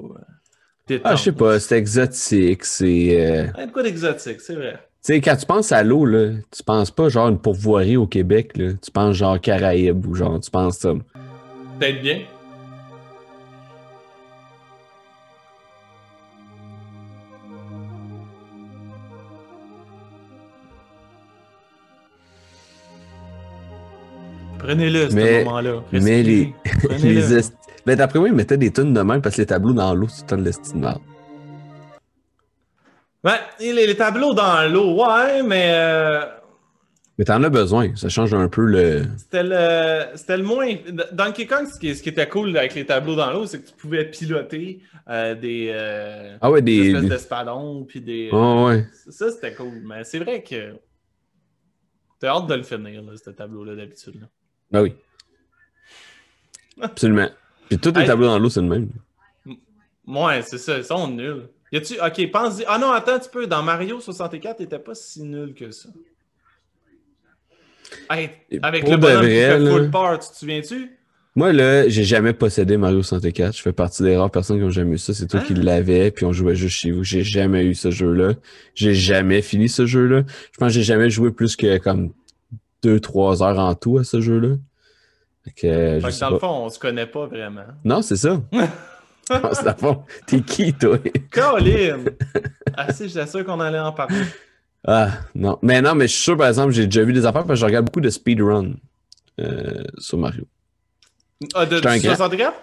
Ah, 1.03 1.15
je 1.15 1.23
sais 1.23 1.31
pas, 1.31 1.59
c'est 1.59 1.77
exotique, 1.77 2.63
c'est. 2.65 3.17
Euh... 3.19 3.67
quoi 3.67 3.83
d'exotique, 3.83 4.39
c'est 4.41 4.55
vrai. 4.55 4.79
Tu 5.03 5.13
sais, 5.13 5.21
quand 5.21 5.35
tu 5.35 5.45
penses 5.45 5.71
à 5.71 5.83
l'eau, 5.83 6.05
là, 6.05 6.31
tu 6.51 6.63
penses 6.63 6.91
pas 6.91 7.09
genre 7.09 7.29
une 7.29 7.39
pourvoirie 7.39 7.97
au 7.97 8.07
Québec, 8.07 8.57
là. 8.57 8.71
Tu 8.81 8.91
penses 8.91 9.15
genre 9.15 9.39
Caraïbes 9.39 10.05
ou 10.05 10.15
genre, 10.15 10.39
tu 10.39 10.51
penses 10.51 10.79
ça. 10.79 10.93
Peut-être 11.79 12.01
bien. 12.01 12.21
Prenez-le, 24.67 25.09
ce 25.09 25.15
moment-là. 25.45 25.83
Mais 25.91 26.23
les. 26.23 26.53
les 27.01 27.41
ben, 27.85 27.95
d'après 27.95 28.19
moi, 28.19 28.27
ils 28.27 28.33
mettaient 28.35 28.57
des 28.57 28.71
tonnes 28.71 28.93
de 28.93 29.01
même 29.01 29.21
parce 29.21 29.35
que 29.37 29.41
les 29.41 29.45
tableaux 29.45 29.71
dans 29.73 29.93
l'eau, 29.95 30.07
c'est 30.09 30.25
tout 30.27 30.35
l'estimable. 30.35 30.99
Ouais, 33.23 33.39
les, 33.59 33.73
les 33.87 33.95
tableaux 33.95 34.33
dans 34.33 34.69
l'eau, 34.71 35.03
ouais, 35.05 35.41
mais. 35.43 35.71
Euh, 35.73 36.21
Mais 37.17 37.25
t'en 37.25 37.41
as 37.43 37.49
besoin, 37.49 37.95
ça 37.95 38.09
change 38.09 38.33
un 38.33 38.47
peu 38.49 38.63
le. 38.65 39.03
C'était 39.17 39.43
le, 39.43 40.05
c'était 40.15 40.37
le 40.37 40.43
moins. 40.43 40.67
Donkey 41.13 41.45
Kong, 41.47 41.65
ce 41.73 41.79
qui, 41.79 41.95
ce 41.95 42.03
qui 42.03 42.09
était 42.09 42.27
cool 42.27 42.55
avec 42.57 42.75
les 42.75 42.85
tableaux 42.85 43.15
dans 43.15 43.31
l'eau, 43.31 43.45
c'est 43.45 43.61
que 43.63 43.69
tu 43.69 43.73
pouvais 43.75 44.05
piloter 44.05 44.81
euh, 45.09 45.33
des. 45.35 45.71
euh, 45.73 46.37
Ah 46.41 46.51
ouais, 46.51 46.61
des 46.61 46.77
des. 46.79 46.87
espèces 46.89 47.01
des- 47.03 47.09
d'espadons, 47.09 47.85
puis 47.85 48.01
des. 48.01 48.29
Ah 48.33 48.65
ouais. 48.65 48.85
Ça, 49.09 49.31
c'était 49.31 49.53
cool. 49.53 49.81
Mais 49.85 50.03
c'est 50.03 50.19
vrai 50.19 50.43
que. 50.43 50.75
T'as 52.19 52.35
hâte 52.35 52.47
de 52.47 52.55
le 52.55 52.63
finir, 52.63 53.01
là, 53.03 53.11
ce 53.23 53.29
tableau-là, 53.29 53.75
d'habitude. 53.75 54.19
là. 54.21 54.27
Ben 54.71 54.81
oui. 54.81 54.93
Absolument. 56.81 57.29
Puis 57.69 57.77
tous 57.79 57.91
les 57.93 58.01
Hey. 58.01 58.07
tableaux 58.07 58.27
dans 58.27 58.39
l'eau, 58.39 58.49
c'est 58.49 58.61
le 58.61 58.67
même. 58.67 58.89
Ouais, 60.05 60.41
c'est 60.41 60.57
ça, 60.57 60.77
ils 60.77 60.83
sont 60.83 61.07
nuls. 61.09 61.47
Y 61.71 61.77
a-tu. 61.77 61.93
Ok, 61.99 62.31
pense 62.31 62.61
Ah 62.67 62.77
non, 62.77 62.91
attends 62.91 63.15
un 63.15 63.19
petit 63.19 63.29
peu. 63.29 63.45
Dans 63.47 63.61
Mario 63.63 63.99
64, 63.99 64.57
il 64.59 64.63
était 64.63 64.79
pas 64.79 64.95
si 64.95 65.21
nul 65.23 65.53
que 65.53 65.71
ça. 65.71 65.89
Hey, 68.09 68.29
avec 68.61 68.83
le 68.83 68.91
de 68.91 68.95
bonhomme 68.97 69.21
qui 69.23 69.27
fait 69.29 69.59
là- 69.59 69.71
full 69.71 69.89
part, 69.91 70.19
tu 70.19 70.29
te 70.29 70.35
souviens-tu? 70.35 70.91
Moi, 71.35 71.53
là, 71.53 71.87
j'ai 71.87 72.03
jamais 72.03 72.33
possédé 72.33 72.77
Mario 72.77 73.03
64. 73.03 73.55
Je 73.55 73.61
fais 73.61 73.71
partie 73.73 74.01
des 74.01 74.17
rares 74.17 74.31
personnes 74.31 74.57
qui 74.57 74.63
ont 74.63 74.69
jamais 74.71 74.95
eu 74.95 74.97
ça. 74.97 75.13
C'est 75.13 75.27
toi 75.27 75.39
qui 75.41 75.53
Ah. 75.55 75.59
l'avais, 75.61 76.09
puis 76.11 76.25
on 76.25 76.31
jouait 76.33 76.55
juste 76.55 76.77
chez 76.77 76.91
vous. 76.91 77.03
J'ai 77.03 77.23
jamais 77.23 77.63
eu 77.65 77.75
ce 77.75 77.91
jeu-là. 77.91 78.33
J'ai 78.73 78.93
jamais 78.95 79.41
fini 79.41 79.69
ce 79.69 79.85
jeu-là. 79.85 80.23
Je 80.51 80.57
pense 80.57 80.69
que 80.69 80.73
j'ai 80.73 80.83
jamais 80.83 81.09
joué 81.09 81.31
plus 81.31 81.55
que 81.55 81.77
comme 81.77 82.11
2-3 82.83 83.43
heures 83.43 83.59
en 83.59 83.75
tout 83.75 83.97
à 83.97 84.03
ce 84.03 84.21
jeu-là. 84.21 84.55
Fait 85.43 85.51
que, 85.51 85.67
euh, 85.67 85.95
je 85.95 85.99
Fait 86.01 86.07
que 86.07 86.13
sais 86.13 86.19
dans 86.21 86.29
le 86.31 86.39
fond, 86.39 86.65
on 86.65 86.69
se 86.69 86.79
connaît 86.79 87.07
pas 87.07 87.25
vraiment. 87.27 87.63
Non, 87.83 88.01
c'est 88.01 88.15
ça. 88.17 88.41
T'es 90.25 90.41
qui, 90.41 90.73
toi? 90.73 90.97
Colin! 91.31 92.05
ah 92.77 92.93
si, 92.93 93.09
j'étais 93.09 93.27
sûr 93.27 93.45
qu'on 93.45 93.59
allait 93.59 93.79
en 93.79 93.91
parler. 93.91 94.15
Ah, 94.85 95.09
non. 95.35 95.57
Mais 95.61 95.81
non, 95.81 95.95
mais 95.95 96.07
je 96.07 96.13
suis 96.13 96.23
sûr, 96.23 96.37
par 96.37 96.47
exemple, 96.47 96.71
j'ai 96.71 96.85
déjà 96.85 97.03
vu 97.03 97.11
des 97.13 97.25
affaires 97.25 97.43
parce 97.45 97.59
que 97.59 97.61
je 97.61 97.65
regarde 97.65 97.85
beaucoup 97.85 97.99
de 98.01 98.09
speedrun 98.09 98.73
euh, 99.41 99.83
sur 99.97 100.17
Mario. 100.17 100.45
Ah, 101.55 101.65
de, 101.65 101.79
grand. 101.79 101.99
64? 101.99 102.53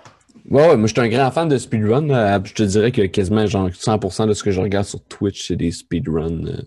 Ouais, 0.50 0.68
ouais, 0.68 0.76
moi, 0.76 0.86
je 0.88 0.92
suis 0.92 1.00
un 1.00 1.08
grand 1.08 1.30
fan 1.30 1.48
de 1.48 1.58
speedrun. 1.58 2.08
euh, 2.10 2.38
je 2.44 2.54
te 2.54 2.62
dirais 2.62 2.92
que 2.92 3.02
quasiment 3.02 3.46
genre 3.46 3.68
100% 3.68 4.26
de 4.28 4.34
ce 4.34 4.42
que 4.42 4.50
je 4.50 4.60
regarde 4.60 4.86
sur 4.86 5.02
Twitch, 5.04 5.46
c'est 5.46 5.56
des 5.56 5.70
speedruns. 5.70 6.46
euh. 6.46 6.62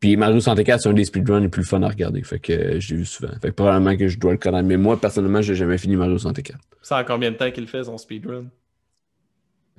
Puis 0.00 0.16
Mario 0.16 0.38
64, 0.40 0.80
c'est 0.80 0.88
un 0.88 0.92
des 0.92 1.04
speedruns 1.04 1.40
les 1.40 1.48
plus 1.48 1.64
fun 1.64 1.82
à 1.82 1.88
regarder. 1.88 2.22
Fait 2.22 2.38
que 2.38 2.52
euh, 2.52 2.80
j'ai 2.80 2.94
vu 2.96 3.04
souvent. 3.04 3.32
Fait 3.42 3.48
que 3.48 3.54
probablement 3.54 3.96
que 3.96 4.06
je 4.06 4.18
dois 4.18 4.32
le 4.32 4.38
connaître. 4.38 4.66
Mais 4.66 4.76
moi, 4.76 5.00
personnellement, 5.00 5.42
j'ai 5.42 5.56
jamais 5.56 5.76
fini 5.78 5.96
Mario 5.96 6.18
64. 6.18 6.58
C'est 6.82 6.94
en 6.94 7.04
combien 7.04 7.32
de 7.32 7.36
temps 7.36 7.50
qu'il 7.50 7.66
fait 7.66 7.82
son 7.84 7.98
speedrun? 7.98 8.46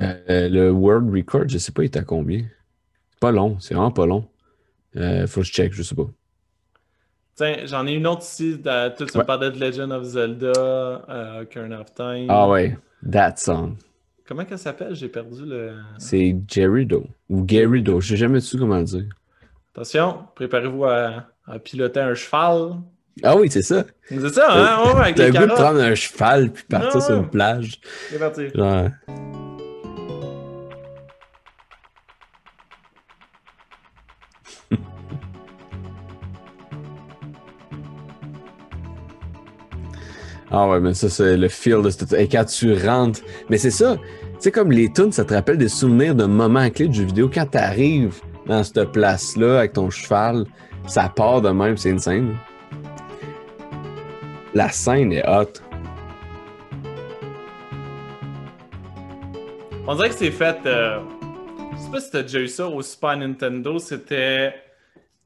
Euh, 0.02 0.50
le 0.50 0.72
World 0.72 1.10
Record, 1.14 1.48
je 1.48 1.58
sais 1.58 1.72
pas, 1.72 1.84
il 1.84 1.86
est 1.86 1.98
à 1.98 2.04
combien. 2.04 2.40
C'est 3.12 3.20
pas 3.20 3.32
long, 3.32 3.58
c'est 3.60 3.74
vraiment 3.74 3.92
pas 3.92 4.06
long. 4.06 4.28
Euh, 4.96 5.28
faut 5.28 5.42
que 5.42 5.48
je 5.48 5.52
check, 5.52 5.74
je 5.74 5.84
sais 5.84 5.96
pas. 5.96 6.10
Tiens, 7.36 7.58
j'en 7.66 7.86
ai 7.88 7.94
une 7.94 8.08
autre 8.08 8.24
ici. 8.24 8.58
de- 8.58 9.06
tu 9.06 9.18
Ouais. 9.18 9.24
parlais 9.26 9.52
de 9.52 9.60
Legend 9.60 9.92
of 9.92 10.04
Zelda, 10.04 11.42
Ocarina 11.42 11.82
of 11.82 11.94
Time. 11.94 12.28
Ah 12.30 12.48
ouais, 12.50 12.78
That 13.10 13.36
Song. 13.38 13.76
Comment 14.26 14.46
qu'elle 14.46 14.60
s'appelle? 14.60 14.96
J'ai 14.96 15.10
perdu 15.10 15.44
le... 15.46 15.74
C'est 15.98 16.36
Jerrydo. 16.48 17.08
Ou 17.30 17.44
Garydo, 17.44 18.00
je 18.00 18.10
sais 18.10 18.18
jamais 18.18 18.40
su 18.42 18.58
comment 18.58 18.78
le 18.78 18.84
dire. 18.84 19.06
Attention, 19.80 20.26
préparez-vous 20.36 20.84
à, 20.84 21.24
à 21.48 21.58
piloter 21.58 22.02
un 22.02 22.14
cheval. 22.14 22.74
Ah 23.24 23.38
oui, 23.38 23.50
c'est 23.50 23.62
ça. 23.62 23.86
C'est 24.10 24.28
ça, 24.28 24.52
hein? 24.52 24.84
Ouais, 24.84 25.00
avec 25.04 25.16
T'as 25.16 25.28
le 25.28 25.32
goût 25.32 25.46
de 25.46 25.54
prendre 25.54 25.80
un 25.80 25.96
cheval 25.96 26.52
puis 26.52 26.66
partir 26.66 26.98
Ah 26.98 27.00
sur 27.00 27.16
une 27.16 27.30
plage. 27.30 27.80
C'est 28.10 28.20
parti. 28.20 28.50
Genre. 28.54 28.90
Ah 40.52 40.68
ouais, 40.68 40.82
mais 40.82 40.94
ça, 40.94 41.08
c'est 41.08 41.38
le 41.38 41.48
feel 41.48 41.82
de 41.84 41.90
cette... 41.90 42.12
Et 42.12 42.28
quand 42.28 42.44
tu 42.44 42.74
rentres... 42.74 43.22
Mais 43.50 43.58
c'est 43.58 43.72
ça, 43.72 43.96
tu 43.96 44.02
sais, 44.40 44.52
comme 44.52 44.74
les 44.74 44.92
tunes, 44.92 45.14
ça 45.14 45.24
te 45.24 45.34
rappelle 45.34 45.58
des 45.58 45.70
souvenirs 45.70 46.16
de 46.16 46.26
moments 46.26 46.70
clés 46.70 46.90
de 46.90 46.94
jeux 46.94 47.06
vidéo. 47.06 47.30
Quand 47.34 47.46
t'arrives 47.46 48.20
dans 48.50 48.64
cette 48.64 48.92
place-là 48.92 49.60
avec 49.60 49.74
ton 49.74 49.90
cheval, 49.90 50.46
ça 50.88 51.08
part 51.08 51.42
de 51.42 51.50
même, 51.52 51.78
c'est 51.78 51.92
une 51.92 52.00
scène. 52.00 52.36
La 54.54 54.70
scène 54.70 55.14
est 55.14 55.24
hot. 55.30 55.54
On 59.88 59.96
dirait 59.96 60.10
que 60.10 60.16
c'est 60.16 60.32
fait. 60.32 60.58
euh, 60.66 61.00
Je 61.74 61.78
sais 61.78 61.92
pas 61.92 62.00
si 62.02 62.12
t'as 62.12 62.22
déjà 62.24 62.40
eu 62.40 62.48
ça 62.48 62.68
au 62.68 62.82
Super 62.82 63.18
Nintendo. 63.18 63.80
C'était. 63.80 64.54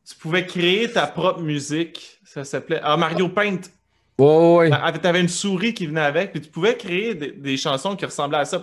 Tu 0.07 0.15
pouvais 0.15 0.45
créer 0.45 0.91
ta 0.91 1.07
propre 1.07 1.39
musique. 1.41 2.19
Ça 2.25 2.43
s'appelait. 2.43 2.79
Ah, 2.83 2.97
Mario 2.97 3.29
Paint. 3.29 3.59
Ouais, 4.19 4.25
ouais, 4.27 4.55
ouais. 4.57 4.69
Ah, 4.71 4.91
T'avais 4.91 5.21
une 5.21 5.27
souris 5.27 5.73
qui 5.73 5.87
venait 5.87 6.01
avec, 6.01 6.31
puis 6.31 6.41
tu 6.41 6.49
pouvais 6.49 6.75
créer 6.77 7.15
des, 7.15 7.31
des 7.31 7.57
chansons 7.57 7.95
qui 7.95 8.05
ressemblaient 8.05 8.37
à 8.39 8.45
ça. 8.45 8.61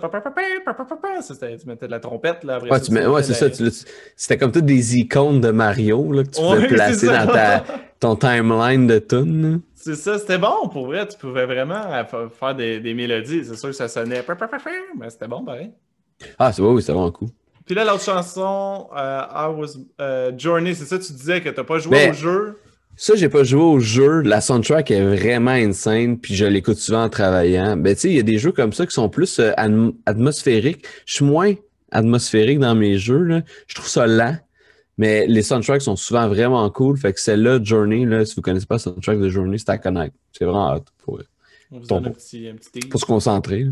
C'était- 1.21 1.57
Tu 1.57 1.67
mettais 1.67 1.87
de 1.87 1.91
la 1.91 1.99
trompette, 1.99 2.43
là. 2.43 2.55
Après 2.55 2.69
Ouais, 2.69 2.79
ça, 2.79 2.85
tu 2.85 2.91
mets- 2.91 3.05
ouais, 3.05 3.21
c'est 3.23 3.33
ça. 3.33 3.49
tu- 3.49 3.69
tu- 3.69 3.85
C'était 4.15 4.37
comme 4.37 4.51
toutes 4.53 4.65
des 4.65 4.97
icônes 4.97 5.41
de 5.41 5.51
Mario 5.51 6.11
là, 6.13 6.23
que 6.23 6.29
tu 6.29 6.41
pouvais 6.41 6.57
Ouais, 6.59 6.67
placer 6.67 7.07
dans 7.07 7.27
ta, 7.27 7.63
ton 7.99 8.15
timeline 8.15 8.87
de 8.87 8.99
tunes. 8.99 9.61
C'est 9.75 9.95
ça, 9.95 10.17
c'était 10.19 10.37
bon 10.37 10.69
pour 10.71 10.85
vrai. 10.85 11.07
Tu 11.07 11.17
pouvais 11.17 11.45
vraiment 11.45 11.83
euh, 11.91 12.03
fa- 12.05 12.29
faire 12.29 12.55
des, 12.55 12.79
des 12.79 12.93
mélodies. 12.93 13.43
C'est 13.43 13.57
sûr 13.57 13.69
que 13.69 13.75
ça 13.75 13.87
sonnait. 13.87 14.23
Mais 14.97 15.09
c'était 15.09 15.27
bon, 15.27 15.43
pareil. 15.43 15.71
Ah, 16.39 16.53
c'est 16.53 16.61
ouais, 16.61 16.69
oui, 16.69 16.81
c'est 16.81 16.91
vraiment 16.93 17.11
cool. 17.11 17.29
Puis 17.65 17.75
là, 17.75 17.83
l'autre 17.83 18.03
chanson, 18.03 18.87
euh, 18.95 19.21
I 19.33 19.47
was 19.55 19.77
euh, 19.99 20.31
Journey, 20.37 20.73
c'est 20.75 20.85
ça, 20.85 20.97
tu 20.99 21.11
disais 21.13 21.41
que 21.41 21.49
t'as 21.49 21.63
pas 21.63 21.77
joué 21.79 21.91
Mais- 21.91 22.09
au 22.11 22.13
jeu? 22.13 22.59
Ça, 22.97 23.15
j'ai 23.15 23.29
pas 23.29 23.43
joué 23.43 23.61
au 23.61 23.79
jeu. 23.79 24.21
La 24.21 24.41
soundtrack 24.41 24.91
est 24.91 25.03
vraiment 25.03 25.51
insane, 25.51 26.19
puis 26.19 26.35
je 26.35 26.45
l'écoute 26.45 26.77
souvent 26.77 27.03
en 27.05 27.09
travaillant. 27.09 27.75
Ben, 27.77 27.95
tu 27.95 28.01
sais, 28.01 28.09
il 28.09 28.15
y 28.15 28.19
a 28.19 28.23
des 28.23 28.37
jeux 28.37 28.51
comme 28.51 28.73
ça 28.73 28.85
qui 28.85 28.93
sont 28.93 29.09
plus 29.09 29.39
euh, 29.39 29.51
atm- 29.57 29.95
atmosphériques. 30.05 30.85
Je 31.05 31.15
suis 31.15 31.25
moins 31.25 31.53
atmosphérique 31.91 32.59
dans 32.59 32.75
mes 32.75 32.97
jeux. 32.99 33.23
Là. 33.23 33.41
Je 33.67 33.73
trouve 33.75 33.87
ça 33.87 34.05
lent, 34.05 34.37
mais 34.99 35.25
les 35.25 35.41
soundtracks 35.41 35.81
sont 35.81 35.95
souvent 35.95 36.27
vraiment 36.27 36.69
cool. 36.69 36.95
Fait 36.97 37.11
que 37.11 37.19
celle-là, 37.19 37.59
Journey, 37.63 38.05
là, 38.05 38.23
si 38.23 38.35
vous 38.35 38.41
connaissez 38.41 38.67
pas 38.67 38.75
le 38.75 38.79
soundtrack 38.79 39.19
de 39.19 39.29
Journey, 39.29 39.57
c'est 39.57 39.69
à 39.69 39.77
connaître. 39.79 40.15
C'est 40.31 40.45
vraiment 40.45 40.71
hot 40.75 40.83
pour, 40.99 41.19
On 41.71 41.79
vous 41.79 41.87
Ton 41.87 41.95
donne 41.95 42.05
un 42.05 42.09
beau. 42.09 42.15
petit, 42.15 42.47
un 42.47 42.55
petit 42.55 42.71
tease. 42.71 42.89
pour 42.89 42.99
se 42.99 43.05
concentrer. 43.05 43.63
là. 43.63 43.71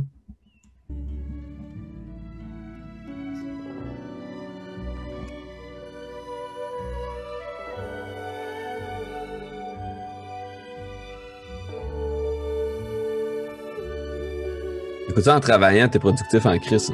Écoute 15.10 15.24
ça 15.24 15.36
en 15.36 15.39
travaillant, 15.39 15.88
t'es 15.89 16.00
productif 16.00 16.45
en 16.45 16.58
crise. 16.60 16.91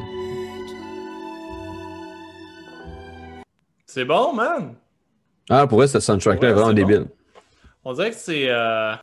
C'est 3.85 4.05
bon, 4.05 4.33
man. 4.33 4.75
Ah, 5.49 5.67
pour 5.67 5.77
vrai, 5.79 5.87
ce 5.87 5.99
soundtrack-là 5.99 6.41
Ouais, 6.47 6.49
est 6.49 6.53
vraiment 6.53 6.67
bon. 6.69 6.73
débile. 6.73 7.05
On 7.83 7.93
dirait 7.93 8.11
que 8.11 8.15
c'est 8.17 8.49
euh, 8.49 8.93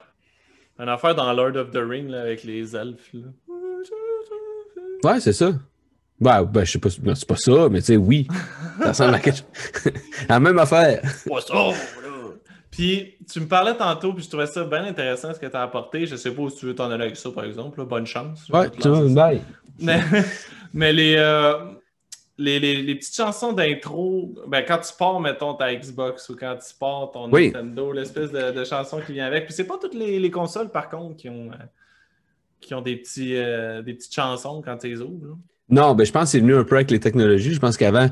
une 0.79 0.89
affaire 0.89 1.15
dans 1.15 1.33
Lord 1.33 1.57
of 1.57 1.71
the 1.71 1.77
Ring 1.79 2.09
là, 2.09 2.23
avec 2.23 2.43
les 2.45 2.75
elfes. 2.75 3.11
Là. 3.15 3.29
Ouais, 5.05 5.21
c'est 5.21 5.33
ça. 5.33 5.53
Ben, 6.21 6.45
ben, 6.45 6.65
je 6.65 6.73
sais 6.73 6.79
pas, 6.79 6.89
ben, 7.01 7.15
c'est 7.15 7.29
pas 7.29 7.37
ça, 7.37 7.69
mais 7.71 7.81
tu 7.81 7.87
sais, 7.87 7.97
oui. 7.97 8.29
Ça 8.81 8.89
ressemble 8.89 9.15
à 9.15 9.19
quelque 9.21 9.39
chose. 9.85 9.93
La 10.29 10.41
même 10.41 10.59
affaire. 10.59 11.01
Pas 11.29 11.41
ça, 11.41 11.55
là. 11.55 11.73
Puis, 12.73 13.19
tu 13.31 13.39
me 13.41 13.47
parlais 13.47 13.77
tantôt, 13.77 14.15
puis 14.15 14.25
je 14.25 14.29
trouvais 14.31 14.47
ça 14.47 14.65
bien 14.65 14.83
intéressant 14.85 15.33
ce 15.35 15.39
que 15.39 15.47
tu 15.47 15.55
as 15.55 15.63
apporté. 15.63 16.07
Je 16.07 16.17
sais 16.17 16.31
pas 16.31 16.41
où 16.43 16.51
tu 16.51 16.65
veux 16.65 16.75
t'en 16.75 16.91
aller 16.91 17.05
avec 17.05 17.17
ça, 17.17 17.31
par 17.31 17.45
exemple. 17.45 17.79
là. 17.79 17.85
Bonne 17.85 18.07
chance. 18.07 18.49
Ouais, 18.49 18.71
tu 18.71 18.81
ça. 18.81 18.91
bye. 19.11 19.43
Mais, 19.79 20.01
mais 20.73 20.91
les, 20.91 21.17
euh, 21.19 21.53
les, 22.39 22.59
les, 22.59 22.81
les 22.83 22.95
petites 22.95 23.15
chansons 23.15 23.53
d'intro, 23.53 24.35
ben, 24.49 24.65
quand 24.67 24.79
tu 24.79 24.91
pars, 24.99 25.21
mettons, 25.21 25.53
ta 25.53 25.75
Xbox 25.75 26.31
ou 26.31 26.37
quand 26.37 26.57
tu 26.57 26.75
pars 26.81 27.11
ton 27.13 27.31
Oui. 27.31 27.49
Nintendo, 27.53 27.93
l'espèce 27.93 28.33
de, 28.33 28.53
de 28.53 28.65
chanson 28.65 29.01
qui 29.05 29.13
vient 29.13 29.27
avec. 29.27 29.45
Puis 29.45 29.55
c'est 29.55 29.67
pas 29.67 29.77
toutes 29.79 29.95
les, 29.95 30.19
les 30.19 30.31
consoles, 30.31 30.71
par 30.71 30.89
contre, 30.89 31.17
qui 31.17 31.29
ont, 31.29 31.51
euh, 31.53 31.65
qui 32.59 32.75
ont 32.75 32.81
des, 32.81 32.97
petits, 32.97 33.37
euh, 33.37 33.83
des 33.83 33.93
petites 33.93 34.15
chansons 34.15 34.63
quand 34.65 34.79
tu 34.79 34.89
les 34.89 35.03
ouvres. 35.03 35.27
là. 35.27 35.35
Non, 35.69 35.95
ben, 35.95 36.05
je 36.05 36.13
pense 36.13 36.25
que 36.25 36.29
c'est 36.31 36.41
venu 36.41 36.55
un 36.55 36.65
peu 36.65 36.77
avec 36.77 36.91
les 36.91 37.01
technologies. 37.01 37.53
Je 37.53 37.61
pense 37.61 37.77
qu'avant, 37.77 38.09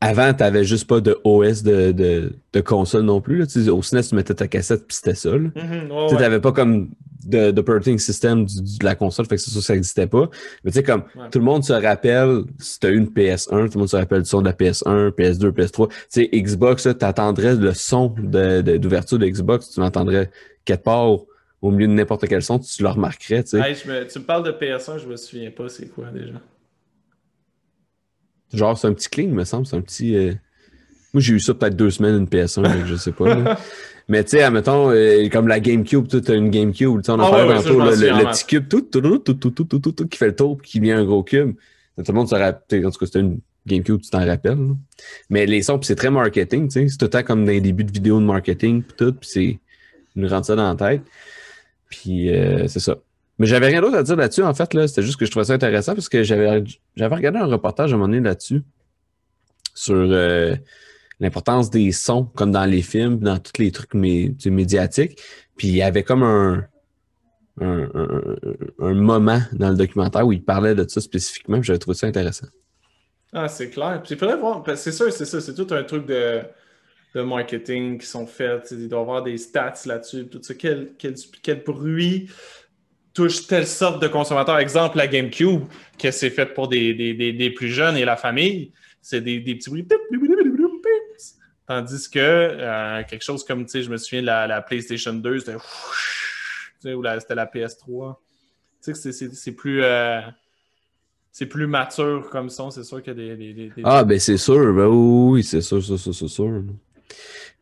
avant, 0.00 0.32
t'avais 0.32 0.64
juste 0.64 0.86
pas 0.86 1.00
de 1.00 1.18
OS 1.24 1.62
de, 1.62 1.92
de, 1.92 2.32
de 2.52 2.60
console 2.60 3.02
non 3.02 3.20
plus. 3.20 3.38
Là. 3.38 3.46
Tu 3.46 3.68
au 3.68 3.82
SNES, 3.82 4.02
tu 4.10 4.14
mettais 4.14 4.34
ta 4.34 4.46
cassette 4.46 4.86
puis 4.86 4.96
c'était 4.96 5.14
ça. 5.14 5.30
Mhm, 5.30 5.50
ouais, 5.50 6.06
Tu 6.08 6.14
ouais. 6.14 6.20
t'avais 6.20 6.40
pas 6.40 6.52
comme 6.52 6.90
de, 7.24 7.50
de 7.50 7.60
operating 7.60 7.98
system 7.98 8.44
du- 8.44 8.78
de 8.78 8.84
la 8.84 8.94
console, 8.94 9.26
fait 9.26 9.36
que 9.36 9.42
que 9.44 9.50
ça 9.60 9.74
n'existait 9.74 10.06
pas. 10.06 10.30
Mais 10.64 10.70
tu 10.70 10.76
sais, 10.76 10.82
comme 10.84 11.02
Ouais. 11.16 11.28
tout 11.30 11.40
le 11.40 11.44
monde 11.44 11.64
se 11.64 11.72
rappelle, 11.72 12.42
si 12.58 12.78
t'as 12.78 12.90
eu 12.90 12.96
une 12.96 13.08
PS1, 13.12 13.66
tout 13.66 13.72
le 13.74 13.78
monde 13.80 13.88
se 13.88 13.96
rappelle 13.96 14.22
du 14.22 14.28
son 14.28 14.40
de 14.40 14.46
la 14.46 14.52
PS1, 14.52 15.10
PS2, 15.10 15.50
PS3. 15.50 15.88
Tu 15.88 15.94
sais, 16.08 16.28
Xbox, 16.32 16.86
là, 16.86 16.94
t'attendrais 16.94 17.56
le 17.56 17.74
son 17.74 18.14
de- 18.18 18.76
d'ouverture 18.78 19.18
de, 19.18 19.26
Xbox, 19.26 19.70
tu 19.70 19.80
l'entendrais 19.80 20.30
quelque 20.64 20.84
part 20.84 21.08
au 21.60 21.70
milieu 21.72 21.88
de 21.88 21.92
n'importe 21.92 22.28
quel 22.28 22.40
son, 22.40 22.60
tu 22.60 22.82
le 22.84 22.88
remarquerais, 22.88 23.42
tu 23.42 23.50
sais. 23.50 23.58
Hey, 23.68 23.74
je 23.74 23.90
me- 23.90 24.06
tu 24.06 24.20
me 24.20 24.24
parles 24.24 24.44
de 24.44 24.52
PS1, 24.52 24.98
je 24.98 25.06
me 25.08 25.16
souviens 25.16 25.50
pas 25.50 25.68
c'est 25.68 25.88
quoi 25.88 26.06
déjà. 26.14 26.40
Genre, 28.52 28.78
c'est 28.78 28.86
un 28.86 28.92
petit 28.92 29.08
cling, 29.08 29.30
me 29.30 29.44
semble. 29.44 29.66
C'est 29.66 29.76
un 29.76 29.80
petit. 29.80 30.16
Euh... 30.16 30.32
Moi, 31.12 31.20
j'ai 31.20 31.34
eu 31.34 31.40
ça 31.40 31.54
peut-être 31.54 31.76
deux 31.76 31.90
semaines, 31.90 32.16
une 32.16 32.26
PS1, 32.26 32.62
donc 32.62 32.86
je 32.86 32.96
sais 32.96 33.12
pas. 33.12 33.58
Mais 34.08 34.24
tu 34.24 34.30
sais, 34.30 34.42
admettons, 34.42 34.90
euh, 34.90 35.28
comme 35.28 35.48
la 35.48 35.60
GameCube, 35.60 36.06
tu 36.08 36.32
as 36.32 36.34
une 36.34 36.48
GameCube, 36.48 36.88
on 36.88 37.12
en 37.12 37.20
ah, 37.20 37.30
parlait 37.30 37.54
tantôt, 37.56 37.78
le, 37.78 37.90
le, 37.90 38.30
petit 38.30 38.46
cube 38.46 38.66
tout, 38.66 38.80
tout, 38.80 39.00
tout, 39.18 39.34
tout, 39.34 39.50
tout, 39.50 39.64
tout, 39.64 39.92
tout 39.92 40.08
qui 40.08 40.16
fait 40.16 40.28
le 40.28 40.36
tour 40.36 40.56
puis 40.56 40.70
qui 40.70 40.80
vient 40.80 40.98
un 40.98 41.04
gros 41.04 41.22
cube. 41.22 41.54
Tout 41.96 42.04
le 42.08 42.14
monde 42.14 42.28
se 42.28 42.34
rappelle. 42.34 42.86
En 42.86 42.90
tout 42.90 42.98
cas, 42.98 43.06
c'était 43.06 43.20
une 43.20 43.40
GameCube, 43.66 44.00
tu 44.00 44.08
t'en 44.08 44.24
rappelles. 44.24 44.58
Là. 44.58 44.74
Mais 45.28 45.44
les 45.44 45.60
sons, 45.60 45.78
c'est 45.82 45.94
très 45.94 46.10
marketing, 46.10 46.68
tu 46.68 46.80
sais. 46.80 46.88
C'est 46.88 46.96
tout 46.96 47.04
le 47.04 47.10
temps 47.10 47.22
comme 47.22 47.44
dans 47.44 47.52
les 47.52 47.60
débuts 47.60 47.84
de 47.84 47.92
vidéos 47.92 48.18
de 48.18 48.24
marketing, 48.24 48.82
puis 48.82 48.94
tout, 48.96 49.12
puis 49.12 49.28
c'est. 49.30 49.58
nous 50.16 50.28
rentre 50.28 50.46
ça 50.46 50.56
dans 50.56 50.68
la 50.68 50.74
tête. 50.74 51.02
Puis 51.90 52.34
euh, 52.34 52.66
c'est 52.66 52.80
ça. 52.80 52.96
Mais 53.38 53.46
j'avais 53.46 53.68
rien 53.68 53.80
d'autre 53.80 53.96
à 53.96 54.02
dire 54.02 54.16
là-dessus, 54.16 54.42
en 54.42 54.54
fait, 54.54 54.74
là, 54.74 54.88
c'était 54.88 55.02
juste 55.02 55.18
que 55.18 55.24
je 55.24 55.30
trouvais 55.30 55.44
ça 55.44 55.52
intéressant, 55.54 55.94
parce 55.94 56.08
que 56.08 56.22
j'avais, 56.22 56.64
j'avais 56.96 57.14
regardé 57.14 57.38
un 57.38 57.46
reportage 57.46 57.92
à 57.92 57.94
un 57.94 57.98
moment 57.98 58.08
donné 58.08 58.20
là-dessus, 58.26 58.62
sur 59.74 59.94
euh, 59.94 60.56
l'importance 61.20 61.70
des 61.70 61.92
sons, 61.92 62.24
comme 62.24 62.50
dans 62.50 62.64
les 62.64 62.82
films, 62.82 63.18
dans 63.20 63.38
tous 63.38 63.60
les 63.60 63.70
trucs 63.70 63.94
mé- 63.94 64.34
médiatiques. 64.50 65.20
Puis 65.56 65.68
il 65.68 65.76
y 65.76 65.82
avait 65.82 66.02
comme 66.02 66.24
un, 66.24 66.64
un, 67.60 67.88
un- 68.80 68.94
moment 68.94 69.40
dans 69.52 69.70
le 69.70 69.76
documentaire 69.76 70.26
où 70.26 70.32
il 70.32 70.42
parlait 70.42 70.74
de 70.74 70.88
ça 70.88 71.00
spécifiquement, 71.00 71.62
j'avais 71.62 71.78
trouvé 71.78 71.96
ça 71.96 72.06
intéressant. 72.08 72.48
Ah, 73.32 73.46
c'est 73.46 73.70
clair. 73.70 74.00
Puis 74.02 74.14
il 74.14 74.18
faudrait 74.18 74.36
voir, 74.36 74.62
parce 74.62 74.82
que 74.82 74.90
c'est 74.90 74.96
sûr, 74.96 75.12
c'est 75.12 75.26
ça, 75.26 75.40
c'est 75.40 75.54
tout 75.54 75.72
un 75.72 75.82
truc 75.84 76.06
de, 76.06 76.40
de 77.14 77.22
marketing 77.22 77.98
qui 77.98 78.06
sont 78.06 78.26
faits. 78.26 78.68
Il 78.72 78.88
doit 78.88 79.00
y 79.00 79.02
avoir 79.02 79.22
des 79.22 79.36
stats 79.38 79.74
là-dessus, 79.86 80.26
tout 80.26 80.40
ça. 80.42 80.54
Quel, 80.54 80.92
quel, 80.98 81.14
quel 81.42 81.62
bruit 81.62 82.30
touche 83.18 83.48
telle 83.48 83.66
sorte 83.66 84.00
de 84.00 84.06
consommateur. 84.06 84.56
Exemple, 84.58 84.96
la 84.96 85.08
GameCube, 85.08 85.64
que 85.98 86.12
c'est 86.12 86.30
fait 86.30 86.46
pour 86.46 86.68
des, 86.68 86.94
des, 86.94 87.32
des, 87.32 87.50
plus 87.50 87.68
jeunes 87.68 87.96
et 87.96 88.04
la 88.04 88.16
famille, 88.16 88.70
c'est 89.02 89.20
des, 89.20 89.40
petits 89.40 89.70
bruits. 89.70 89.88
Tandis 91.66 92.08
que 92.08 93.02
quelque 93.08 93.24
chose 93.24 93.44
comme, 93.44 93.64
tu 93.64 93.72
sais, 93.72 93.82
je 93.82 93.90
me 93.90 93.96
souviens 93.96 94.22
la, 94.22 94.46
la 94.46 94.62
PlayStation 94.62 95.12
2, 95.12 95.40
c'était 95.40 95.54
ou 96.94 97.02
c'était 97.18 97.34
la 97.34 97.46
PS3. 97.46 98.14
Tu 98.84 98.94
sais 98.94 99.10
que 99.10 99.32
c'est- 99.34 99.52
plus. 99.52 99.82
c'est 101.32 101.46
plus 101.46 101.66
mature 101.66 102.30
comme 102.30 102.50
son, 102.50 102.70
c'est 102.70 102.84
sûr 102.84 103.02
qu'il 103.02 103.18
y 103.18 103.30
a 103.32 103.34
des- 103.34 103.72
Ah, 103.82 104.04
ben 104.04 104.20
c'est 104.20 104.36
sûr, 104.36 104.72
ben 104.72 104.86
oui, 104.86 105.32
oui, 105.32 105.42
c'est 105.42 105.60
sûr, 105.60 105.84
c'est 105.84 105.96
sûr, 105.96 106.14
c'est 106.14 106.28
sûr. 106.28 106.62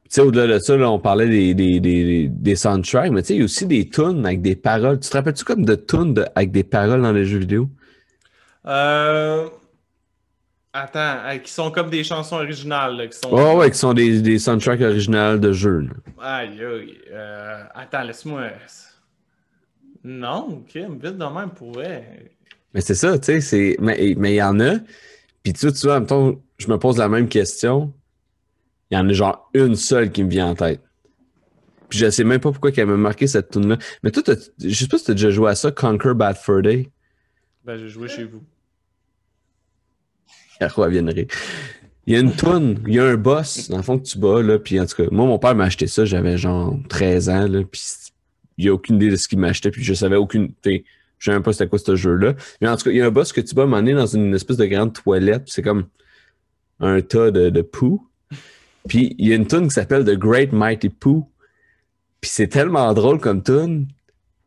Tu 0.08 0.14
sais, 0.16 0.20
au-delà 0.22 0.46
de 0.54 0.58
ça, 0.60 0.76
là, 0.76 0.90
on 0.90 0.98
parlait 0.98 1.28
des, 1.28 1.54
des, 1.54 1.80
des, 1.80 2.28
des 2.28 2.56
soundtracks, 2.56 3.10
mais 3.10 3.22
tu 3.22 3.28
sais, 3.28 3.34
il 3.34 3.38
y 3.38 3.42
a 3.42 3.44
aussi 3.44 3.66
des 3.66 3.88
tunes 3.88 4.24
avec 4.24 4.40
des 4.42 4.56
paroles. 4.56 5.00
Tu 5.00 5.08
te 5.10 5.16
rappelles-tu 5.16 5.44
comme 5.44 5.64
de 5.64 5.74
tunes 5.74 6.14
de- 6.14 6.24
avec 6.34 6.52
des 6.52 6.62
paroles 6.64 7.02
dans 7.02 7.12
les 7.12 7.24
jeux 7.24 7.38
vidéo? 7.38 7.68
Euh, 8.66 9.48
Attends, 10.72 11.20
euh, 11.24 11.38
qui 11.38 11.50
sont 11.50 11.70
comme 11.70 11.88
des 11.88 12.04
chansons 12.04 12.36
originales. 12.36 12.96
là, 12.96 13.06
qui 13.06 13.18
sont... 13.18 13.32
Ouais, 13.32 13.54
ouais, 13.56 13.70
qui 13.70 13.78
sont 13.78 13.94
des, 13.94 14.20
des 14.20 14.38
soundtracks 14.38 14.80
originales 14.82 15.40
de 15.40 15.52
jeux. 15.52 15.80
là. 15.80 15.90
Aïe, 16.38 16.62
aïe. 16.62 16.98
euh, 17.12 17.62
Attends, 17.74 18.02
laisse-moi. 18.02 18.42
Non, 20.04 20.62
ok, 20.62 20.74
vite 20.76 21.18
de 21.18 21.24
même 21.34 21.50
pourrait. 21.50 22.30
Mais 22.74 22.80
c'est 22.80 22.94
ça, 22.94 23.18
tu 23.18 23.24
sais, 23.26 23.40
c'est. 23.40 23.76
Mais 23.80 24.14
mais 24.16 24.32
il 24.34 24.36
y 24.36 24.42
en 24.42 24.60
a. 24.60 24.74
Puis 25.42 25.52
tu 25.52 25.66
vois, 25.66 25.72
tu 25.72 25.86
vois, 25.86 26.00
mettons, 26.00 26.40
je 26.58 26.68
me 26.68 26.78
pose 26.78 26.98
la 26.98 27.08
même 27.08 27.28
question. 27.28 27.92
Il 28.90 28.94
y 28.94 28.98
en 28.98 29.08
a 29.08 29.12
genre 29.12 29.50
une 29.54 29.76
seule 29.76 30.10
qui 30.12 30.22
me 30.24 30.30
vient 30.30 30.48
en 30.48 30.54
tête. 30.54 30.80
Puis 31.88 31.98
je 32.00 32.10
sais 32.10 32.24
même 32.24 32.40
pas 32.40 32.50
pourquoi 32.50 32.72
qu'elle 32.72 32.86
m'a 32.86 32.96
marqué 32.96 33.26
cette 33.26 33.50
tune 33.50 33.68
là 33.68 33.78
Mais 34.02 34.10
toi, 34.10 34.22
t'as- 34.22 34.34
je 34.62 34.74
sais 34.74 34.88
pas 34.88 34.98
si 34.98 35.04
tu 35.04 35.10
as 35.12 35.14
déjà 35.14 35.30
joué 35.30 35.50
à 35.50 35.54
ça, 35.54 35.70
Conquer 35.70 36.14
Bad 36.14 36.36
Fur 36.36 36.62
Day. 36.62 36.90
Ben, 37.64 37.76
j'ai 37.78 37.88
joué 37.88 38.08
chez 38.08 38.24
vous. 38.24 38.42
Elle 40.60 40.90
vient 40.90 41.02
de 41.02 41.12
rire. 41.12 41.26
Il 42.06 42.14
y 42.14 42.16
a 42.16 42.20
une 42.20 42.32
toune, 42.34 42.78
il 42.86 42.94
y 42.94 43.00
a 43.00 43.04
un 43.04 43.16
boss, 43.16 43.68
dans 43.68 43.78
le 43.78 43.82
fond, 43.82 43.98
que 43.98 44.04
tu 44.04 44.18
bats, 44.18 44.40
là, 44.40 44.58
puis 44.58 44.78
en 44.78 44.86
tout 44.86 44.94
cas, 44.96 45.08
moi, 45.10 45.26
mon 45.26 45.38
père 45.38 45.54
m'a 45.56 45.64
acheté 45.64 45.88
ça, 45.88 46.04
j'avais 46.04 46.38
genre 46.38 46.76
13 46.88 47.28
ans, 47.28 47.48
là, 47.48 47.62
puis 47.64 47.82
il 48.58 48.66
y 48.66 48.68
a 48.68 48.72
aucune 48.74 48.96
idée 48.96 49.10
de 49.10 49.16
ce 49.16 49.26
qu'il 49.26 49.38
m'achetait, 49.40 49.70
puis 49.72 49.82
je 49.82 49.92
savais 49.92 50.14
aucune, 50.16 50.52
sais, 50.64 50.84
je 51.18 51.24
savais 51.24 51.36
même 51.36 51.42
pas 51.42 51.52
c'était 51.52 51.68
quoi 51.68 51.80
ce 51.80 51.96
jeu-là. 51.96 52.34
Mais 52.60 52.68
en 52.68 52.76
tout 52.76 52.84
cas, 52.84 52.90
il 52.90 52.98
y 52.98 53.02
a 53.02 53.06
un 53.06 53.10
boss 53.10 53.32
que 53.32 53.40
tu 53.40 53.54
bats, 53.56 53.62
à 53.62 53.64
un 53.64 53.68
moment 53.68 53.82
donné, 53.82 53.94
dans 53.94 54.06
une 54.06 54.34
espèce 54.34 54.56
de 54.56 54.66
grande 54.66 54.92
toilette, 54.92 55.44
puis 55.44 55.52
c'est 55.52 55.62
comme 55.62 55.86
un 56.78 57.00
tas 57.00 57.32
de, 57.32 57.50
de 57.50 57.62
poux. 57.62 58.08
Puis 58.88 59.14
il 59.18 59.28
y 59.28 59.32
a 59.32 59.36
une 59.36 59.46
tune 59.46 59.64
qui 59.68 59.74
s'appelle 59.74 60.04
The 60.04 60.16
Great 60.16 60.52
Mighty 60.52 60.88
Pooh, 60.88 61.26
puis 62.20 62.30
c'est 62.32 62.48
tellement 62.48 62.92
drôle 62.94 63.18
comme 63.20 63.42
tune. 63.42 63.88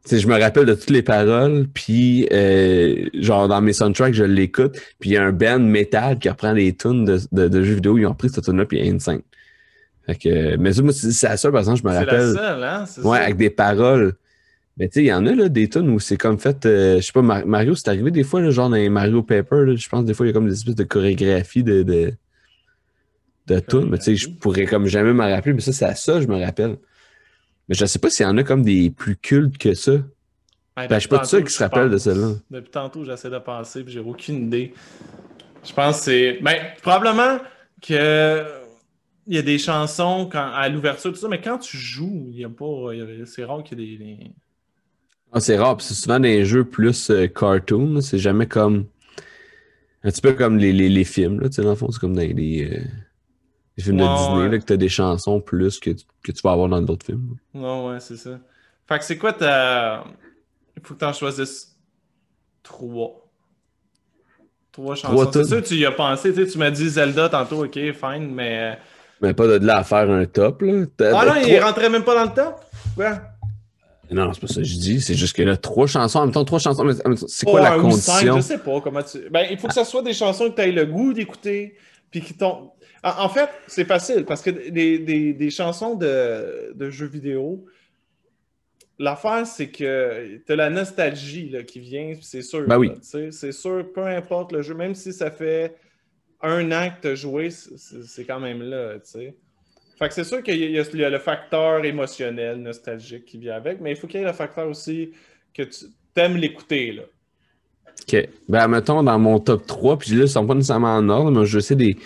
Je 0.10 0.26
me 0.28 0.40
rappelle 0.40 0.66
de 0.66 0.74
toutes 0.74 0.90
les 0.90 1.04
paroles, 1.04 1.68
puis 1.74 2.28
euh, 2.32 3.06
genre 3.14 3.48
dans 3.48 3.62
mes 3.62 3.74
soundtracks, 3.74 4.14
je 4.14 4.24
l'écoute, 4.24 4.76
puis 5.00 5.12
il 5.12 5.14
y 5.14 5.18
a 5.18 5.24
un 5.24 5.32
band 5.32 5.60
metal 5.60 6.18
qui 6.18 6.30
reprend 6.30 6.54
les 6.54 6.74
tunes 6.76 7.06
de, 7.06 7.20
de, 7.32 7.48
de 7.48 7.64
jeux 7.64 7.76
vidéo, 7.76 7.98
ils 7.98 8.06
ont 8.08 8.16
pris 8.16 8.30
cette 8.30 8.44
tune 8.46 8.58
là 8.58 8.66
puis 8.66 8.78
il 8.80 8.86
y 8.86 8.88
a 8.88 8.92
une 8.92 9.00
scène. 9.00 9.22
Fait 10.08 10.16
que, 10.16 10.56
mais 10.58 10.74
ça, 10.74 10.82
moi, 10.82 10.94
c'est 10.94 11.28
la 11.28 11.38
seule, 11.38 11.52
par 11.52 11.60
exemple, 11.60 11.80
je 11.84 11.88
me 11.88 11.90
C'est 11.94 12.06
la 12.06 12.12
rappelle. 12.12 12.34
seule, 12.34 12.64
hein? 12.64 12.86
Ouais, 13.04 13.18
ça. 13.18 13.24
avec 13.26 13.38
des 13.38 13.50
paroles. 13.52 14.14
Mais 14.78 14.88
tu 14.88 14.94
sais, 14.96 15.04
il 15.04 15.08
y 15.08 15.14
en 15.14 15.26
a 15.28 15.36
là, 15.36 15.50
des 15.50 15.68
tunes 15.70 15.90
où 15.90 16.00
c'est 16.00 16.18
comme 16.18 16.40
fait, 16.40 16.66
euh, 16.66 16.96
je 17.02 17.06
sais 17.06 17.12
pas, 17.12 17.22
Mar- 17.22 17.46
Mario, 17.46 17.76
c'est 17.76 17.90
arrivé 17.90 18.10
des 18.10 18.24
fois, 18.24 18.42
là, 18.42 18.50
genre 18.50 18.70
dans 18.70 18.78
les 18.78 18.90
Mario 18.90 19.22
Paper, 19.22 19.66
là, 19.66 19.76
je 19.76 19.90
pense 19.90 20.06
des 20.06 20.14
fois, 20.16 20.26
il 20.26 20.30
y 20.30 20.32
a 20.32 20.34
comme 20.34 20.48
des 20.48 20.54
espèces 20.54 20.76
de 20.76 20.84
chorégraphie 20.86 21.64
de, 21.64 21.84
de, 21.84 22.14
de 23.56 23.60
tunes, 23.60 23.90
mais 23.90 23.98
tu 23.98 24.06
sais, 24.06 24.16
je 24.16 24.30
pourrais 24.30 24.66
comme 24.66 24.88
jamais 24.88 25.14
m'en 25.14 25.30
rappeler, 25.30 25.54
mais 25.54 25.62
ça, 25.62 25.72
c'est 25.72 25.86
à 25.86 25.96
ça, 25.96 26.22
je 26.22 26.28
me 26.28 26.44
rappelle. 26.44 26.78
Mais 27.68 27.76
je 27.76 27.86
sais 27.86 28.00
pas 28.00 28.10
s'il 28.10 28.26
y 28.26 28.30
en 28.30 28.38
a 28.38 28.44
comme 28.44 28.64
des 28.64 28.90
plus 28.90 29.16
cultes 29.16 29.58
que 29.58 29.74
ça. 29.74 29.92
Ouais, 29.92 30.88
Ben, 30.88 30.96
je 30.96 31.00
suis 31.00 31.10
pas 31.10 31.20
tantôt, 31.20 31.44
qui 31.44 31.54
se 31.54 31.64
rappelle 31.64 31.90
de 31.90 31.98
celle-là. 31.98 32.32
Depuis 32.50 32.72
tantôt, 32.72 33.04
j'essaie 33.04 33.30
de 33.30 33.38
penser, 33.38 33.84
puis 33.84 33.94
j'ai 33.94 34.00
aucune 34.00 34.48
idée. 34.48 34.74
Je 35.64 35.74
pense 35.74 35.98
que 35.98 36.04
c'est. 36.06 36.40
Ben, 36.42 36.58
probablement 36.82 37.40
que. 37.82 38.46
Il 39.28 39.36
y 39.36 39.38
a 39.38 39.44
des 39.44 39.60
chansons 39.60 40.28
quand, 40.32 40.52
à 40.52 40.68
l'ouverture, 40.70 41.12
tout 41.14 41.20
ça, 41.20 41.28
mais 41.28 41.40
quand 41.40 41.60
tu 41.60 41.78
joues, 41.78 42.30
il 42.32 42.40
y 42.40 42.44
a 42.44 42.50
pas. 42.50 42.92
C'est 43.26 43.44
rare 43.44 43.64
qu'il 43.64 43.80
y 43.80 43.94
ait 43.94 43.98
des. 43.98 44.18
Ah, 45.32 45.40
c'est 45.40 45.58
rare, 45.58 45.78
puis 45.78 45.86
c'est 45.86 45.94
souvent 45.94 46.20
des 46.20 46.44
jeux 46.46 46.64
plus 46.64 47.12
euh, 47.12 47.28
cartoon, 47.28 48.02
c'est 48.02 48.18
jamais 48.18 48.48
comme. 48.48 48.86
Un 50.04 50.10
petit 50.10 50.22
peu 50.22 50.34
comme 50.34 50.58
les, 50.58 50.72
les, 50.72 50.90
les 50.90 51.04
films, 51.04 51.42
là, 51.42 51.50
tu 51.50 51.56
sais, 51.56 51.62
dans 51.62 51.72
le 51.72 51.76
fond, 51.76 51.92
c'est 51.92 52.00
comme 52.00 52.16
dans 52.16 52.22
les, 52.22 52.34
les, 52.34 52.82
les 53.80 53.84
films 53.84 54.02
Ouais, 54.02 54.08
de 54.10 54.14
Disney, 54.18 54.44
ouais. 54.44 54.50
là, 54.50 54.60
que 54.60 54.64
t'as 54.66 54.78
des 54.78 54.90
chansons 54.90 55.40
plus 55.40 55.80
que, 55.80 55.92
tu- 55.92 56.06
que 56.24 56.32
tu 56.32 56.42
vas 56.44 56.52
avoir 56.52 56.68
dans 56.70 56.82
d'autres 56.82 57.06
films. 57.06 57.36
Non, 57.54 57.90
ouais, 57.90 58.00
c'est 58.00 58.18
ça. 58.18 58.32
Fait 58.88 59.00
que 59.00 59.06
c'est 59.06 59.18
quoi 59.18 59.34
ta. 59.34 60.04
Il 60.76 60.86
faut 60.86 60.94
que 60.94 61.00
tu 61.00 61.06
en 61.06 61.14
choisisses 61.14 61.76
trois. 62.64 63.26
Trois 64.72 64.96
chansons. 64.96 65.32
C'est 65.32 65.46
sûr, 65.46 65.64
tu 65.64 65.76
y 65.76 65.86
as 65.86 65.92
pensé. 65.92 66.34
Tu 66.34 66.46
sais, 66.46 66.52
tu 66.52 66.58
m'as 66.58 66.72
dit 66.72 66.90
Zelda 66.90 67.30
tantôt, 67.30 67.64
ok, 67.66 67.74
fine, 67.74 68.34
mais. 68.34 68.78
Mais 69.22 69.34
pas 69.34 69.48
de 69.48 69.66
là 69.66 69.78
à 69.80 69.84
faire 69.84 70.10
un 70.10 70.26
top, 70.26 70.62
là. 70.62 70.86
Ah 71.14 71.26
non, 71.26 71.34
il 71.46 71.60
rentrait 71.60 71.90
même 71.90 72.04
pas 72.04 72.16
dans 72.16 72.30
le 72.30 72.36
top? 72.36 72.62
Ouais. 72.98 73.12
Non, 74.12 74.34
c'est 74.34 74.42
pas 74.42 74.48
ça 74.48 74.56
que 74.56 74.64
je 74.64 74.76
dis, 74.78 75.02
c'est 75.02 75.14
juste 75.14 75.36
que 75.36 75.44
là, 75.44 75.56
trois 75.56 75.86
chansons, 75.86 76.20
en 76.20 76.24
même 76.26 76.34
temps, 76.34 76.44
trois 76.44 76.58
chansons, 76.58 76.84
c'est 77.28 77.46
quoi 77.46 77.62
la 77.62 77.78
ou 77.78 77.92
cinq, 77.92 78.14
condition? 78.14 78.36
je 78.38 78.42
sais 78.42 78.58
pas 78.58 78.82
comment 78.82 79.04
tu. 79.04 79.20
Ben, 79.30 79.46
il 79.52 79.58
faut 79.60 79.68
que 79.68 79.74
ce 79.74 79.84
soit 79.84 80.02
des 80.02 80.14
chansons 80.14 80.50
que 80.50 80.56
tu 80.56 80.62
aies 80.62 80.72
le 80.72 80.86
goût 80.86 81.14
d'écouter, 81.14 81.76
puis 82.10 82.22
qui 82.22 82.34
t'ont. 82.36 82.72
En, 83.04 83.30
fait, 83.30 83.50
c'est 83.68 83.86
facile 83.86 84.26
parce 84.26 84.42
que 84.42 84.50
des, 84.50 85.00
des- 85.00 85.34
des 85.34 85.50
chansons 85.50 85.96
de, 85.96 86.74
de 86.76 86.90
jeux 86.90 87.06
vidéo, 87.08 87.66
l'affaire, 88.98 89.48
c'est 89.48 89.70
que 89.70 90.38
tu 90.46 90.52
as 90.52 90.56
la 90.56 90.70
nostalgie 90.70 91.50
là, 91.50 91.64
qui 91.64 91.80
vient, 91.80 92.14
c'est 92.22 92.42
sûr. 92.42 92.68
Ben 92.68 92.78
oui. 92.78 92.92
c'est 93.02 93.52
sûr, 93.52 93.86
peu 93.94 94.06
importe 94.06 94.52
le 94.52 94.62
jeu, 94.62 94.74
même 94.74 94.96
si 94.96 95.14
ça 95.14 95.32
fait 95.32 95.76
un 96.42 96.72
an 96.72 96.90
que 96.90 97.02
tu 97.02 97.08
as 97.10 97.16
joué, 97.16 97.50
c'est- 97.50 98.26
quand 98.26 98.40
même 98.40 98.62
là. 98.64 98.96
Fait 99.98 100.08
que 100.08 100.14
c'est 100.14 100.24
sûr 100.24 100.42
qu'il 100.44 100.72
y 100.72 101.04
a 101.04 101.10
le 101.10 101.20
facteur 101.20 101.84
émotionnel, 101.84 102.58
nostalgique 102.58 103.26
qui 103.26 103.38
vient 103.38 103.56
avec, 103.56 103.82
mais 103.82 103.92
il 103.92 103.96
faut 103.98 104.08
qu'il 104.08 104.20
y 104.22 104.24
ait 104.24 104.28
le 104.28 104.34
facteur 104.34 104.68
aussi 104.68 105.12
que 105.54 105.64
tu 105.64 105.86
aimes 106.16 106.38
l'écouter, 106.38 106.94
là. 106.94 107.04
Ok. 108.02 108.30
Ben, 108.48 108.68
mettons, 108.68 109.04
dans 109.04 109.20
mon 109.20 109.40
top 109.40 109.66
3, 109.68 109.98
puis 110.00 110.12
là, 110.12 110.24
ils 110.24 110.30
sont 110.30 110.46
pas 110.48 110.56
nécessairement 110.56 110.96
en 110.96 111.10
ordre, 111.10 111.32
mais 111.32 111.46
je 111.46 111.60
sais 111.60 111.76
des. 111.76 111.98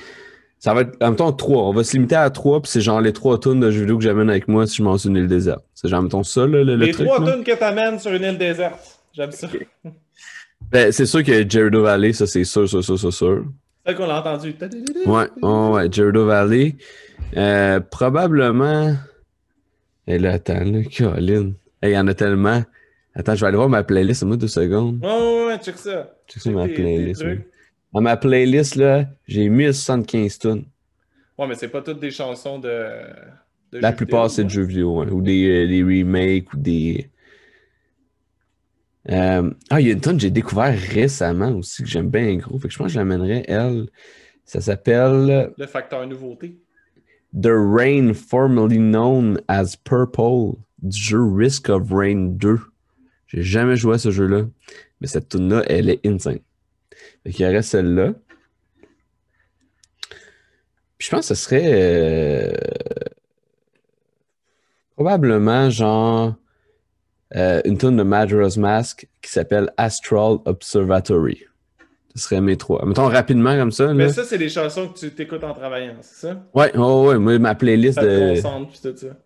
Ça 0.64 0.74
va 0.74 0.80
être, 0.84 0.96
en 1.02 1.08
même 1.08 1.18
temps, 1.18 1.34
3. 1.34 1.62
On 1.62 1.74
va 1.74 1.84
se 1.84 1.92
limiter 1.92 2.16
à 2.16 2.30
3, 2.30 2.62
puis 2.62 2.72
c'est 2.72 2.80
genre 2.80 3.02
les 3.02 3.12
3 3.12 3.38
tonnes 3.38 3.60
de 3.60 3.70
jeux 3.70 3.82
vidéo 3.82 3.98
que 3.98 4.04
j'amène 4.06 4.30
avec 4.30 4.48
moi 4.48 4.66
si 4.66 4.78
je 4.78 4.84
m'en 4.84 4.98
suis 4.98 5.10
une 5.10 5.18
île 5.18 5.28
déserte. 5.28 5.62
C'est 5.74 5.90
genre, 5.90 6.02
mettons 6.02 6.24
ça, 6.24 6.48
là, 6.48 6.64
le, 6.64 6.64
le 6.64 6.76
Les 6.78 6.92
truc. 6.94 7.06
trois 7.06 7.20
là. 7.20 7.34
tunes 7.34 7.44
que 7.44 7.52
t'amènes 7.52 8.00
sur 8.00 8.14
une 8.14 8.24
île 8.24 8.38
déserte. 8.38 8.98
J'aime 9.12 9.34
ça. 9.34 9.50
Ben, 10.72 10.90
c'est 10.94 11.06
sûr 11.06 11.22
que 11.22 11.50
Gerudo 11.50 11.82
Valley, 11.84 12.14
ça, 12.14 12.26
c'est 12.28 12.46
sûr, 12.46 12.70
sûr, 12.70 12.82
sûr, 12.82 12.98
sûr, 12.98 13.12
sûr. 13.12 13.44
C'est 13.86 13.94
qu'on 13.94 14.06
l'a 14.08 14.22
entendu. 14.22 14.56
Ouais, 15.06 15.28
ouais, 15.42 15.70
ouais, 15.70 15.92
Gerudo 15.92 16.28
Valley. 16.28 16.78
Euh, 17.36 17.82
probablement. 17.82 18.96
Et 20.08 20.18
là, 20.18 20.32
attends, 20.32 20.64
là, 20.64 20.80
Colin. 20.98 21.52
Il 21.84 21.90
y 21.90 21.98
en 21.98 22.08
a 22.08 22.14
tellement. 22.14 22.64
Attends, 23.16 23.36
je 23.36 23.42
vais 23.42 23.48
aller 23.48 23.58
voir 23.58 23.68
ma 23.68 23.84
playlist, 23.84 24.24
moi 24.24 24.38
deux 24.38 24.48
secondes. 24.48 25.04
Ouais, 25.04 25.10
ouais, 25.10 25.46
ouais, 25.48 25.58
check 25.58 25.78
ça. 25.78 26.10
Check 26.30 26.42
ça, 26.42 26.50
ma 26.52 26.70
playlist. 26.70 27.22
Dans 27.94 28.02
ma 28.02 28.18
playlist, 28.18 28.76
là, 28.76 29.06
j'ai 29.28 29.50
1075 29.50 30.40
tunes. 30.40 30.66
Ouais, 31.38 31.48
mais 31.48 31.56
c'est 31.56 31.68
pas 31.68 31.82
toutes 31.82 32.00
des 32.00 32.12
chansons 32.12 32.60
de. 32.60 32.90
de 33.72 33.80
La 33.80 33.92
plupart, 33.92 34.30
c'est 34.30 34.44
de 34.44 34.50
jeux 34.50 34.64
vidéo, 34.64 35.00
ouais, 35.00 35.10
ou 35.12 35.22
des, 35.22 35.48
euh, 35.48 35.68
des 35.68 35.84
remakes, 35.84 36.52
ou 36.54 36.58
des. 36.58 37.10
Euh, 39.10 39.52
Ah, 39.70 39.82
il 39.82 39.88
y 39.88 39.90
a 39.90 39.94
une 39.94 40.02
tonne 40.02 40.16
que 40.16 40.22
j'ai 40.24 40.32
découvert 40.32 40.78
récemment 40.78 41.52
aussi, 41.52 41.84
que 41.84 41.90
j'aime 41.90 42.10
bien 42.10 42.36
gros. 42.38 42.58
Fait 42.58 42.68
que 42.68 42.74
je 42.74 42.78
pense 42.78 42.88
que 42.88 42.94
je 42.94 43.00
l'amènerais, 43.00 43.44
elle. 43.48 43.88
Ça 44.46 44.62
s'appelle. 44.62 45.52
Le 45.58 45.66
facteur 45.68 46.06
nouveauté. 46.08 46.60
The 47.40 47.50
Rain, 47.52 48.14
formerly 48.14 48.78
known 48.78 49.40
as 49.48 49.76
Purple, 49.76 50.58
du 50.82 50.98
jeu 51.00 51.22
Risk 51.24 51.70
of 51.70 51.92
Rain 51.92 52.36
2. 52.38 52.60
J'ai 53.28 53.42
jamais 53.42 53.76
joué 53.76 53.96
à 53.96 53.98
ce 53.98 54.12
jeu-là, 54.12 54.46
mais 55.02 55.08
cette 55.08 55.30
tune-là, 55.30 55.64
elle 55.68 55.90
est 55.90 56.06
insane. 56.06 56.40
Qu'il 57.26 57.46
y 57.46 57.50
aurait 57.50 57.62
celle-là. 57.62 58.14
Puis 60.98 61.08
je 61.08 61.10
pense 61.10 61.28
que 61.30 61.36
ce 61.36 61.44
serait 61.44 61.72
euh, 61.74 62.52
probablement 64.96 65.70
genre 65.70 66.36
euh, 67.36 67.62
une 67.66 67.78
tune 67.78 67.98
de 67.98 68.04
Majora's 68.04 68.58
Mask 68.58 69.08
qui 69.22 69.32
s'appelle 69.32 69.72
Astral 69.78 70.38
Observatory. 70.46 71.46
Ce 72.16 72.24
serait 72.24 72.42
mes 72.42 72.58
trois. 72.58 72.86
Mettons 72.86 73.08
rapidement 73.08 73.58
comme 73.58 73.72
ça. 73.72 73.92
Mais 73.94 74.06
là. 74.06 74.14
ça, 74.14 74.24
c'est 74.24 74.38
des 74.38 74.50
chansons 74.50 74.88
que 74.88 75.00
tu 75.00 75.12
t'écoutes 75.12 75.44
en 75.44 75.54
travaillant, 75.54 75.96
c'est 76.02 76.28
ça? 76.28 76.44
Ouais, 76.54 76.72
oh, 76.78 77.08
ouais, 77.08 77.18
moi, 77.18 77.40
ma 77.40 77.56
playlist 77.56 77.96
Ça 77.96 78.04
de. 78.04 78.36
tout 78.36 78.96
ça. 78.96 79.18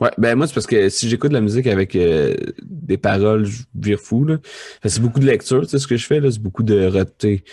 Ouais, 0.00 0.10
ben 0.18 0.34
moi, 0.34 0.46
c'est 0.48 0.54
parce 0.54 0.66
que 0.66 0.88
si 0.88 1.08
j'écoute 1.08 1.30
de 1.30 1.34
la 1.34 1.40
musique 1.40 1.68
avec 1.68 1.94
euh, 1.94 2.34
des 2.64 2.96
paroles, 2.98 3.44
je 3.44 3.62
vire 3.76 4.00
fou, 4.00 4.24
là. 4.24 4.38
C'est 4.84 5.00
beaucoup 5.00 5.20
de 5.20 5.26
lecture, 5.26 5.62
tu 5.62 5.68
sais, 5.68 5.78
ce 5.78 5.86
que 5.86 5.96
je 5.96 6.04
fais, 6.06 6.18
là. 6.18 6.30
C'est 6.32 6.42
beaucoup 6.42 6.64
de 6.64 6.86
reté. 6.86 7.44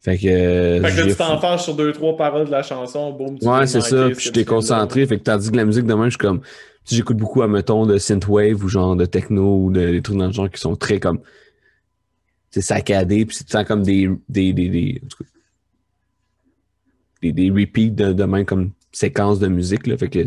Fait 0.00 0.18
que. 0.18 0.26
euh, 0.26 0.82
Fait 0.82 0.90
que 0.90 1.00
là, 1.02 1.06
tu 1.06 1.14
t'enfarges 1.16 1.62
sur 1.62 1.76
deux, 1.76 1.92
trois 1.92 2.16
paroles 2.16 2.46
de 2.46 2.50
la 2.50 2.62
chanson, 2.64 3.12
boum, 3.12 3.38
tu 3.38 3.46
Ouais, 3.46 3.66
c'est 3.66 3.80
ça. 3.80 4.08
Puis 4.10 4.26
je 4.26 4.32
t'ai 4.32 4.44
concentré. 4.44 5.06
Fait 5.06 5.18
que 5.18 5.22
tandis 5.22 5.50
que 5.50 5.56
la 5.56 5.64
musique 5.64 5.86
demain, 5.86 6.06
je 6.06 6.10
suis 6.10 6.18
comme. 6.18 6.40
Si 6.84 6.96
j'écoute 6.96 7.16
beaucoup, 7.16 7.40
à 7.42 7.48
mettons, 7.48 7.86
de 7.86 7.96
synthwave 7.96 8.62
ou 8.62 8.68
genre 8.68 8.96
de 8.96 9.06
techno 9.06 9.64
ou 9.64 9.70
de, 9.72 9.90
des 9.92 10.02
trucs 10.02 10.18
dans 10.18 10.26
le 10.26 10.32
genre 10.32 10.50
qui 10.50 10.60
sont 10.60 10.76
très 10.76 10.98
comme. 11.00 11.20
C'est 12.50 12.60
saccadé, 12.60 13.24
puis 13.24 13.36
c'est 13.36 13.44
tout 13.44 13.56
le 13.56 13.62
temps 13.62 13.66
comme 13.68 13.82
des. 13.84 14.10
des, 14.28 14.52
des, 14.52 14.68
des, 14.68 15.00
des, 17.22 17.32
des 17.32 17.50
repeats 17.50 17.90
de, 17.90 18.12
de 18.12 18.24
même 18.24 18.44
comme 18.44 18.72
séquence 18.92 19.38
de 19.38 19.48
musique, 19.48 19.86
là. 19.86 19.96
Fait 19.96 20.08
que 20.08 20.26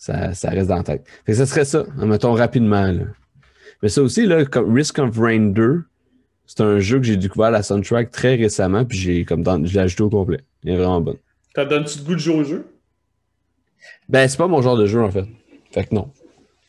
ça, 0.00 0.32
ça 0.32 0.48
reste 0.48 0.68
dans 0.68 0.76
la 0.76 0.82
tête. 0.82 1.06
Fait 1.26 1.32
que 1.32 1.38
ça 1.38 1.44
serait 1.44 1.66
ça, 1.66 1.84
mettons 1.98 2.32
rapidement, 2.32 2.86
là. 2.86 3.04
Mais 3.82 3.90
ça 3.90 4.02
aussi, 4.02 4.26
là, 4.26 4.46
comme 4.46 4.74
Risk 4.74 4.98
of 4.98 5.16
Rain 5.18 5.50
2, 5.50 5.82
c'est 6.46 6.62
un 6.62 6.78
jeu 6.78 6.98
que 6.98 7.04
j'ai 7.04 7.18
découvert 7.18 7.50
la 7.50 7.62
soundtrack 7.62 8.10
très 8.10 8.34
récemment, 8.34 8.84
puis 8.86 8.98
j'ai 8.98 9.24
comme 9.26 9.42
dans, 9.42 9.64
je 9.64 9.74
l'ai 9.74 9.80
ajouté 9.80 10.02
au 10.02 10.08
complet. 10.08 10.40
Il 10.64 10.70
est 10.70 10.76
vraiment 10.76 11.02
bon. 11.02 11.16
Ça 11.54 11.66
te 11.66 11.70
donne-tu 11.70 11.98
le 11.98 12.04
goût 12.04 12.14
de 12.14 12.18
jouer 12.18 12.34
au 12.34 12.44
jeu? 12.44 12.66
Ben, 14.08 14.26
c'est 14.26 14.38
pas 14.38 14.48
mon 14.48 14.62
genre 14.62 14.76
de 14.76 14.86
jeu, 14.86 15.02
en 15.02 15.10
fait. 15.10 15.26
Fait 15.70 15.84
que 15.84 15.94
non. 15.94 16.10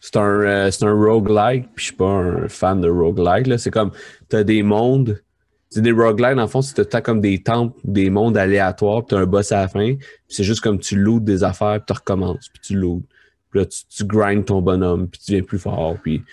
C'est 0.02 0.18
un, 0.18 0.42
euh, 0.42 0.72
c'est 0.72 0.84
un 0.84 0.94
roguelike, 0.94 1.70
puis 1.74 1.84
je 1.84 1.84
suis 1.86 1.96
pas 1.96 2.10
un 2.10 2.50
fan 2.50 2.82
de 2.82 2.90
roguelike. 2.90 3.48
Là. 3.48 3.58
C'est 3.58 3.72
comme, 3.72 3.92
t'as 4.28 4.44
des 4.44 4.62
mondes. 4.62 5.22
C'est 5.70 5.82
des 5.82 5.94
roguelikes, 5.94 6.36
dans 6.36 6.42
le 6.42 6.48
fond, 6.48 6.62
c'est 6.62 6.90
t'as 6.90 7.02
comme 7.02 7.22
des 7.22 7.42
temples, 7.42 7.80
des 7.86 8.10
mondes 8.10 8.36
aléatoires, 8.36 9.06
puis 9.06 9.16
t'as 9.16 9.22
un 9.22 9.26
boss 9.26 9.54
à 9.54 9.62
la 9.62 9.68
fin. 9.70 9.96
Puis 9.96 10.08
c'est 10.28 10.44
juste 10.44 10.60
comme 10.60 10.80
tu 10.80 10.98
lootes 10.98 11.24
des 11.24 11.46
affaires, 11.46 11.78
puis 11.78 11.86
tu 11.88 11.94
recommences, 11.94 12.50
puis 12.50 12.62
tu 12.62 12.76
lootes. 12.76 13.06
Puis 13.52 13.60
là, 13.60 13.66
tu, 13.66 13.86
tu 13.90 14.06
grindes 14.06 14.46
ton 14.46 14.62
bonhomme, 14.62 15.08
puis 15.08 15.20
tu 15.20 15.32
deviens 15.32 15.44
plus 15.44 15.60
fort, 15.60 15.98
puis... 16.02 16.24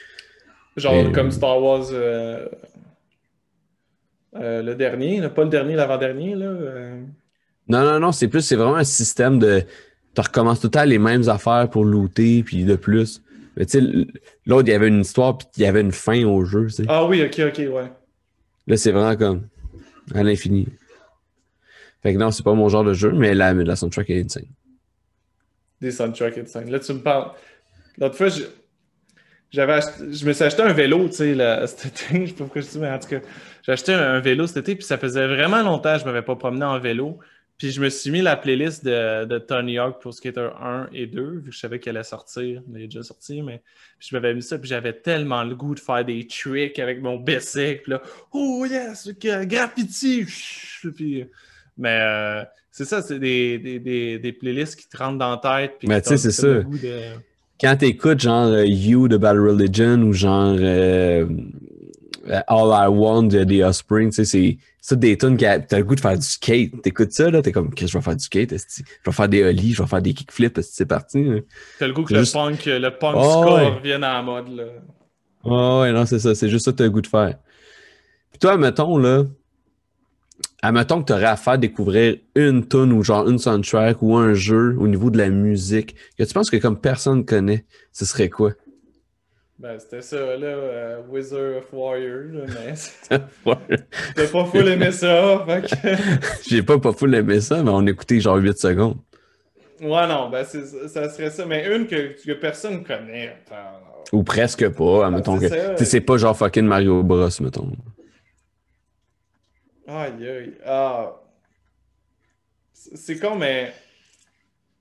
Genre 0.77 0.95
Et- 0.95 1.13
comme 1.13 1.31
Star 1.33 1.61
Wars, 1.61 1.89
euh, 1.93 2.47
euh, 4.37 4.63
le 4.63 4.75
dernier, 4.75 5.21
là, 5.21 5.29
pas 5.29 5.43
le 5.45 5.51
dernier, 5.51 5.75
l'avant-dernier, 5.75 6.35
là. 6.35 6.47
euh. 6.47 7.03
Non, 7.69 7.83
non, 7.85 7.99
non, 8.01 8.13
c'est 8.13 8.29
plus, 8.29 8.43
c'est 8.43 8.57
vraiment 8.57 8.77
un 8.77 8.85
système 8.85 9.39
de... 9.39 9.63
Tu 10.15 10.21
recommences 10.21 10.61
tout 10.61 10.69
le 10.69 10.73
temps 10.73 10.85
les 10.85 10.99
mêmes 10.99 11.29
affaires 11.29 11.69
pour 11.71 11.85
looter, 11.85 12.43
puis 12.43 12.65
de 12.65 12.77
plus. 12.77 13.23
Mais 13.57 13.67
tu 13.67 13.81
sais, 13.81 14.07
l'autre, 14.47 14.69
il 14.69 14.71
y 14.71 14.75
avait 14.75 14.89
une 14.89 15.01
histoire, 15.01 15.37
puis 15.37 15.49
il 15.57 15.63
y 15.65 15.67
avait 15.67 15.81
une 15.81 15.93
fin 15.93 16.25
au 16.25 16.45
jeu. 16.45 16.69
Ah 16.89 17.05
oui, 17.07 17.23
ok, 17.23 17.41
ok, 17.49 17.59
ouais. 17.59 17.93
Là, 18.67 18.77
c'est 18.77 18.93
vraiment 18.93 19.17
comme 19.17 19.49
à 20.15 20.23
l'infini. 20.23 20.69
Fait 22.03 22.13
que 22.15 22.19
non, 22.19 22.31
c'est 22.31 22.45
pas 22.45 22.55
mon 22.55 22.69
genre 22.69 22.85
de 22.85 22.95
jeu, 22.95 23.13
mais 23.13 23.35
la, 23.35 23.53
la 23.53 23.77
soundtrack 23.77 24.11
est 24.11 24.25
insane. 24.25 24.45
Des 25.81 25.91
soundtracks 25.91 26.37
et 26.39 26.43
de. 26.43 26.71
Là, 26.71 26.79
tu 26.81 26.93
me 26.93 27.01
parles. 27.01 27.33
L'autre 27.99 28.17
fois, 28.17 28.29
je... 28.29 28.43
J'avais 29.51 29.81
je 29.81 30.27
me 30.27 30.33
suis 30.35 30.45
acheté 30.45 30.61
un 30.61 30.75
vélo, 30.75 31.09
tu 31.09 31.15
sais, 31.15 31.35
là, 31.35 31.67
cet 31.67 31.87
été. 31.87 32.27
Je 32.27 32.27
sais 32.27 32.33
pas 32.33 32.45
pourquoi 32.45 32.61
je 32.61 32.67
dis, 32.67 32.79
mais 32.79 32.91
en 32.91 32.99
tout 32.99 33.09
cas, 33.09 33.21
j'ai 33.63 33.73
acheté 33.73 33.95
un, 33.95 34.21
vélo 34.21 34.47
cet 34.47 34.59
été, 34.59 34.75
puis 34.75 34.85
ça 34.85 34.99
faisait 34.99 35.27
vraiment 35.27 35.63
longtemps 35.63 35.95
que 35.95 36.01
je 36.01 36.05
m'avais 36.05 36.23
pas 36.23 36.37
promené 36.37 36.65
en 36.65 36.79
vélo. 36.79 37.19
Puis 37.57 37.73
je 37.73 37.81
me 37.81 37.89
suis 37.89 38.11
mis 38.13 38.21
la 38.23 38.37
playlist 38.37 38.85
de, 38.85 39.25
de 39.25 39.39
Tony 39.39 39.79
Hawk 39.79 40.01
pour 40.01 40.15
Skater 40.15 40.51
1 40.61 40.91
et 40.93 41.07
2, 41.07 41.41
vu 41.41 41.51
que 41.51 41.51
je 41.51 41.59
savais 41.59 41.81
qu'elle 41.81 41.97
allait 41.97 42.05
sortir. 42.05 42.63
Elle 42.73 42.83
est 42.83 42.87
déjà 42.87 43.03
sortie, 43.03 43.43
mais 43.43 43.63
puis 43.99 44.09
je 44.11 44.15
m'avais 44.15 44.33
mis 44.33 44.43
ça, 44.43 44.59
puis 44.59 44.69
j'avais 44.69 44.93
tellement 44.93 45.43
le 45.43 45.57
goût 45.57 45.75
de 45.75 45.81
faire 45.81 46.05
des 46.05 46.25
tricks 46.29 46.79
avec 46.79 47.01
mon 47.03 47.17
bicycle. 47.17 47.83
Puis 47.83 47.93
là, 47.93 48.03
oh 48.33 48.65
yes, 48.65 49.11
graffiti! 49.19 50.25
Puis, 50.95 51.27
mais 51.79 51.99
euh, 52.01 52.43
c'est 52.71 52.85
ça, 52.85 53.01
c'est 53.03 53.19
des, 53.19 53.59
des, 53.59 53.79
des, 53.79 54.19
des 54.19 54.33
playlists 54.33 54.77
qui 54.77 54.89
te 54.89 54.97
rentrent 54.97 55.19
dans 55.19 55.31
la 55.31 55.37
tête. 55.63 55.77
puis 55.79 55.89
Mais 55.89 56.01
tu 56.03 56.09
sais, 56.11 56.17
c'est 56.19 56.31
ça. 56.33 56.61
goût 56.61 56.77
de- 56.79 57.15
Quand 57.61 57.77
t'écoutes 57.77 58.21
genre 58.21 58.47
euh, 58.49 58.67
You 58.67 59.09
de 59.09 59.17
Battle 59.17 59.41
Religion 59.49 59.99
ou 60.03 60.13
genre 60.13 60.55
euh, 60.59 61.27
All 62.47 62.71
I 62.71 62.89
Want 62.89 63.25
de 63.25 63.45
The 63.45 63.65
Offspring, 63.65 64.11
tu 64.11 64.17
sais, 64.17 64.25
c'est 64.25 64.59
ça 64.81 64.97
des 64.97 65.17
tunes 65.19 65.37
qui 65.37 65.47
a- 65.47 65.59
t'as 65.61 65.79
le 65.79 65.85
goût 65.85 65.95
de 65.95 66.01
faire 66.01 66.17
du 66.17 66.25
skate. 66.25 66.83
T'écoutes 66.83 67.13
ça, 67.13 67.31
là, 67.31 67.43
t'es 67.43 67.53
comme, 67.53 67.71
je 67.79 67.85
vais 67.87 68.01
faire 68.03 68.17
du 68.17 68.25
skate, 68.25 68.51
je 68.53 68.83
vais 69.07 69.13
faire 69.13 69.29
des 69.29 69.43
ollies, 69.45 69.73
je 69.73 69.83
vais 69.83 69.89
faire 69.89 70.03
des 70.03 70.13
kickflips, 70.15 70.61
c'est 70.63 70.87
parti. 70.87 71.19
hein. 71.19 71.41
T'as 71.79 71.87
le 71.87 71.93
goût 71.95 72.05
que 72.05 72.15
Juste- 72.15 72.35
le 72.35 72.41
punk, 72.41 72.65
le 72.67 72.91
punk 72.91 73.15
Oh, 73.19 73.43
ska 73.43 73.55
ouais. 73.55 73.69
revienne 73.71 74.05
à 74.05 74.15
la 74.15 74.23
mode. 74.23 74.49
Là. 74.55 74.65
Ah 75.45 75.81
ouais, 75.81 75.93
non, 75.93 76.05
c'est 76.07 76.19
ça. 76.19 76.35
C'est 76.35 76.49
juste 76.49 76.65
ça 76.67 76.73
que 76.73 76.77
tu 76.77 76.83
as 76.83 76.87
le 76.87 76.93
goût 76.93 77.01
de 77.01 77.07
faire. 77.07 77.37
Puis 78.31 78.39
toi, 78.39 78.53
admettons, 78.53 78.99
là, 78.99 79.25
admettons 80.63 81.01
que 81.01 81.07
tu 81.07 81.13
aurais 81.13 81.27
à 81.27 81.37
faire 81.37 81.59
découvrir 81.59 82.17
une 82.35 82.67
tune 82.67 82.93
ou 82.93 83.03
genre 83.03 83.29
une 83.29 83.39
soundtrack 83.39 84.03
ou 84.03 84.17
un 84.17 84.35
jeu 84.35 84.77
au 84.79 84.89
niveau 84.89 85.11
de 85.11 85.19
la 85.19 85.29
musique 85.29 85.95
que 86.19 86.25
tu 86.25 86.35
penses 86.35 86.51
que 86.51 86.57
comme 86.57 86.81
personne 86.81 87.25
connaît, 87.25 87.65
ce 87.93 88.05
serait 88.05 88.29
quoi? 88.29 88.53
Ben, 89.59 89.77
c'était 89.81 90.03
ça, 90.03 90.17
là, 90.17 90.47
euh, 90.47 91.01
Wizard 91.11 91.57
of 91.59 91.73
Warrior, 91.73 92.33
là, 92.33 92.45
mais 93.11 93.19
t'as 94.15 94.29
pas 94.29 94.45
full 94.45 94.69
aimé 94.69 94.93
ça, 94.93 95.45
fait 95.47 95.63
que... 95.63 96.49
J'ai 96.49 96.63
pas 96.63 96.79
pas 96.79 96.93
full 96.93 97.13
aimé 97.17 97.41
ça, 97.41 97.61
mais 97.65 97.71
on 97.71 97.85
écoutait 97.87 98.21
genre 98.21 98.37
8 98.37 98.57
secondes. 98.57 98.99
Ouais, 99.81 100.07
non, 100.07 100.29
ben, 100.31 100.45
ça 100.45 101.09
serait 101.11 101.31
ça, 101.31 101.45
mais 101.45 101.75
une 101.75 101.89
que, 101.89 102.15
que 102.25 102.33
personne 102.35 102.85
connaît. 102.85 103.37
Attends, 103.47 103.81
Ou 104.13 104.23
presque 104.23 104.69
pas, 104.69 105.07
admettons 105.07 105.41
c'est 105.41 105.49
que. 105.49 105.57
ça. 105.57 105.71
Tu 105.71 105.79
sais, 105.79 105.85
c'est 105.85 106.01
pas 106.03 106.19
genre 106.19 106.37
fucking 106.37 106.65
Mario 106.65 107.03
Bros, 107.03 107.29
mettons. 107.41 107.73
Aïe, 109.89 110.29
aïe, 110.29 110.55
ah... 110.67 111.17
C'est 112.75 113.19
con, 113.19 113.35
mais... 113.37 113.73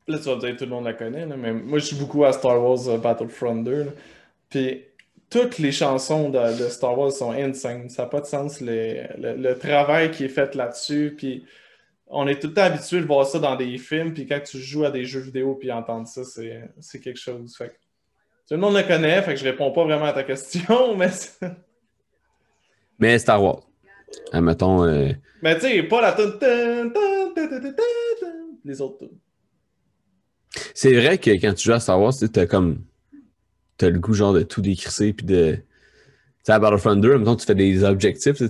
Là, 0.07 0.17
tu 0.19 0.25
vas 0.25 0.35
me 0.35 0.41
dire, 0.41 0.55
tout 0.55 0.65
le 0.65 0.69
monde 0.69 0.85
la 0.85 0.93
connaît, 0.93 1.25
là, 1.25 1.35
mais 1.35 1.51
moi, 1.51 1.79
je 1.79 1.85
suis 1.85 1.95
beaucoup 1.95 2.23
à 2.25 2.33
Star 2.33 2.61
Wars 2.61 2.87
euh, 2.87 2.97
Battlefront 2.97 3.55
2, 3.55 3.83
là. 3.85 3.91
Puis, 4.49 4.83
toutes 5.29 5.57
les 5.59 5.71
chansons 5.71 6.29
de, 6.29 6.69
Star 6.69 6.97
Wars 6.97 7.11
sont 7.11 7.31
insane. 7.31 7.89
Ça 7.89 8.03
n'a 8.03 8.09
pas 8.09 8.21
de 8.21 8.25
sens, 8.25 8.61
le, 8.61 9.07
le- 9.17 9.57
travail 9.57 10.11
qui 10.11 10.25
est 10.25 10.29
fait 10.29 10.55
là-dessus. 10.55 11.15
Puis, 11.17 11.45
on 12.07 12.27
est 12.27 12.39
tout 12.39 12.47
le 12.47 12.53
temps 12.53 12.63
habitué 12.63 13.01
de 13.01 13.05
voir 13.05 13.25
ça 13.25 13.39
dans 13.39 13.55
des 13.55 13.77
films. 13.77 14.13
Puis, 14.13 14.25
quand 14.27 14.39
tu 14.41 14.59
joues 14.59 14.85
à 14.85 14.91
des 14.91 15.05
jeux 15.05 15.19
vidéo 15.19 15.55
puis 15.55 15.71
entendre 15.71 16.07
ça, 16.07 16.23
c'est 16.23 16.99
quelque 17.01 17.19
chose. 17.19 17.55
Fait 17.57 17.69
tout 18.47 18.53
le 18.53 18.61
monde 18.61 18.75
le 18.75 18.83
connaît, 18.83 19.21
fait 19.23 19.33
que 19.33 19.39
je 19.41 19.43
réponds 19.43 19.71
pas 19.71 19.83
vraiment 19.83 20.05
à 20.05 20.13
ta 20.13 20.23
question, 20.23 20.95
mais... 20.97 21.09
Mais 22.97 23.19
Star 23.19 23.43
Wars. 23.43 23.66
Admettons. 24.31 24.83
euh, 24.85 25.09
Mais 25.41 25.55
tu 25.55 25.61
sais, 25.61 25.83
pas 25.83 26.01
la 26.01 26.15
Les 28.65 28.81
autres. 28.81 29.05
C'est 30.73 30.93
vrai 30.93 31.17
que 31.17 31.31
quand 31.31 31.53
tu 31.53 31.65
joues 31.65 31.73
à 31.73 31.79
Star 31.79 31.99
Wars, 32.01 32.13
t'as 32.33 32.45
comme. 32.45 32.83
T'as 33.77 33.89
le 33.89 33.99
goût 33.99 34.13
genre 34.13 34.33
de 34.33 34.41
tout 34.41 34.61
décrisser 34.61 35.13
puis 35.13 35.25
de. 35.25 35.53
Tu 35.55 35.61
sais, 36.43 36.51
à 36.53 36.59
Battlefront 36.59 36.95
2, 36.95 37.09
en 37.09 37.13
même 37.17 37.25
temps, 37.25 37.35
tu 37.35 37.45
fais 37.45 37.53
des 37.55 37.83
objectifs, 37.83 38.41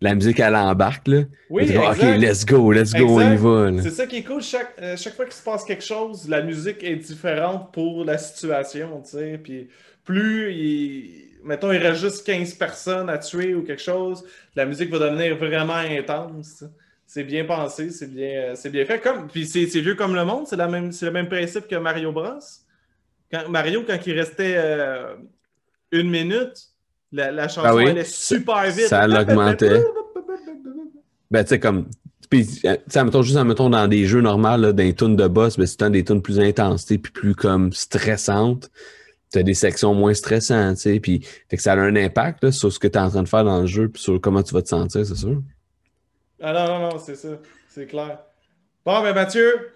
la 0.00 0.14
musique 0.14 0.40
elle 0.40 0.56
embarque 0.56 1.06
là. 1.08 1.22
Oui, 1.50 1.64
exact. 1.64 2.02
ok, 2.02 2.02
let's 2.18 2.44
go, 2.46 2.72
let's 2.72 2.92
go, 2.94 3.04
on 3.04 3.20
y 3.20 3.24
Exact. 3.24 3.36
va. 3.42 3.82
C'est 3.82 3.90
ça 3.90 4.06
qui 4.06 4.16
est 4.16 4.22
cool. 4.24 4.42
Chaque, 4.42 4.74
euh, 4.80 4.96
chaque 4.96 5.14
fois 5.14 5.26
qu'il 5.26 5.34
se 5.34 5.42
passe 5.42 5.62
quelque 5.64 5.84
chose, 5.84 6.28
la 6.28 6.42
musique 6.42 6.82
est 6.82 6.96
différente 6.96 7.72
pour 7.72 8.04
la 8.04 8.16
situation, 8.18 9.02
tu 9.02 9.10
sais. 9.10 9.38
Puis 9.42 9.68
plus, 10.04 10.52
il, 10.52 11.28
mettons, 11.44 11.72
il 11.72 11.78
reste 11.78 12.00
juste 12.00 12.26
15 12.26 12.54
personnes 12.54 13.08
à 13.08 13.18
tuer 13.18 13.54
ou 13.54 13.62
quelque 13.62 13.82
chose, 13.82 14.24
la 14.54 14.66
musique 14.66 14.90
va 14.90 14.98
devenir 14.98 15.36
vraiment 15.36 15.74
intense. 15.74 16.64
C'est 17.06 17.24
bien 17.24 17.44
pensé, 17.44 17.90
c'est 17.90 18.10
bien, 18.10 18.28
euh, 18.28 18.52
c'est 18.54 18.70
bien 18.70 18.86
fait. 18.86 19.00
Comme, 19.00 19.28
puis 19.28 19.46
c'est 19.46 19.64
vieux 19.64 19.94
comme 19.94 20.14
le 20.14 20.24
monde, 20.24 20.46
c'est 20.46 20.56
la 20.56 20.68
même, 20.68 20.92
c'est 20.92 21.06
le 21.06 21.12
même 21.12 21.28
principe 21.28 21.68
que 21.68 21.76
Mario 21.76 22.10
Bros. 22.12 22.38
Quand, 23.30 23.48
Mario, 23.48 23.84
quand 23.86 23.98
il 24.06 24.18
restait 24.18 24.54
euh, 24.56 25.14
une 25.90 26.10
minute, 26.10 26.54
la, 27.12 27.30
la 27.30 27.48
chanson 27.48 27.62
Ah 27.64 27.74
oui. 27.74 27.88
allait 27.88 28.04
super 28.04 28.62
vite. 28.70 28.86
Ça 28.86 29.06
l'augmentait. 29.06 29.82
Ben, 31.30 31.42
tu 31.44 31.50
sais, 31.50 31.60
comme. 31.60 31.86
Puis, 32.30 32.60
euh, 32.64 32.76
admettons, 32.94 33.22
juste 33.22 33.36
admettons, 33.36 33.68
dans 33.68 33.86
des 33.88 34.06
jeux 34.06 34.22
normaux, 34.22 34.56
là, 34.56 34.72
dans 34.72 34.82
les 34.82 34.94
tunes 34.94 35.16
de 35.16 35.28
boss, 35.28 35.58
ben, 35.58 35.66
c'est 35.66 35.90
des 35.90 36.04
tunes 36.04 36.22
plus 36.22 36.40
intensité 36.40 36.96
puis 36.96 37.12
plus 37.12 37.34
comme 37.34 37.72
stressantes. 37.72 38.70
T'as 39.32 39.42
des 39.42 39.54
sections 39.54 39.94
moins 39.94 40.14
stressantes, 40.14 40.76
tu 40.76 40.82
sais. 40.82 41.00
Puis, 41.00 41.20
fait 41.48 41.56
que 41.56 41.62
ça 41.62 41.72
a 41.72 41.76
un 41.76 41.96
impact 41.96 42.44
là, 42.44 42.52
sur 42.52 42.72
ce 42.72 42.78
que 42.78 42.86
tu 42.86 42.98
es 42.98 43.00
en 43.00 43.08
train 43.08 43.22
de 43.22 43.28
faire 43.28 43.44
dans 43.44 43.60
le 43.60 43.66
jeu 43.66 43.88
puis 43.88 44.02
sur 44.02 44.20
comment 44.20 44.42
tu 44.42 44.52
vas 44.54 44.62
te 44.62 44.68
sentir, 44.68 45.06
c'est 45.06 45.14
sûr. 45.16 45.42
Ah 46.42 46.52
non, 46.52 46.66
non, 46.66 46.90
non, 46.90 46.98
c'est 46.98 47.14
ça. 47.14 47.28
C'est 47.68 47.86
clair. 47.86 48.18
Bon, 48.84 49.00
ben 49.00 49.14
Mathieu, 49.14 49.70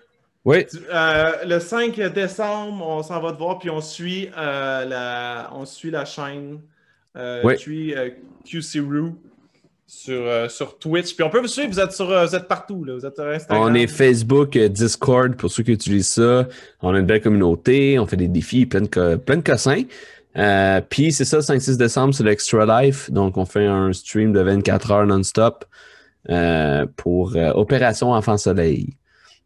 Oui. 0.44 0.66
Euh, 0.92 1.44
le 1.44 1.58
5 1.60 1.94
décembre, 2.12 2.86
on 2.86 3.02
s'en 3.02 3.20
va 3.20 3.32
te 3.32 3.38
voir, 3.38 3.58
puis 3.58 3.70
on 3.70 3.80
suit, 3.80 4.28
euh, 4.36 4.84
la, 4.84 5.50
on 5.52 5.64
suit 5.64 5.90
la 5.90 6.04
chaîne 6.04 6.60
euh, 7.16 7.40
Oui. 7.44 7.94
Euh, 7.96 8.10
QC 8.44 8.80
Roo 8.80 9.16
sur, 9.86 10.20
euh, 10.20 10.48
sur 10.48 10.78
Twitch. 10.78 11.14
Puis 11.14 11.24
on 11.24 11.30
peut 11.30 11.40
vous 11.40 11.46
suivre, 11.46 11.70
vous 11.70 11.80
êtes, 11.80 11.92
sur, 11.92 12.10
euh, 12.10 12.26
vous 12.26 12.34
êtes 12.34 12.48
partout, 12.48 12.84
là. 12.84 12.94
vous 12.94 13.06
êtes 13.06 13.14
sur 13.14 13.26
Instagram. 13.26 13.62
On 13.62 13.74
est 13.74 13.86
Facebook, 13.86 14.56
euh, 14.56 14.68
Discord 14.68 15.36
pour 15.36 15.50
ceux 15.50 15.62
qui 15.62 15.72
utilisent 15.72 16.08
ça. 16.08 16.48
On 16.82 16.94
a 16.94 16.98
une 16.98 17.06
belle 17.06 17.22
communauté, 17.22 17.98
on 17.98 18.06
fait 18.06 18.16
des 18.16 18.28
défis, 18.28 18.66
plein 18.66 18.82
de, 18.82 19.16
plein 19.16 19.36
de 19.36 19.42
cossins. 19.42 19.84
Puis 20.90 21.12
c'est 21.12 21.24
ça, 21.24 21.38
5-6 21.38 21.76
décembre, 21.76 22.14
c'est 22.14 22.24
l'Extra 22.24 22.82
Life. 22.82 23.10
Donc 23.10 23.36
on 23.36 23.46
fait 23.46 23.66
un 23.66 23.92
stream 23.92 24.32
de 24.32 24.40
24 24.40 24.90
heures 24.90 25.06
non-stop 25.06 25.64
pour 26.96 27.36
Opération 27.54 28.12
Enfant 28.12 28.36
Soleil. 28.36 28.96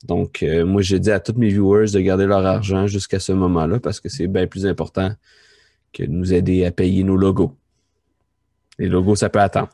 Donc 0.08 0.44
moi 0.64 0.82
j'ai 0.82 0.98
dit 0.98 1.12
à 1.12 1.20
tous 1.20 1.34
mes 1.34 1.48
viewers 1.48 1.92
de 1.92 2.00
garder 2.00 2.26
leur 2.26 2.44
argent 2.44 2.88
jusqu'à 2.88 3.20
ce 3.20 3.30
moment-là 3.30 3.78
parce 3.78 4.00
que 4.00 4.08
c'est 4.08 4.26
bien 4.26 4.48
plus 4.48 4.66
important 4.66 5.12
que 5.92 6.02
de 6.02 6.10
nous 6.10 6.34
aider 6.34 6.64
à 6.64 6.72
payer 6.72 7.04
nos 7.04 7.16
logos. 7.16 7.54
Les 8.80 8.88
logos, 8.88 9.14
ça 9.14 9.28
peut 9.28 9.38
attendre. 9.38 9.68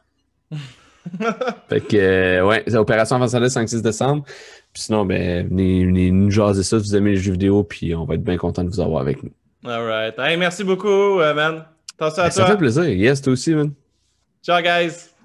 Fait 1.69 1.81
que, 1.81 1.97
euh, 1.97 2.47
ouais, 2.47 2.65
c'est 2.67 2.77
Opération 2.77 3.27
Soleil 3.29 3.49
5-6 3.49 3.81
décembre. 3.83 4.25
Puis 4.73 4.83
sinon, 4.83 5.05
ben, 5.07 5.49
venez, 5.49 5.85
venez 5.87 6.11
nous 6.11 6.31
jaser 6.31 6.63
ça 6.63 6.79
si 6.79 6.85
vous 6.85 6.97
aimez 6.97 7.13
les 7.13 7.17
jeux 7.17 7.33
vidéo, 7.33 7.63
puis 7.63 7.95
on 7.95 8.05
va 8.05 8.15
être 8.15 8.25
bien 8.25 8.37
content 8.37 8.65
de 8.65 8.69
vous 8.71 8.81
avoir 8.81 9.01
avec 9.03 9.23
nous. 9.23 9.31
All 9.65 9.87
right. 9.87 10.15
Hey, 10.19 10.37
merci 10.37 10.65
beaucoup, 10.65 11.21
euh, 11.21 11.33
man. 11.35 11.65
Attention 11.99 12.23
à 12.23 12.27
Ben, 12.27 12.31
ça 12.31 12.43
toi. 12.43 12.51
fait 12.53 12.59
plaisir. 12.59 12.85
Yes, 12.85 13.23
toi 13.23 13.33
aussi, 13.33 13.55
man. 13.55 13.73
Ciao, 14.43 14.61
guys. 14.63 15.16